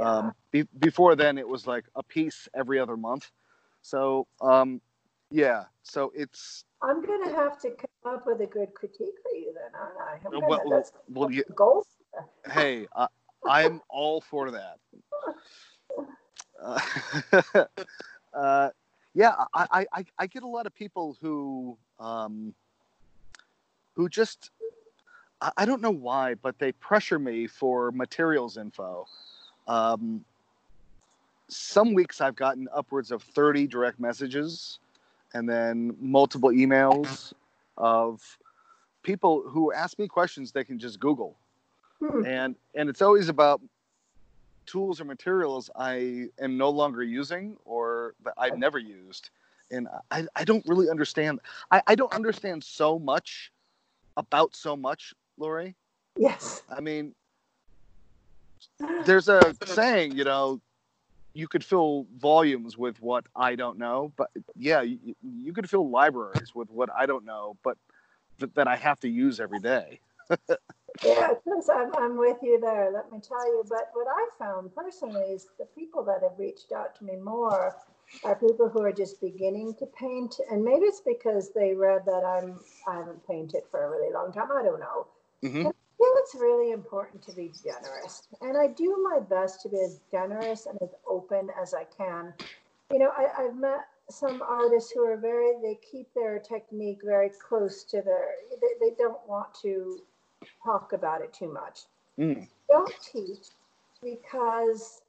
Um, 0.00 0.32
be, 0.50 0.64
before 0.78 1.14
then, 1.16 1.38
it 1.38 1.46
was 1.48 1.66
like 1.66 1.84
a 1.94 2.02
piece 2.02 2.48
every 2.54 2.78
other 2.78 2.96
month. 2.96 3.30
So 3.82 4.26
um, 4.40 4.80
yeah, 5.30 5.64
so 5.82 6.12
it's 6.14 6.64
I'm 6.82 7.04
gonna 7.04 7.34
have 7.34 7.60
to 7.62 7.70
come 7.70 8.14
up 8.14 8.26
with 8.26 8.40
a 8.40 8.46
good 8.46 8.74
critique 8.74 9.14
for 9.22 9.36
you 9.36 9.54
then, 9.54 9.80
aren't 9.80 9.98
I? 10.00 10.18
I'm 10.26 10.40
gonna- 10.64 10.82
well, 11.08 11.30
you, 11.30 11.44
the 11.46 11.54
goal. 11.54 11.84
hey, 12.50 12.86
I, 12.94 13.06
I'm 13.46 13.80
all 13.88 14.20
for 14.20 14.50
that. 14.50 14.78
Uh, 16.60 16.80
uh, 18.34 18.70
yeah, 19.14 19.34
I, 19.54 19.66
I, 19.70 19.86
I- 19.92 20.04
I 20.18 20.26
get 20.26 20.42
a 20.42 20.48
lot 20.48 20.66
of 20.66 20.74
people 20.74 21.16
who 21.20 21.76
um, 22.00 22.54
who 23.94 24.08
just 24.08 24.50
I, 25.40 25.52
I 25.58 25.64
don't 25.66 25.80
know 25.82 25.90
why, 25.90 26.34
but 26.34 26.58
they 26.58 26.72
pressure 26.72 27.18
me 27.18 27.46
for 27.46 27.92
materials 27.92 28.56
info. 28.56 29.06
Um, 29.66 30.24
some 31.48 31.94
weeks 31.94 32.20
I've 32.20 32.36
gotten 32.36 32.68
upwards 32.74 33.10
of 33.10 33.22
30 33.22 33.66
direct 33.66 34.00
messages 34.00 34.78
and 35.34 35.48
then 35.48 35.96
multiple 36.00 36.50
emails 36.50 37.32
of 37.76 38.38
people 39.02 39.42
who 39.46 39.72
ask 39.72 39.98
me 39.98 40.08
questions 40.08 40.52
they 40.52 40.64
can 40.64 40.78
just 40.78 41.00
Google. 41.00 41.36
Hmm. 42.00 42.24
And 42.24 42.56
and 42.74 42.88
it's 42.88 43.02
always 43.02 43.28
about 43.28 43.60
tools 44.66 45.00
or 45.00 45.04
materials 45.04 45.70
I 45.76 46.28
am 46.38 46.56
no 46.56 46.70
longer 46.70 47.02
using 47.02 47.56
or 47.64 48.14
that 48.24 48.34
I've 48.38 48.58
never 48.58 48.78
used. 48.78 49.30
And 49.70 49.88
I, 50.10 50.26
I 50.34 50.44
don't 50.44 50.64
really 50.66 50.88
understand 50.88 51.40
I, 51.70 51.82
I 51.86 51.94
don't 51.94 52.12
understand 52.12 52.64
so 52.64 52.98
much 52.98 53.52
about 54.16 54.54
so 54.54 54.76
much, 54.76 55.14
Lori. 55.38 55.74
Yes. 56.16 56.62
I 56.70 56.80
mean, 56.80 57.14
there's 58.98 59.28
a 59.28 59.54
saying, 59.64 60.16
you 60.16 60.24
know, 60.24 60.60
you 61.34 61.48
could 61.48 61.64
fill 61.64 62.06
volumes 62.16 62.78
with 62.78 63.00
what 63.00 63.26
I 63.36 63.56
don't 63.56 63.78
know, 63.78 64.12
but 64.16 64.30
yeah, 64.56 64.82
you, 64.82 65.16
you 65.22 65.52
could 65.52 65.68
fill 65.70 65.90
libraries 65.90 66.54
with 66.54 66.70
what 66.70 66.90
I 66.94 67.06
don't 67.06 67.24
know, 67.24 67.58
but 67.64 67.78
th- 68.40 68.52
that 68.54 68.68
I 68.68 68.76
have 68.76 69.00
to 69.00 69.08
use 69.08 69.40
every 69.40 69.60
day. 69.60 70.00
Yeah, 71.04 71.34
because 71.44 71.68
I'm, 71.70 71.94
I'm 71.96 72.18
with 72.18 72.38
you 72.42 72.60
there, 72.60 72.90
let 72.92 73.12
me 73.12 73.20
tell 73.20 73.46
you. 73.46 73.64
But 73.68 73.90
what 73.94 74.08
I 74.08 74.28
found 74.38 74.74
personally 74.74 75.32
is 75.32 75.48
the 75.58 75.66
people 75.66 76.04
that 76.04 76.22
have 76.22 76.38
reached 76.38 76.72
out 76.72 76.94
to 76.96 77.04
me 77.04 77.16
more 77.16 77.76
are 78.24 78.36
people 78.36 78.68
who 78.68 78.82
are 78.82 78.92
just 78.92 79.20
beginning 79.20 79.74
to 79.76 79.86
paint. 79.86 80.40
And 80.50 80.64
maybe 80.64 80.86
it's 80.86 81.00
because 81.02 81.52
they 81.54 81.74
read 81.74 82.04
that 82.06 82.24
I'm 82.24 82.60
I 82.88 82.96
haven't 82.96 83.26
painted 83.26 83.64
for 83.70 83.84
a 83.84 83.90
really 83.90 84.12
long 84.12 84.32
time. 84.32 84.52
I 84.52 84.62
don't 84.62 84.80
know. 84.80 85.08
hmm 85.42 85.70
Feel 86.04 86.12
it's 86.18 86.34
really 86.34 86.72
important 86.72 87.22
to 87.22 87.32
be 87.32 87.50
generous. 87.62 88.28
And 88.42 88.58
I 88.58 88.66
do 88.66 89.08
my 89.10 89.20
best 89.20 89.62
to 89.62 89.70
be 89.70 89.80
as 89.80 90.00
generous 90.10 90.66
and 90.66 90.78
as 90.82 90.90
open 91.08 91.48
as 91.60 91.72
I 91.72 91.84
can. 91.84 92.34
You 92.92 92.98
know, 92.98 93.10
I, 93.16 93.44
I've 93.44 93.56
met 93.56 93.86
some 94.10 94.42
artists 94.42 94.90
who 94.90 95.02
are 95.06 95.16
very, 95.16 95.54
they 95.62 95.78
keep 95.90 96.12
their 96.12 96.38
technique 96.38 96.98
very 97.02 97.30
close 97.30 97.84
to 97.84 98.02
their, 98.02 98.26
they, 98.60 98.86
they 98.88 98.94
don't 98.98 99.26
want 99.26 99.54
to 99.62 100.02
talk 100.62 100.92
about 100.92 101.22
it 101.22 101.32
too 101.32 101.50
much. 101.50 101.84
Mm. 102.18 102.46
Don't 102.68 102.92
teach 103.00 103.46
because 104.02 105.00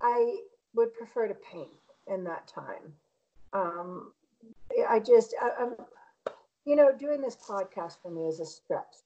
I 0.00 0.38
would 0.74 0.92
prefer 0.94 1.28
to 1.28 1.34
paint 1.34 1.68
in 2.08 2.24
that 2.24 2.48
time. 2.48 2.92
Um, 3.52 4.10
I 4.88 4.98
just, 4.98 5.36
I, 5.40 5.50
I'm, 5.62 5.74
you 6.64 6.74
know, 6.74 6.90
doing 6.92 7.20
this 7.20 7.36
podcast 7.36 7.98
for 8.02 8.10
me 8.10 8.22
is 8.22 8.40
a 8.40 8.46
stress. 8.46 9.03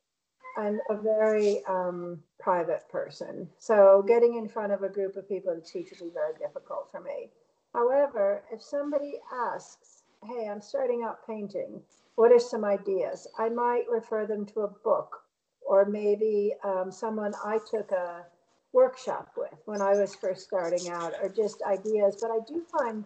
I'm 0.56 0.80
a 0.90 0.96
very 0.96 1.64
um, 1.66 2.22
private 2.40 2.88
person. 2.88 3.48
So 3.58 4.04
getting 4.06 4.36
in 4.36 4.48
front 4.48 4.72
of 4.72 4.82
a 4.82 4.88
group 4.88 5.16
of 5.16 5.28
people 5.28 5.54
to 5.54 5.60
teach 5.60 5.90
would 5.90 6.08
be 6.08 6.14
very 6.14 6.34
difficult 6.38 6.90
for 6.90 7.00
me. 7.00 7.30
However, 7.74 8.42
if 8.52 8.62
somebody 8.62 9.14
asks, 9.32 10.02
hey, 10.26 10.48
I'm 10.48 10.60
starting 10.60 11.02
out 11.04 11.26
painting, 11.26 11.80
what 12.16 12.32
are 12.32 12.40
some 12.40 12.64
ideas? 12.64 13.26
I 13.38 13.48
might 13.48 13.84
refer 13.88 14.26
them 14.26 14.46
to 14.46 14.60
a 14.62 14.68
book 14.68 15.22
or 15.60 15.84
maybe 15.84 16.54
um, 16.64 16.90
someone 16.90 17.34
I 17.44 17.58
took 17.70 17.92
a 17.92 18.24
workshop 18.72 19.32
with 19.36 19.54
when 19.66 19.80
I 19.82 19.92
was 19.92 20.14
first 20.14 20.46
starting 20.46 20.88
out, 20.88 21.12
or 21.22 21.28
just 21.28 21.62
ideas. 21.62 22.16
But 22.20 22.30
I 22.30 22.38
do 22.46 22.64
find 22.78 23.04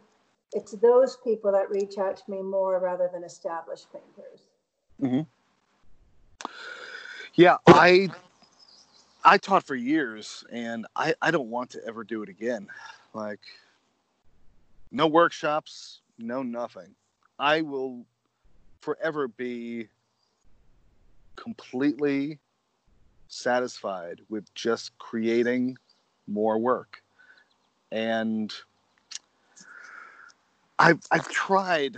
it's 0.53 0.73
those 0.73 1.17
people 1.25 1.51
that 1.53 1.71
reach 1.71 1.99
out 1.99 2.17
to 2.19 2.31
me 2.31 2.41
more 2.43 2.79
rather 2.79 3.11
than 3.13 3.25
established 3.25 3.89
painters. 3.93 4.43
Yeah, 7.35 7.57
I 7.67 8.09
I 9.25 9.39
taught 9.39 9.65
for 9.65 9.75
years, 9.75 10.45
and 10.53 10.87
I 10.97 11.15
I 11.23 11.31
don't 11.31 11.49
want 11.49 11.71
to 11.71 11.81
ever 11.87 12.05
do 12.05 12.23
it 12.23 12.29
again. 12.29 12.69
Like, 13.15 13.41
no 14.91 15.07
workshops, 15.07 16.03
no 16.19 16.43
nothing. 16.43 16.95
I 17.39 17.63
will 17.63 18.05
forever 18.81 19.29
be 19.29 19.89
completely 21.37 22.39
satisfied 23.29 24.21
with 24.29 24.53
just 24.55 24.97
creating 24.99 25.79
more 26.27 26.59
work, 26.59 27.03
and 27.91 28.53
I've 30.79 31.01
I've 31.11 31.29
tried 31.31 31.97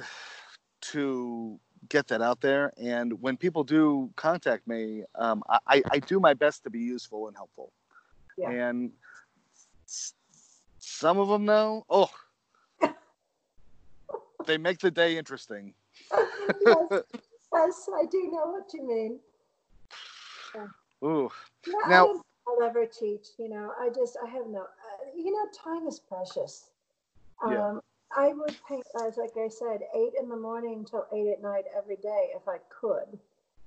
to 0.93 1.59
get 1.89 2.09
that 2.09 2.22
out 2.22 2.41
there. 2.41 2.72
And 2.76 3.20
when 3.20 3.37
people 3.37 3.64
do 3.64 4.11
contact 4.16 4.66
me, 4.66 5.05
um, 5.14 5.43
I, 5.66 5.82
I 5.91 5.99
do 5.99 6.20
my 6.20 6.35
best 6.35 6.62
to 6.64 6.70
be 6.70 6.80
useful 6.80 7.28
and 7.28 7.37
helpful. 7.37 7.72
Yeah. 8.37 8.51
And 8.51 8.93
some 10.78 11.18
of 11.18 11.28
them, 11.28 11.47
though, 11.47 11.85
oh, 11.89 12.11
they 14.47 14.59
make 14.59 14.78
the 14.78 14.91
day 14.91 15.16
interesting. 15.16 15.74
yes, 16.12 16.76
yes, 17.53 17.89
I 17.95 18.07
do 18.11 18.30
know 18.32 18.47
what 18.51 18.72
you 18.72 18.87
mean. 18.87 19.20
Ooh, 21.05 21.30
Yeah, 21.66 21.72
Now- 21.87 22.05
I 22.05 22.07
don't 22.07 22.14
think 22.14 22.24
I'll 22.49 22.62
ever 22.62 22.87
teach. 22.87 23.28
You 23.39 23.49
know, 23.49 23.72
I 23.80 23.89
just 23.89 24.16
I 24.24 24.28
have 24.28 24.47
no. 24.47 24.61
Uh, 24.61 25.11
you 25.16 25.32
know, 25.32 25.47
time 25.53 25.87
is 25.87 25.99
precious. 26.01 26.70
Um, 27.43 27.53
Yeah. 27.53 27.78
I 28.17 28.33
would 28.33 28.57
paint, 28.69 28.87
as 29.05 29.17
like 29.17 29.37
I 29.37 29.49
said, 29.49 29.81
eight 29.95 30.12
in 30.21 30.29
the 30.29 30.37
morning 30.37 30.85
till 30.85 31.07
eight 31.12 31.33
at 31.33 31.43
night 31.43 31.65
every 31.77 31.97
day 31.97 32.31
if 32.37 32.47
I 32.49 32.59
could. 32.69 33.19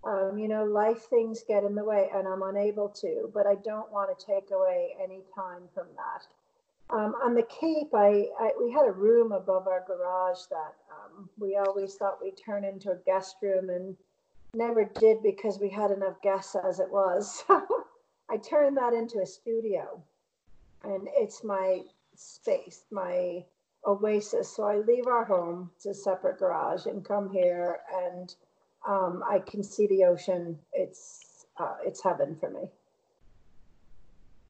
Um, 0.04 0.38
you 0.38 0.48
know, 0.48 0.64
life 0.64 1.04
things 1.10 1.43
get 1.48 1.64
in 1.64 1.76
the 1.76 1.84
way, 1.84 2.10
and 2.14 2.28
I'm 2.28 2.43
unable 2.43 2.89
to. 3.02 3.30
But 3.34 3.45
I 3.45 3.56
don't 3.56 3.91
want 3.91 4.18
to 4.18 4.26
take 4.26 4.52
away 4.52 4.95
any 5.04 5.22
time 5.36 5.64
from 5.74 5.88
that. 5.95 6.95
Um, 6.95 7.16
on 7.22 7.34
the 7.36 7.43
Cape, 7.43 7.93
I, 7.93 8.28
I 8.39 8.52
we 8.62 8.72
had 8.72 8.88
a 8.88 8.91
room 8.91 9.34
above 9.34 9.68
our 9.68 9.84
garage 9.86 10.39
that 10.50 10.76
um, 10.91 11.30
we 11.38 11.58
always 11.58 11.95
thought 11.95 12.22
we'd 12.22 12.38
turn 12.38 12.64
into 12.64 12.91
a 12.91 13.00
guest 13.06 13.36
room, 13.41 13.70
and 13.70 13.98
never 14.54 14.86
did 14.86 15.22
because 15.22 15.60
we 15.60 15.70
had 15.70 15.91
enough 15.91 16.22
guests 16.22 16.56
as 16.56 16.80
it 16.80 16.89
was. 16.89 17.43
I 18.30 18.38
turned 18.38 18.78
that 18.78 18.93
into 18.93 19.20
a 19.20 19.26
studio, 19.26 20.02
and 20.84 21.10
it's 21.18 21.43
my 21.43 21.82
space, 22.16 22.86
my 22.91 23.43
oasis. 23.86 24.56
So 24.56 24.64
I 24.64 24.78
leave 24.78 25.08
our 25.08 25.26
home, 25.26 25.72
it's 25.76 25.86
a 25.86 25.94
separate 25.94 26.40
garage, 26.40 26.86
and 26.86 27.04
come 27.06 27.30
here, 27.30 27.80
and 27.94 28.34
um, 28.88 29.24
I 29.30 29.40
can 29.40 29.64
see 29.64 29.88
the 29.88 30.06
ocean. 30.06 30.58
It's 30.74 31.46
uh, 31.60 31.76
it's 31.86 32.04
heaven 32.04 32.36
for 32.40 32.50
me. 32.50 32.70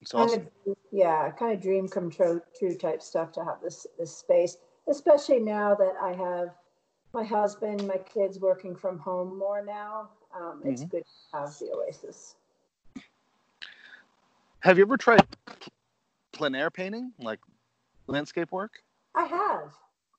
it's 0.01 0.11
Kind 0.11 0.29
awesome. 0.29 0.47
of, 0.67 0.77
yeah, 0.91 1.31
kind 1.31 1.53
of 1.53 1.61
dream 1.61 1.87
come 1.87 2.09
true, 2.09 2.41
true 2.57 2.75
type 2.75 3.01
stuff 3.01 3.31
to 3.33 3.43
have 3.43 3.61
this 3.61 3.87
this 3.97 4.15
space, 4.15 4.57
especially 4.87 5.39
now 5.39 5.75
that 5.75 5.93
I 6.01 6.13
have 6.13 6.49
my 7.13 7.23
husband, 7.23 7.87
my 7.87 7.97
kids 7.97 8.39
working 8.39 8.75
from 8.75 8.99
home 8.99 9.37
more 9.37 9.63
now. 9.63 10.09
Um, 10.35 10.61
it's 10.65 10.83
Mhm. 10.83 10.89
good 10.91 11.03
to 11.03 11.37
have 11.37 11.57
the 11.59 11.71
oasis. 11.71 12.35
Have 14.61 14.77
you 14.77 14.83
ever 14.83 14.97
tried 14.97 15.25
pl- 15.45 15.73
plein 16.33 16.55
air 16.55 16.69
painting, 16.69 17.13
like 17.19 17.39
landscape 18.07 18.51
work? 18.51 18.83
I 19.17 19.25
have. 19.25 19.73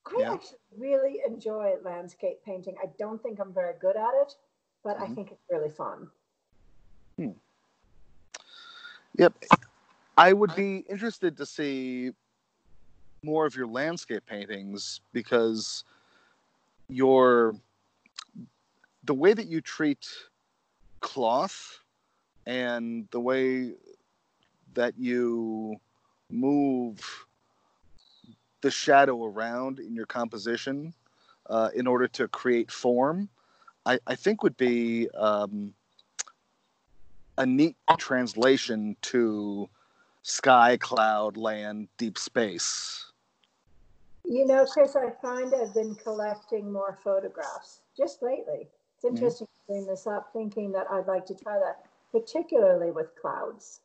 I 0.07 0.19
Yeah. 0.19 0.33
actually 0.35 0.59
really 0.77 1.21
enjoy 1.25 1.77
landscape 1.85 2.43
painting. 2.45 2.75
I 2.83 2.87
don't 2.99 3.23
think 3.23 3.39
I'm 3.39 3.55
very 3.55 3.75
good 3.81 3.97
at 3.97 4.11
it, 4.23 4.35
but 4.83 4.97
I 5.01 5.07
Mhm. 5.07 5.15
think 5.15 5.31
it's 5.31 5.45
really 5.49 5.71
fun. 5.71 6.11
Hmm. 7.17 7.31
Yep. 9.17 9.45
I 10.17 10.33
would 10.33 10.55
be 10.57 10.79
interested 10.89 11.37
to 11.37 11.47
see 11.47 12.13
more 13.23 13.47
of 13.47 13.55
your 13.55 13.69
landscape 13.69 14.27
paintings 14.27 15.01
because 15.13 15.85
your 16.89 17.55
the 19.05 19.15
way 19.15 19.33
that 19.33 19.47
you 19.47 19.61
treat 19.61 20.09
cloth 21.01 21.85
and 22.47 23.09
the 23.11 23.21
way 23.21 23.75
that 24.75 24.99
you 24.99 25.81
move 26.31 27.28
the 28.61 28.71
shadow 28.71 29.25
around 29.25 29.79
in 29.79 29.95
your 29.95 30.07
composition 30.07 30.95
uh, 31.49 31.71
in 31.75 31.87
order 31.87 32.09
to 32.09 32.29
create 32.29 32.71
form, 32.71 33.29
I, 33.87 33.99
I 34.07 34.15
think 34.15 34.43
would 34.43 34.57
be 34.57 35.09
um, 35.11 35.75
a 37.39 37.47
neat 37.47 37.77
translation 37.99 38.97
to 39.03 39.69
sky, 40.23 40.77
cloud, 40.77 41.37
land, 41.37 41.89
deep 41.97 42.19
space. 42.19 43.05
You 44.25 44.47
know, 44.47 44.67
Chris, 44.67 44.95
I 44.95 45.11
find 45.23 45.55
I've 45.55 45.73
been 45.73 45.95
collecting 45.95 46.71
more 46.71 46.99
photographs 47.03 47.81
just 47.97 48.23
lately. 48.23 48.69
It's 48.97 49.05
Mhm. 49.05 49.09
interesting 49.09 49.47
to 49.47 49.73
bring 49.73 49.87
this 49.87 50.07
up, 50.07 50.33
thinking 50.33 50.73
that 50.73 50.91
I'd 50.91 51.07
like 51.07 51.25
to 51.27 51.35
try 51.35 51.59
that, 51.59 51.87
particularly 52.13 52.91
with 52.91 53.15
clouds. 53.15 53.81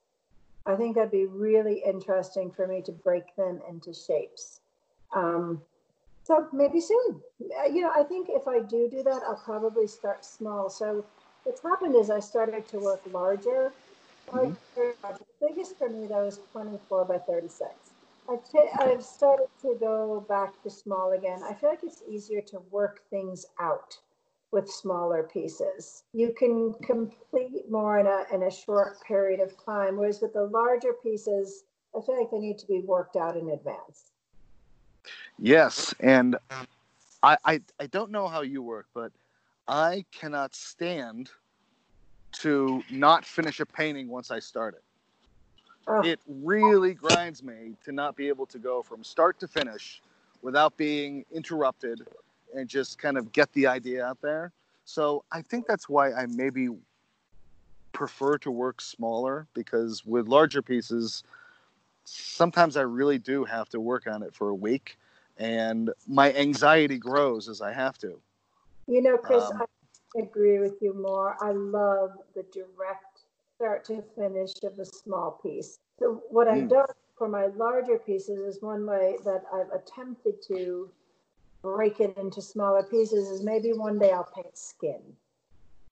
I 0.65 0.75
think 0.75 0.95
that'd 0.95 1.11
be 1.11 1.27
really 1.27 1.83
interesting 1.85 2.51
for 2.51 2.67
me 2.67 2.81
to 2.83 2.91
break 2.91 3.35
them 3.35 3.61
into 3.69 3.93
shapes. 3.93 4.61
Um, 5.15 5.61
so 6.23 6.47
maybe 6.53 6.79
soon. 6.79 7.21
Uh, 7.59 7.65
You 7.69 7.81
know, 7.81 7.91
I 7.95 8.03
think 8.03 8.29
if 8.29 8.47
I 8.47 8.59
do 8.59 8.89
do 8.89 9.03
that, 9.03 9.23
I'll 9.27 9.41
probably 9.43 9.87
start 9.87 10.25
small. 10.25 10.69
So 10.69 11.05
what's 11.43 11.61
happened 11.63 11.95
is 11.95 12.09
I 12.09 12.19
started 12.19 12.67
to 12.69 12.79
work 12.79 13.01
larger. 13.05 13.75
Mhm. 14.31 14.57
The 14.75 15.25
biggest 15.41 15.77
for 15.77 15.89
me, 15.89 16.07
though, 16.07 16.25
is 16.27 16.39
24 16.51 17.05
by 17.05 17.19
36. 17.19 17.93
I've, 18.29 18.43
t- 18.49 18.69
I've 18.79 19.03
started 19.03 19.49
to 19.61 19.75
go 19.79 20.21
back 20.29 20.61
to 20.63 20.69
small 20.69 21.11
again. 21.11 21.43
I 21.43 21.53
feel 21.53 21.69
like 21.69 21.83
it's 21.83 22.01
easier 22.07 22.41
to 22.41 22.59
work 22.71 23.01
things 23.09 23.45
out 23.59 23.99
with 24.51 24.69
smaller 24.69 25.23
pieces. 25.23 26.05
You 26.13 26.33
can 26.33 26.73
complete 26.83 27.69
more 27.69 27.99
in 27.99 28.07
a, 28.07 28.25
in 28.33 28.43
a 28.43 28.51
short 28.51 29.01
period 29.01 29.41
of 29.41 29.57
time, 29.65 29.97
whereas 29.97 30.21
with 30.21 30.33
the 30.33 30.45
larger 30.45 30.93
pieces, 31.03 31.65
I 31.95 32.01
feel 32.01 32.17
like 32.19 32.31
they 32.31 32.39
need 32.39 32.59
to 32.59 32.67
be 32.67 32.79
worked 32.81 33.17
out 33.17 33.35
in 33.35 33.49
advance. 33.49 34.12
Yes, 35.39 35.93
and 35.99 36.37
I, 37.21 37.37
I 37.45 37.61
I 37.79 37.87
don't 37.87 38.11
know 38.11 38.27
how 38.27 38.41
you 38.41 38.61
work, 38.61 38.87
but 38.93 39.11
I 39.67 40.05
cannot 40.11 40.55
stand 40.55 41.29
to 42.33 42.83
not 42.91 43.25
finish 43.25 43.59
a 43.59 43.65
painting 43.65 44.07
once 44.07 44.31
I 44.31 44.39
start 44.39 44.75
it. 44.75 44.83
Oh, 45.87 46.01
It 46.01 46.19
really 46.27 46.93
grinds 46.93 47.43
me 47.43 47.75
to 47.85 47.91
not 47.91 48.15
be 48.15 48.27
able 48.29 48.45
to 48.47 48.59
go 48.59 48.81
from 48.81 49.03
start 49.03 49.39
to 49.39 49.47
finish 49.47 50.01
without 50.41 50.77
being 50.77 51.25
interrupted 51.31 52.05
and 52.55 52.67
just 52.67 52.97
kind 52.99 53.17
of 53.17 53.31
get 53.31 53.51
the 53.53 53.67
idea 53.67 54.05
out 54.05 54.21
there. 54.21 54.51
So 54.85 55.23
I 55.31 55.41
think 55.41 55.67
that's 55.67 55.89
why 55.89 56.11
I 56.13 56.25
maybe 56.27 56.69
prefer 57.93 58.37
to 58.39 58.51
work 58.51 58.81
smaller 58.81 59.47
because 59.53 60.05
with 60.05 60.27
larger 60.27 60.61
pieces, 60.61 61.23
sometimes 62.05 62.75
I 62.77 62.81
really 62.81 63.19
do 63.19 63.45
have 63.45 63.69
to 63.69 63.79
work 63.79 64.07
on 64.07 64.23
it 64.23 64.33
for 64.33 64.49
a 64.49 64.55
week 64.55 64.97
and 65.37 65.91
my 66.07 66.33
anxiety 66.33 66.97
grows 66.97 67.47
as 67.49 67.61
I 67.61 67.73
have 67.73 67.97
to. 67.99 68.21
you 68.87 69.01
know, 69.01 69.17
Chris, 69.17 69.49
Um, 69.49 69.61
I 70.15 70.19
agree 70.19 70.59
with 70.59 70.81
you 70.81 70.93
more. 70.93 71.37
I 71.41 71.51
love 71.51 72.11
the 72.35 72.43
direct 72.51 73.21
start 73.55 73.85
to 73.85 74.03
finish 74.15 74.53
of 74.63 74.77
a 74.79 74.85
small 74.85 75.39
piece. 75.43 75.79
So 75.99 76.23
what 76.29 76.47
I've 76.47 76.67
Mm. 76.67 76.69
done 76.69 76.85
for 77.17 77.27
my 77.27 77.47
larger 77.47 77.97
pieces 77.99 78.39
is 78.39 78.61
one 78.61 78.85
way 78.85 79.17
that 79.25 79.43
I've 79.53 79.71
attempted 79.71 80.41
to 80.47 80.89
break 81.63 81.99
it 81.99 82.17
into 82.17 82.41
smaller 82.41 82.83
pieces 82.83 83.29
is 83.29 83.43
maybe 83.43 83.73
one 83.73 83.99
day 83.99 84.11
I'll 84.11 84.29
paint 84.35 84.57
skin. 84.57 85.01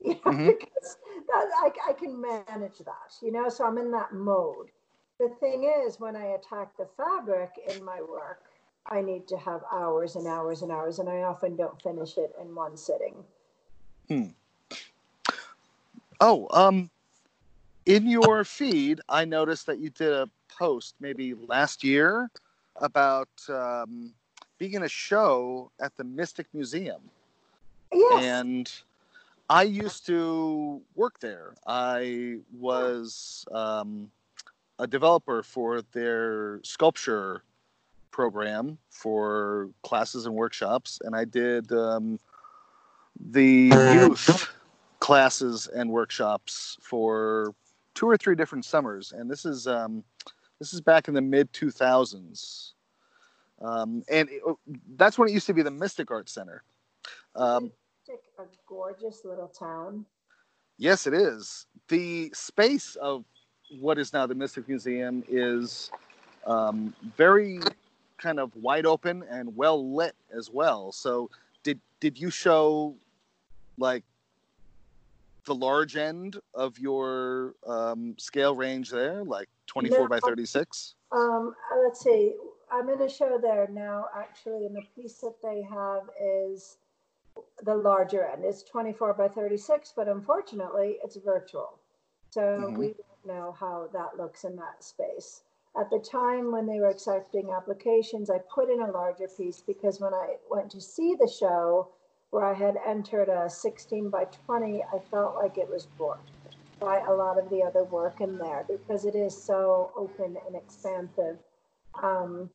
You 0.04 0.16
know, 0.26 0.32
Mhm. 0.32 0.48
because 0.48 0.98
that, 1.28 1.46
I, 1.64 1.72
I 1.90 1.94
can 1.94 2.20
manage 2.20 2.80
that, 2.80 3.14
you 3.22 3.32
know, 3.32 3.50
so 3.50 3.66
I'm 3.66 3.78
in 3.78 3.92
that 3.92 4.14
mode. 4.14 4.72
The 5.20 5.30
thing 5.40 5.72
is, 5.86 6.00
when 6.00 6.16
I 6.16 6.26
attack 6.36 6.76
the 6.78 6.88
fabric 6.98 7.52
in 7.70 7.84
my 7.86 8.02
work, 8.02 8.42
I 8.86 9.02
need 9.02 9.28
to 9.28 9.38
have 9.38 9.62
hours 9.72 10.16
and 10.16 10.28
hours 10.28 10.62
and 10.62 10.72
hours, 10.72 11.00
and 11.00 11.08
I 11.08 11.22
often 11.22 11.56
don't 11.56 11.82
finish 11.82 12.18
it 12.18 12.34
in 12.42 12.54
one 12.56 12.76
sitting. 12.78 13.24
Hmm. 14.08 14.24
Oh, 16.20 16.48
um, 16.52 16.90
in 17.86 18.08
your 18.08 18.44
feed, 18.44 19.02
I 19.10 19.26
noticed 19.26 19.66
that 19.68 19.80
you 19.80 19.90
did 19.90 20.14
a 20.14 20.30
post 20.50 20.96
maybe 21.00 21.34
last 21.34 21.84
year 21.84 22.30
about 22.76 23.30
um, 23.50 24.14
being 24.58 24.74
in 24.74 24.84
a 24.84 24.90
show 24.90 25.72
at 25.80 25.96
the 25.98 26.04
Mystic 26.04 26.48
Museum. 26.54 27.02
Yes. 27.94 28.24
And 28.24 28.72
I 29.50 29.64
used 29.64 30.06
to 30.08 30.82
work 30.96 31.20
there. 31.20 31.56
I 31.66 32.38
was 32.54 33.46
um, 33.52 34.12
a 34.80 34.88
developer 34.88 35.44
for 35.44 35.82
their 35.94 36.60
sculpture 36.64 37.44
program 38.12 38.78
for 38.90 39.70
classes 39.84 40.26
and 40.26 40.36
workshops, 40.36 41.00
and 41.04 41.16
I 41.16 41.26
did 41.26 41.72
um, 41.72 42.20
the 43.20 43.72
youth 43.94 44.54
classes 45.00 45.68
and 45.74 45.90
workshops 45.90 46.78
for 46.82 47.54
two 47.96 48.08
or 48.08 48.18
three 48.18 48.36
different 48.36 48.66
summers. 48.66 49.12
And 49.12 49.30
this 49.30 49.46
is 49.46 49.68
um, 49.68 50.04
this 50.60 50.74
is 50.74 50.82
back 50.82 51.08
in 51.08 51.14
the 51.14 51.22
mid 51.22 51.52
two 51.54 51.72
thousands, 51.72 52.74
um, 53.62 54.04
and 54.10 54.30
it, 54.30 54.42
that's 54.96 55.18
when 55.18 55.30
it 55.30 55.32
used 55.32 55.48
to 55.48 55.54
be 55.54 55.62
the 55.62 55.72
Mystic 55.72 56.12
Art 56.12 56.30
Center. 56.30 56.64
Um, 57.36 57.72
a 58.40 58.44
gorgeous 58.68 59.22
little 59.24 59.48
town. 59.48 60.06
Yes, 60.78 61.06
it 61.08 61.14
is. 61.14 61.68
The 61.88 62.32
space 62.34 62.96
of 62.96 63.24
what 63.80 63.98
is 63.98 64.14
now 64.14 64.26
the 64.26 64.36
Mystic 64.36 64.68
Museum 64.68 65.24
is 65.30 65.92
um, 66.46 66.94
very 67.18 67.60
kind 68.22 68.40
of 68.40 68.56
wide 68.56 68.86
open 68.86 69.24
and 69.30 69.56
well 69.56 69.94
lit 69.94 70.16
as 70.38 70.50
well. 70.50 70.92
So, 70.92 71.30
did 71.64 71.80
did 72.00 72.18
you 72.20 72.30
show 72.30 72.96
like 73.78 74.04
the 75.46 75.56
large 75.56 75.96
end 75.98 76.38
of 76.54 76.78
your 76.78 77.56
um, 77.66 78.16
scale 78.18 78.56
range 78.56 78.90
there, 78.90 79.24
like 79.24 79.50
twenty 79.68 79.90
four 79.90 80.08
by 80.08 80.20
thirty 80.20 80.46
six? 80.46 80.96
Um, 81.12 81.56
uh, 81.74 81.80
let's 81.84 82.02
see. 82.02 82.36
I'm 82.72 82.88
in 82.88 83.02
a 83.02 83.10
show 83.10 83.38
there 83.42 83.68
now, 83.70 84.06
actually, 84.16 84.66
and 84.66 84.76
the 84.76 84.84
piece 84.96 85.16
that 85.18 85.36
they 85.44 85.62
have 85.64 86.04
is 86.22 86.78
the 87.64 87.76
larger 87.76 88.24
end. 88.26 88.46
It's 88.46 88.64
24 88.64 89.14
by 89.16 89.28
36, 89.28 89.94
but 89.94 90.08
unfortunately, 90.08 90.98
it's 91.04 91.18
virtual. 91.18 91.80
So 92.30 92.42
Mhm. 92.42 92.78
we 92.78 92.94
don't 92.94 93.26
know 93.26 93.52
how 93.52 93.90
that 93.92 94.16
looks 94.18 94.46
in 94.46 94.56
that 94.56 94.86
space. 94.86 95.44
At 95.80 95.90
the 95.90 96.00
time 96.00 96.52
when 96.52 96.68
they 96.68 96.80
were 96.80 96.90
accepting 96.90 97.52
applications, 97.52 98.30
I 98.30 98.40
put 98.54 98.70
in 98.70 98.82
a 98.82 98.92
larger 98.92 99.28
piece 99.28 99.62
because 99.66 100.02
when 100.02 100.14
I 100.14 100.36
went 100.50 100.70
to 100.72 100.82
see 100.82 101.16
the 101.16 101.28
show, 101.30 101.90
where 102.32 102.46
I 102.46 102.54
had 102.54 102.78
entered 102.86 103.30
a 103.30 103.50
16 103.50 104.10
by 104.10 104.26
20, 104.46 104.84
I 104.84 105.00
felt 105.12 105.36
like 105.36 105.58
it 105.58 105.70
was 105.70 105.88
dwarfed 105.98 106.32
by 106.80 107.00
a 107.08 107.14
lot 107.14 107.38
of 107.38 107.50
the 107.50 107.62
other 107.62 107.84
work 107.84 108.22
in 108.22 108.38
there 108.38 108.66
because 108.68 109.06
it 109.06 109.16
is 109.16 109.42
so 109.42 109.92
open 109.96 110.38
and 110.48 110.56
expansive. 110.56 111.38
Um, 112.02 112.50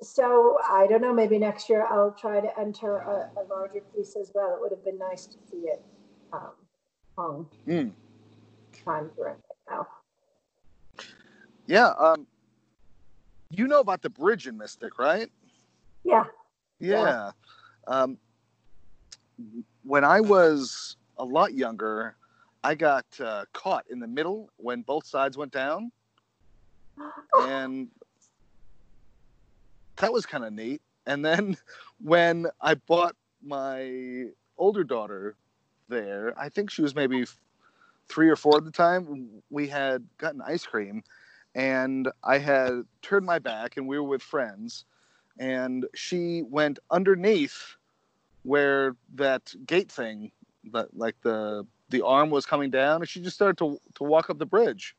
so 0.00 0.58
I 0.68 0.86
don't 0.86 1.00
know, 1.00 1.12
maybe 1.12 1.38
next 1.38 1.68
year 1.68 1.86
I'll 1.86 2.12
try 2.12 2.40
to 2.40 2.60
enter 2.60 2.98
a, 2.98 3.30
a 3.40 3.42
larger 3.48 3.80
piece 3.94 4.16
as 4.16 4.32
well. 4.34 4.54
It 4.54 4.60
would 4.60 4.70
have 4.72 4.84
been 4.84 4.98
nice 4.98 5.26
to 5.26 5.36
see 5.50 5.68
it 5.68 5.82
um, 6.32 6.52
hung 7.16 7.46
Mm. 7.66 7.92
time 8.84 9.10
for 9.16 9.28
it 9.28 9.38
now. 9.68 9.86
Yeah. 11.72 11.94
Um, 11.98 12.26
you 13.48 13.66
know 13.66 13.80
about 13.80 14.02
the 14.02 14.10
bridge 14.10 14.46
in 14.46 14.58
Mystic, 14.58 14.98
right? 14.98 15.30
Yeah. 16.04 16.24
Yeah. 16.78 17.30
Um, 17.86 18.18
when 19.82 20.04
I 20.04 20.20
was 20.20 20.98
a 21.16 21.24
lot 21.24 21.54
younger, 21.54 22.14
I 22.62 22.74
got 22.74 23.06
uh, 23.18 23.46
caught 23.54 23.86
in 23.90 24.00
the 24.00 24.06
middle 24.06 24.50
when 24.58 24.82
both 24.82 25.06
sides 25.06 25.38
went 25.38 25.50
down, 25.50 25.90
and 27.40 27.88
that 29.96 30.12
was 30.12 30.26
kind 30.26 30.44
of 30.44 30.52
neat. 30.52 30.82
And 31.06 31.24
then 31.24 31.56
when 32.02 32.48
I 32.60 32.74
bought 32.74 33.16
my 33.42 34.26
older 34.58 34.84
daughter 34.84 35.36
there, 35.88 36.38
I 36.38 36.50
think 36.50 36.70
she 36.70 36.82
was 36.82 36.94
maybe 36.94 37.24
three 38.10 38.28
or 38.28 38.36
four 38.36 38.58
at 38.58 38.66
the 38.66 38.70
time. 38.70 39.42
We 39.48 39.68
had 39.68 40.04
gotten 40.18 40.42
ice 40.42 40.66
cream, 40.66 41.02
and 41.54 42.08
I 42.24 42.38
had 42.38 42.84
turned 43.02 43.26
my 43.26 43.38
back, 43.38 43.76
and 43.76 43.86
we 43.86 43.98
were 43.98 44.08
with 44.08 44.22
friends, 44.22 44.84
and 45.38 45.86
she 45.94 46.42
went 46.42 46.78
underneath 46.90 47.76
where 48.42 48.96
that 49.14 49.52
gate 49.66 49.90
thing, 49.90 50.32
that 50.72 50.96
like 50.96 51.16
the 51.22 51.66
the 51.90 52.04
arm 52.04 52.30
was 52.30 52.46
coming 52.46 52.70
down, 52.70 53.02
and 53.02 53.08
she 53.08 53.20
just 53.20 53.36
started 53.36 53.58
to 53.58 53.78
to 53.94 54.04
walk 54.04 54.30
up 54.30 54.38
the 54.38 54.46
bridge. 54.46 54.96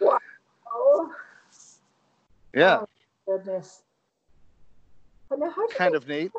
wow. 0.00 1.10
Yeah, 2.54 2.80
Oh, 2.80 2.86
goodness. 3.26 3.82
Now, 5.30 5.50
how 5.50 5.66
did, 5.66 5.76
kind 5.76 5.92
you, 5.92 5.96
of 5.96 6.06
neat. 6.06 6.32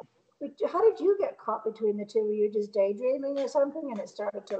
how 0.72 0.88
did 0.88 1.00
you 1.00 1.18
get 1.20 1.38
caught 1.40 1.66
between 1.66 1.98
the 1.98 2.06
two? 2.06 2.24
Were 2.24 2.34
you 2.34 2.52
just 2.52 2.72
daydreaming 2.72 3.40
or 3.40 3.48
something 3.48 3.90
and 3.90 4.00
it 4.00 4.08
started 4.10 4.46
to 4.48 4.58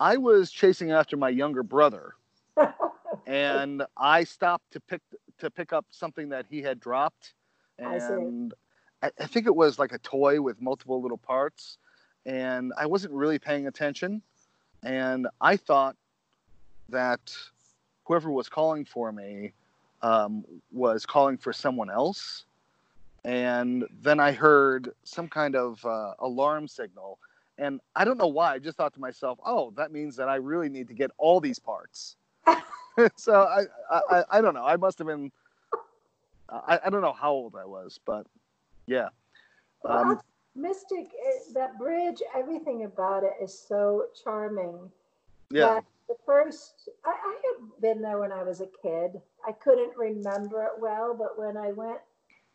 I 0.00 0.16
was 0.16 0.50
chasing 0.50 0.90
after 0.90 1.16
my 1.16 1.28
younger 1.28 1.62
brother, 1.62 2.14
and 3.26 3.84
I 3.96 4.24
stopped 4.24 4.72
to 4.72 4.80
pick 4.80 5.00
to 5.38 5.50
pick 5.50 5.72
up 5.72 5.86
something 5.90 6.28
that 6.30 6.46
he 6.48 6.62
had 6.62 6.80
dropped, 6.80 7.34
and 7.78 8.54
I, 9.02 9.10
I 9.20 9.26
think 9.26 9.46
it 9.46 9.54
was 9.54 9.78
like 9.78 9.92
a 9.92 9.98
toy 9.98 10.40
with 10.40 10.60
multiple 10.60 11.00
little 11.00 11.18
parts, 11.18 11.78
and 12.26 12.72
I 12.76 12.86
wasn't 12.86 13.14
really 13.14 13.38
paying 13.38 13.66
attention, 13.66 14.22
and 14.82 15.26
I 15.40 15.56
thought 15.56 15.96
that 16.88 17.32
whoever 18.04 18.30
was 18.30 18.48
calling 18.48 18.84
for 18.84 19.12
me 19.12 19.52
um, 20.02 20.44
was 20.72 21.06
calling 21.06 21.38
for 21.38 21.52
someone 21.52 21.90
else, 21.90 22.44
and 23.24 23.84
then 24.02 24.20
I 24.20 24.32
heard 24.32 24.90
some 25.04 25.28
kind 25.28 25.56
of 25.56 25.84
uh, 25.84 26.14
alarm 26.18 26.68
signal. 26.68 27.18
And 27.58 27.80
I 27.94 28.04
don't 28.04 28.18
know 28.18 28.26
why. 28.26 28.54
I 28.54 28.58
just 28.58 28.76
thought 28.76 28.94
to 28.94 29.00
myself, 29.00 29.38
"Oh, 29.44 29.72
that 29.76 29.92
means 29.92 30.16
that 30.16 30.28
I 30.28 30.36
really 30.36 30.68
need 30.68 30.88
to 30.88 30.94
get 30.94 31.10
all 31.18 31.40
these 31.40 31.58
parts." 31.58 32.16
so 33.16 33.42
I, 33.42 33.64
I, 34.10 34.24
I, 34.30 34.40
don't 34.40 34.54
know. 34.54 34.64
I 34.64 34.76
must 34.76 34.98
have 34.98 35.06
been. 35.06 35.30
I, 36.48 36.78
I 36.84 36.90
don't 36.90 37.00
know 37.00 37.12
how 37.12 37.32
old 37.32 37.54
I 37.56 37.64
was, 37.64 37.98
but 38.04 38.26
yeah. 38.86 39.08
Um, 39.88 40.20
Mystic, 40.56 41.08
it, 41.12 41.54
that 41.54 41.78
bridge, 41.78 42.22
everything 42.34 42.84
about 42.84 43.24
it 43.24 43.32
is 43.42 43.58
so 43.58 44.04
charming. 44.22 44.90
yeah. 45.50 45.80
the 46.08 46.14
first, 46.24 46.88
I, 47.04 47.10
I 47.10 47.40
had 47.42 47.80
been 47.82 48.00
there 48.00 48.18
when 48.18 48.30
I 48.30 48.44
was 48.44 48.60
a 48.60 48.68
kid. 48.80 49.20
I 49.46 49.52
couldn't 49.52 49.96
remember 49.96 50.62
it 50.62 50.80
well, 50.80 51.14
but 51.18 51.38
when 51.38 51.56
I 51.56 51.72
went 51.72 51.98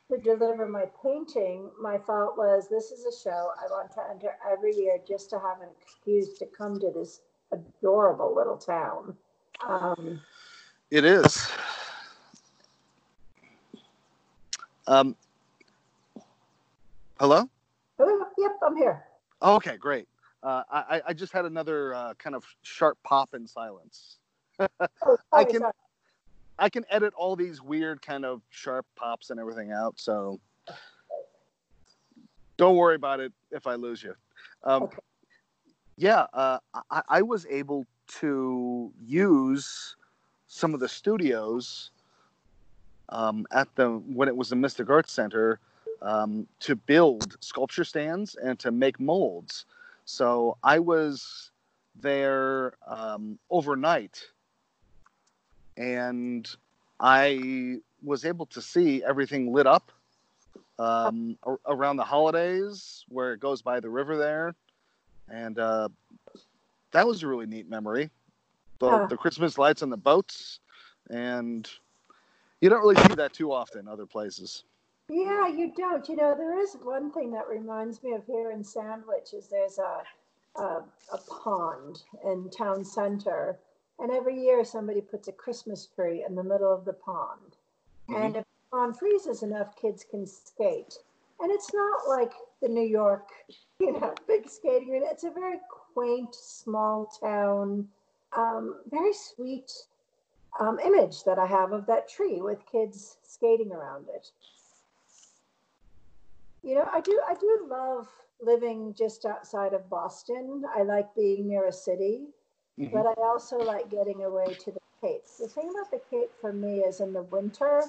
to 0.10 0.18
deliver 0.18 0.66
my 0.68 0.86
painting, 1.04 1.70
my 1.80 1.98
thought 1.98 2.36
was 2.36 2.68
this 2.68 2.92
is 2.92 3.06
a 3.06 3.24
show 3.24 3.52
I 3.60 3.68
want 3.70 3.92
to 3.92 4.02
enter 4.10 4.36
every 4.52 4.76
year 4.76 4.98
just 5.08 5.30
to 5.30 5.40
have 5.40 5.62
an 5.62 5.70
excuse 5.80 6.38
to 6.40 6.48
come 6.48 6.80
to 6.80 6.92
this 6.92 7.22
adorable 7.52 8.34
little 8.36 8.58
town. 8.58 9.16
Um, 9.68 10.20
It 10.90 11.06
is. 11.06 11.52
Um, 14.88 15.16
hello? 17.20 17.48
oh, 18.00 18.26
yep, 18.40 18.58
I'm 18.66 18.76
here. 18.76 19.06
Oh, 19.44 19.56
okay, 19.58 19.78
great. 19.78 20.08
Uh, 20.42 20.64
I, 20.72 21.02
I 21.08 21.14
just 21.14 21.32
had 21.34 21.46
another 21.46 21.94
uh, 21.94 22.14
kind 22.16 22.36
of 22.36 22.44
sharp 22.64 22.98
pop 23.04 23.34
in 23.34 23.46
silence. 23.48 24.18
Oh, 25.06 25.18
I 25.32 25.46
can- 25.46 25.62
sorry. 25.62 25.72
I 26.60 26.70
can 26.70 26.86
edit 26.90 27.14
all 27.16 27.36
these 27.36 27.62
weird 27.62 28.02
kind 28.02 28.26
of 28.26 28.42
sharp 28.50 28.86
pops 28.96 29.30
and 29.30 29.40
everything 29.40 29.72
out, 29.72 29.96
so 29.98 30.40
don't 32.58 32.76
worry 32.76 32.96
about 32.96 33.20
it 33.20 33.32
if 33.52 33.66
I 33.66 33.76
lose 33.76 34.04
you. 34.04 34.16
Um, 34.64 34.84
Okay. 34.84 34.98
Yeah, 35.98 36.28
uh, 36.32 36.60
I, 36.90 37.02
I 37.10 37.22
was 37.22 37.46
able 37.48 37.86
to 38.20 38.90
use 39.06 39.98
some 40.48 40.74
of 40.74 40.80
the 40.80 40.88
studios 40.88 41.92
um, 43.10 43.46
at 43.52 43.68
the 43.76 43.90
when 43.90 44.30
it 44.30 44.36
was 44.36 44.50
the 44.50 44.56
Mystic 44.56 44.90
Arts 44.90 45.12
Center 45.12 45.60
um, 46.02 46.48
to 46.62 46.76
build 46.76 47.36
sculpture 47.42 47.84
stands 47.84 48.36
and 48.36 48.58
to 48.60 48.72
make 48.72 48.98
molds. 49.00 49.66
So 50.06 50.58
I 50.64 50.80
was 50.80 51.52
there 52.00 52.74
um, 52.88 53.38
overnight, 53.50 54.24
and 55.80 56.48
I 57.00 57.80
was 58.04 58.26
able 58.26 58.46
to 58.48 58.62
see 58.62 59.04
everything 59.04 59.52
lit 59.52 59.66
up 59.66 59.92
um, 60.78 61.38
around 61.66 61.98
the 61.98 62.04
holidays, 62.04 63.06
where 63.10 63.34
it 63.34 63.40
goes 63.40 63.62
by 63.62 63.80
the 63.80 63.90
river 63.90 64.18
there, 64.18 64.54
and 65.30 65.58
uh, 65.58 65.90
that 66.92 67.08
was 67.08 67.24
a 67.24 67.28
really 67.28 67.46
neat 67.46 67.70
memory. 67.70 68.10
The, 68.80 69.08
the 69.08 69.18
Christmas 69.18 69.58
lights 69.58 69.82
on 69.82 69.90
the 69.90 69.98
boats, 69.98 70.60
and 71.10 71.70
you 72.62 72.70
don't 72.70 72.82
really 72.82 73.02
see 73.08 73.16
that 73.16 73.34
too 73.34 73.52
often 73.52 73.88
other 73.88 74.06
places. 74.06 74.64
Yeah, 75.10 75.48
you 75.48 75.74
don't. 75.76 76.08
You 76.08 76.18
know, 76.18 76.36
there 76.38 76.60
is 76.62 76.78
one 76.84 77.12
thing 77.12 77.32
that 77.32 77.48
reminds 77.50 78.04
me 78.04 78.14
of 78.14 78.26
here 78.26 78.52
in 78.52 78.64
Sandwich 78.64 79.34
is 79.34 79.48
there's 79.48 79.80
a, 79.80 80.04
a, 80.62 80.84
a 81.14 81.18
pond 81.30 82.04
in 82.26 82.50
town 82.50 82.86
center. 82.86 83.58
And 84.00 84.12
every 84.12 84.42
year 84.42 84.64
somebody 84.64 85.02
puts 85.02 85.28
a 85.28 85.34
Christmas 85.34 85.88
tree 85.88 86.24
in 86.28 86.36
the 86.36 86.44
middle 86.44 86.74
of 86.74 86.86
the 86.86 86.94
pond. 86.94 87.58
And 88.08 88.38
if 88.38 88.44
the 88.44 88.78
pond 88.78 88.98
freezes 88.98 89.44
enough, 89.44 89.76
kids 89.76 90.06
can 90.10 90.26
skate. 90.26 90.98
And 91.40 91.52
it's 91.52 91.74
not 91.74 92.08
like 92.08 92.34
the 92.62 92.70
New 92.70 92.88
York, 92.88 93.30
you 93.80 93.94
know, 93.94 94.14
big 94.28 94.50
skating 94.50 94.90
rink. 94.90 95.06
It's 95.08 95.24
a 95.24 95.32
very 95.32 95.60
quaint, 95.94 96.34
small 96.34 97.12
town, 97.22 97.88
um, 98.36 98.80
very 98.90 99.14
sweet 99.14 99.72
um, 100.60 100.80
image 100.80 101.24
that 101.24 101.40
I 101.40 101.46
have 101.46 101.72
of 101.72 101.86
that 101.88 102.10
tree 102.10 102.42
with 102.42 102.60
kids 102.72 103.18
skating 103.24 103.72
around 103.72 104.08
it. 104.14 104.32
You 106.64 106.76
know, 106.76 106.90
I 106.92 107.00
do 107.00 107.20
I 107.28 107.36
do 107.36 107.68
love 107.70 108.08
living 108.42 108.94
just 108.98 109.26
outside 109.26 109.74
of 109.74 109.90
Boston. 109.90 110.64
I 110.76 110.84
like 110.84 111.14
being 111.16 111.48
near 111.48 111.68
a 111.68 111.72
city, 111.72 112.28
Mhm. 112.80 112.92
but 112.92 113.06
I 113.06 113.14
also 113.24 113.58
like 113.58 113.90
getting 113.90 114.24
away 114.24 114.54
to 114.54 114.72
the 114.72 114.80
Cape. 115.02 115.24
The 115.40 115.48
thing 115.48 115.70
about 115.70 115.92
the 115.92 116.02
Cape 116.10 116.32
for 116.42 116.54
me 116.54 116.80
is 116.80 117.02
in 117.02 117.14
the 117.14 117.24
winter, 117.24 117.84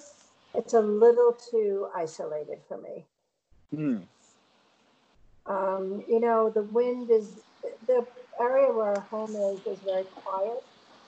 it's 0.55 0.75
a 0.75 0.81
little 0.81 1.33
too 1.51 1.89
isolated 1.95 2.59
for 2.69 2.79
me. 2.79 3.07
Hmm. 3.71 3.99
Um, 5.47 6.05
you 6.09 6.21
know, 6.21 6.51
the 6.51 6.63
wind 6.63 7.11
is 7.11 7.43
the 7.87 8.07
area 8.41 8.73
where 8.73 8.95
our 8.95 9.01
home 9.01 9.35
is 9.37 9.67
is 9.67 9.83
very 9.85 10.05
quiet. 10.05 10.63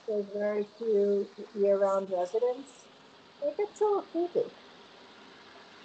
There's 0.09 0.27
very 0.35 0.65
few 0.79 1.27
year-round 1.55 2.09
residents. 2.11 2.71
It 3.43 3.57
gets 3.57 3.81
a 3.81 3.85
little 3.85 4.03
creepy. 4.03 4.49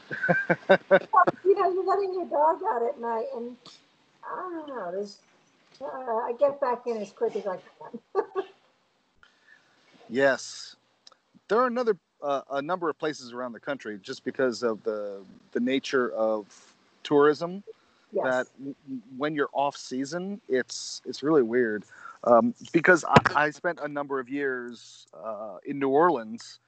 you 1.45 1.55
know, 1.55 1.71
you're 1.71 1.85
letting 1.85 2.13
your 2.13 2.25
dog 2.29 2.59
out 2.73 2.83
at 2.83 2.99
night, 2.99 3.25
and 3.35 3.57
I 4.23 4.49
don't 4.49 4.67
know. 4.67 4.91
There's, 4.91 5.19
uh, 5.81 5.85
I 5.85 6.33
get 6.39 6.59
back 6.61 6.87
in 6.87 6.97
as 6.97 7.11
quick 7.11 7.35
as 7.35 7.47
I 7.47 7.57
can. 7.57 8.23
Yes, 10.09 10.75
there 11.47 11.59
are 11.59 11.67
another 11.67 11.97
uh, 12.21 12.41
a 12.51 12.61
number 12.61 12.89
of 12.89 12.97
places 12.97 13.33
around 13.33 13.51
the 13.53 13.59
country 13.59 13.99
just 14.01 14.23
because 14.23 14.63
of 14.63 14.81
the 14.83 15.21
the 15.51 15.59
nature 15.59 16.11
of 16.11 16.45
tourism 17.03 17.63
Yes. 18.13 18.23
that 18.23 18.47
w- 18.57 18.75
when 19.17 19.35
you're 19.35 19.49
off 19.53 19.75
season, 19.75 20.39
it's 20.47 21.01
it's 21.05 21.23
really 21.23 21.43
weird. 21.43 21.83
Um, 22.23 22.53
because 22.71 23.05
I, 23.05 23.45
I 23.45 23.49
spent 23.51 23.79
a 23.81 23.87
number 23.87 24.19
of 24.19 24.29
years 24.29 25.07
uh, 25.13 25.57
in 25.65 25.79
New 25.79 25.89
Orleans. 25.89 26.59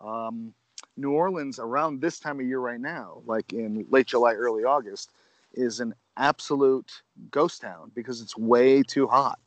Um, 0.00 0.54
New 0.96 1.10
Orleans 1.10 1.58
around 1.58 2.00
this 2.00 2.20
time 2.20 2.38
of 2.38 2.46
year 2.46 2.60
right 2.60 2.80
now, 2.80 3.22
like 3.26 3.52
in 3.52 3.84
late 3.90 4.06
July, 4.06 4.34
early 4.34 4.62
August, 4.64 5.10
is 5.54 5.80
an 5.80 5.94
absolute 6.16 7.02
ghost 7.30 7.60
town 7.62 7.90
because 7.94 8.20
it's 8.20 8.36
way 8.36 8.82
too 8.82 9.06
hot, 9.06 9.38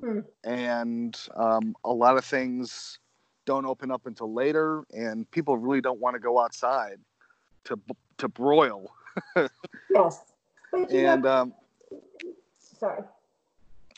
Hmm. 0.00 0.20
and 0.42 1.16
um, 1.36 1.74
a 1.84 1.92
lot 1.92 2.16
of 2.16 2.24
things 2.24 2.98
don't 3.46 3.64
open 3.66 3.90
up 3.90 4.06
until 4.06 4.32
later, 4.32 4.84
and 4.92 5.30
people 5.30 5.56
really 5.56 5.80
don't 5.80 6.00
want 6.00 6.14
to 6.14 6.20
go 6.20 6.40
outside 6.40 6.98
to 7.64 7.78
to 8.18 8.28
broil. 8.28 8.90
Yes. 9.90 10.24
And 10.90 11.24
um, 11.24 11.54
sorry. 12.58 13.02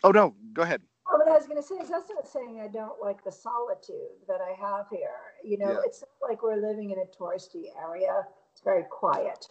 oh 0.05 0.11
no, 0.11 0.35
go 0.53 0.61
ahead. 0.63 0.83
Oh, 1.09 1.17
what 1.19 1.29
I 1.29 1.33
was 1.33 1.47
going 1.47 1.57
to 1.57 1.63
say 1.63 1.77
is 1.77 1.89
that's 1.89 2.11
not 2.11 2.29
saying 2.29 2.61
I 2.61 2.67
don't 2.69 3.01
like 3.01 3.25
the 3.25 3.33
solitude 3.33 4.11
that 4.29 4.41
I 4.43 4.53
have 4.61 4.87
here. 4.91 5.09
You 5.43 5.57
know, 5.59 5.71
Yeah. 5.71 5.79
it's 5.87 6.03
not 6.03 6.29
like 6.29 6.43
we're 6.43 6.57
living 6.57 6.91
in 6.91 6.99
a 6.99 7.07
touristy 7.07 7.67
area. 7.81 8.27
It's 8.53 8.61
very 8.61 8.83
quiet. 8.91 9.47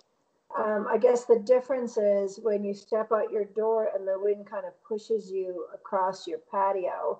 Um, 0.58 0.88
I 0.89 0.97
guess 0.97 1.26
the 1.26 1.39
difference 1.39 1.97
is 1.97 2.39
when 2.41 2.64
you 2.64 2.74
step 2.74 3.12
out 3.12 3.32
your 3.32 3.45
door 3.45 3.89
and 3.93 4.08
the 4.08 4.18
wind 4.18 4.49
kind 4.49 4.66
of 4.66 4.72
pushes 4.84 5.30
you 5.32 5.66
across 5.74 6.28
your 6.28 6.39
patio, 6.49 7.20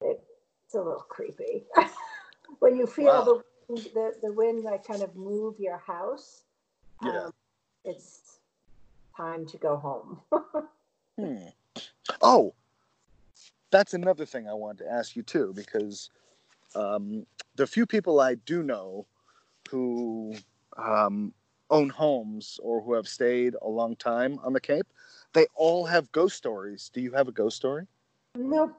it, 0.00 0.22
it's 0.66 0.74
a 0.74 0.78
little 0.78 1.04
creepy. 1.08 1.64
when 2.60 2.76
you 2.76 2.86
feel 2.86 3.06
Wow. 3.06 3.24
the, 3.24 3.42
wind- 3.68 3.90
the 3.94 4.12
the 4.22 4.32
wind 4.32 4.62
like 4.64 4.86
kind 4.86 5.02
of 5.02 5.14
move 5.16 5.58
your 5.58 5.78
house, 5.78 6.44
Yeah. 7.02 7.24
um, 7.26 7.32
it's 7.84 8.38
time 9.16 9.46
to 9.46 9.56
go 9.58 9.76
home. 9.76 10.20
Hmm. 11.18 11.48
Oh, 12.20 12.54
that's 13.70 13.94
another 13.94 14.26
thing 14.26 14.46
I 14.48 14.52
wanted 14.52 14.84
to 14.84 14.92
ask 14.92 15.16
you 15.16 15.22
too, 15.22 15.52
because 15.56 16.10
um, 16.74 17.26
the 17.56 17.66
few 17.66 17.86
people 17.86 18.20
I 18.20 18.34
do 18.34 18.62
know 18.62 19.06
who 19.70 20.34
um, 20.76 21.32
own 21.70 21.88
homes 21.88 22.58
or 22.62 22.80
who 22.82 22.92
have 22.94 23.08
stayed 23.08 23.54
a 23.62 23.68
long 23.68 23.96
time 23.96 24.38
on 24.42 24.52
the 24.52 24.60
Cape, 24.60 24.86
they 25.32 25.46
all 25.54 25.84
have 25.84 26.10
ghost 26.12 26.36
stories. 26.36 26.90
Do 26.92 27.00
you 27.00 27.12
have 27.12 27.28
a 27.28 27.32
ghost 27.32 27.56
story? 27.56 27.86
nope, 28.36 28.74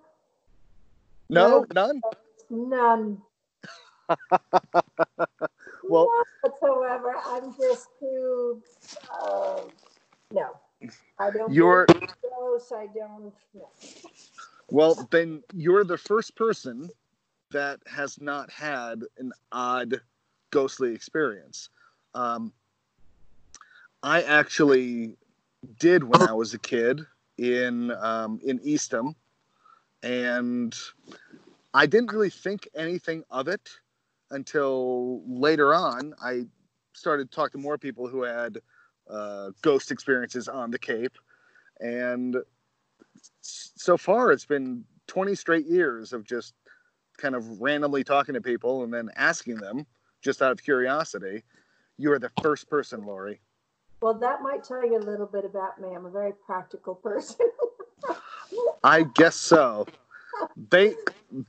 No, 1.29 1.65
No. 1.65 1.65
none. 1.73 2.01
none. 2.49 3.21
Well- 5.89 6.09
whatsoever. 6.41 7.15
I'm 7.25 7.55
just 7.57 7.88
too. 7.99 8.61
Uh, 9.09 9.61
no, 10.31 10.49
I 11.19 11.31
don't. 11.31 11.51
You're 11.53 11.85
ghosts. 12.21 12.71
I 12.73 12.88
don't. 12.88 13.33
No. 13.53 13.69
well. 14.69 15.07
Then 15.11 15.43
you're 15.53 15.83
the 15.85 15.97
first 15.97 16.35
person 16.35 16.89
that 17.51 17.79
has 17.88 18.19
not 18.19 18.51
had 18.51 19.03
an 19.17 19.31
odd 19.51 20.01
ghostly 20.51 20.93
experience. 20.93 21.69
Um, 22.13 22.51
I 24.04 24.22
actually 24.22 25.18
did 25.80 26.04
when 26.04 26.22
I 26.22 26.34
was 26.34 26.54
a 26.54 26.60
kid 26.60 27.02
in 27.38 27.91
um, 27.91 28.39
in 28.43 28.60
Eastham, 28.64 29.16
and 30.04 30.76
I 31.74 31.86
didn't 31.86 32.12
really 32.12 32.30
think 32.30 32.68
anything 32.76 33.24
of 33.30 33.48
it 33.48 33.70
until 34.32 35.22
later 35.28 35.74
on. 35.74 36.14
I 36.22 36.45
started 36.93 37.32
talking 37.32 37.60
to 37.60 37.64
more 37.64 37.78
people 37.78 38.08
who 38.08 38.24
had 38.24 38.60
uh, 39.10 39.52
ghost 39.62 39.91
experiences 39.91 40.48
on 40.48 40.72
the 40.72 40.80
Cape, 40.80 41.18
and 41.80 42.38
so 43.41 43.98
far 43.98 44.32
it's 44.32 44.45
been 44.45 44.84
20 45.08 45.36
straight 45.36 45.66
years 45.66 46.14
of 46.14 46.24
just 46.24 46.54
kind 47.18 47.36
of 47.36 47.62
randomly 47.62 48.04
talking 48.04 48.36
to 48.36 48.41
people 48.41 48.84
and 48.84 48.93
then 48.93 49.10
asking 49.16 49.56
them 49.56 49.86
just 50.22 50.41
out 50.41 50.52
of 50.52 50.62
curiosity. 50.62 51.43
You 51.98 52.12
are 52.12 52.20
the 52.20 52.32
first 52.41 52.70
person, 52.70 53.06
Lori. 53.06 53.41
Well, 54.02 54.14
that 54.20 54.41
might 54.41 54.64
tell 54.64 54.86
you 54.86 54.98
a 54.98 55.00
little 55.00 55.26
bit 55.26 55.43
about 55.43 55.82
me. 55.82 55.89
I'm 55.95 56.06
a 56.06 56.12
very 56.12 56.34
practical 56.45 56.95
person. 56.95 57.48
I 58.84 59.04
guess 59.04 59.36
so. 59.36 59.88
they 60.70 60.93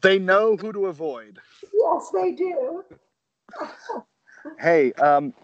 they 0.03 0.19
know 0.19 0.57
who 0.57 0.73
to 0.73 0.87
avoid. 0.87 1.39
Yes, 1.73 2.11
they 2.13 2.33
do. 2.33 2.85
Hey, 4.59 4.93
um, 4.95 5.35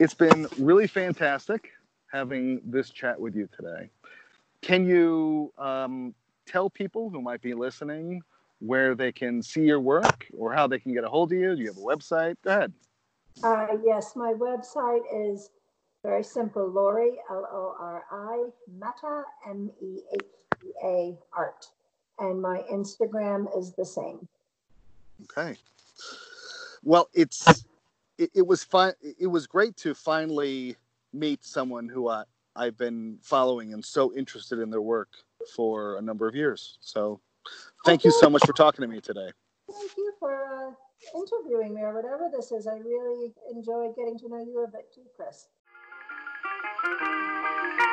it's 0.00 0.14
been 0.14 0.46
really 0.58 0.86
fantastic 0.86 1.70
having 2.10 2.60
this 2.64 2.90
chat 2.90 3.20
with 3.20 3.36
you 3.36 3.48
today. 3.54 3.90
Can 4.62 4.84
you 4.84 5.52
um, 5.58 6.14
tell 6.46 6.70
people 6.70 7.10
who 7.10 7.20
might 7.20 7.42
be 7.42 7.54
listening 7.54 8.22
where 8.60 8.94
they 8.94 9.12
can 9.12 9.42
see 9.42 9.62
your 9.62 9.80
work 9.80 10.26
or 10.36 10.52
how 10.52 10.66
they 10.66 10.78
can 10.78 10.92
get 10.92 11.04
a 11.04 11.08
hold 11.08 11.32
of 11.32 11.38
you? 11.38 11.54
Do 11.54 11.62
you 11.62 11.68
have 11.68 11.76
a 11.76 11.80
website? 11.80 12.36
Go 12.42 12.50
ahead. 12.50 12.72
Uh, 13.44 13.66
yes, 13.84 14.16
my 14.16 14.32
website 14.32 15.02
is 15.14 15.50
very 16.08 16.24
simple 16.24 16.66
Lori, 16.66 17.18
L 17.30 17.46
O 17.52 17.76
R 17.78 18.02
I, 18.10 18.48
Mehen, 18.66 19.24
M 19.46 19.70
E 19.82 20.00
H 20.14 20.22
E 20.64 20.70
A, 20.82 21.18
art. 21.36 21.66
And 22.18 22.40
my 22.40 22.64
Instagram 22.72 23.46
is 23.56 23.74
the 23.74 23.84
same. 23.84 24.26
Okay. 25.24 25.56
Well, 26.82 27.08
it's 27.12 27.64
it, 28.16 28.30
it 28.34 28.46
was 28.46 28.64
fun. 28.64 28.94
It 29.20 29.26
was 29.26 29.46
great 29.46 29.76
to 29.78 29.94
finally 29.94 30.76
meet 31.12 31.44
someone 31.44 31.88
who 31.88 32.08
I 32.08 32.24
I've 32.56 32.78
been 32.78 33.18
following 33.22 33.74
and 33.74 33.84
so 33.84 34.14
interested 34.16 34.58
in 34.60 34.70
their 34.70 34.80
work 34.80 35.10
for 35.54 35.98
a 35.98 36.02
number 36.02 36.26
of 36.26 36.34
years. 36.34 36.78
So, 36.80 37.20
thank 37.84 38.02
you 38.04 38.10
so 38.10 38.30
much 38.30 38.44
for 38.46 38.54
talking 38.54 38.82
to 38.82 38.88
me 38.88 39.00
today. 39.00 39.30
Thank 39.70 39.92
you 39.96 40.12
for 40.18 40.32
uh, 40.34 41.18
interviewing 41.20 41.74
me 41.74 41.82
or 41.82 41.94
whatever 41.94 42.30
this 42.34 42.50
is. 42.50 42.66
I 42.66 42.78
really 42.78 43.34
enjoyed 43.52 43.94
getting 43.94 44.18
to 44.20 44.28
know 44.28 44.42
you 44.42 44.64
a 44.64 44.68
bit 44.68 44.92
too, 44.92 45.04
Chris. 45.14 45.48
Thank 46.80 47.80
you. 47.80 47.87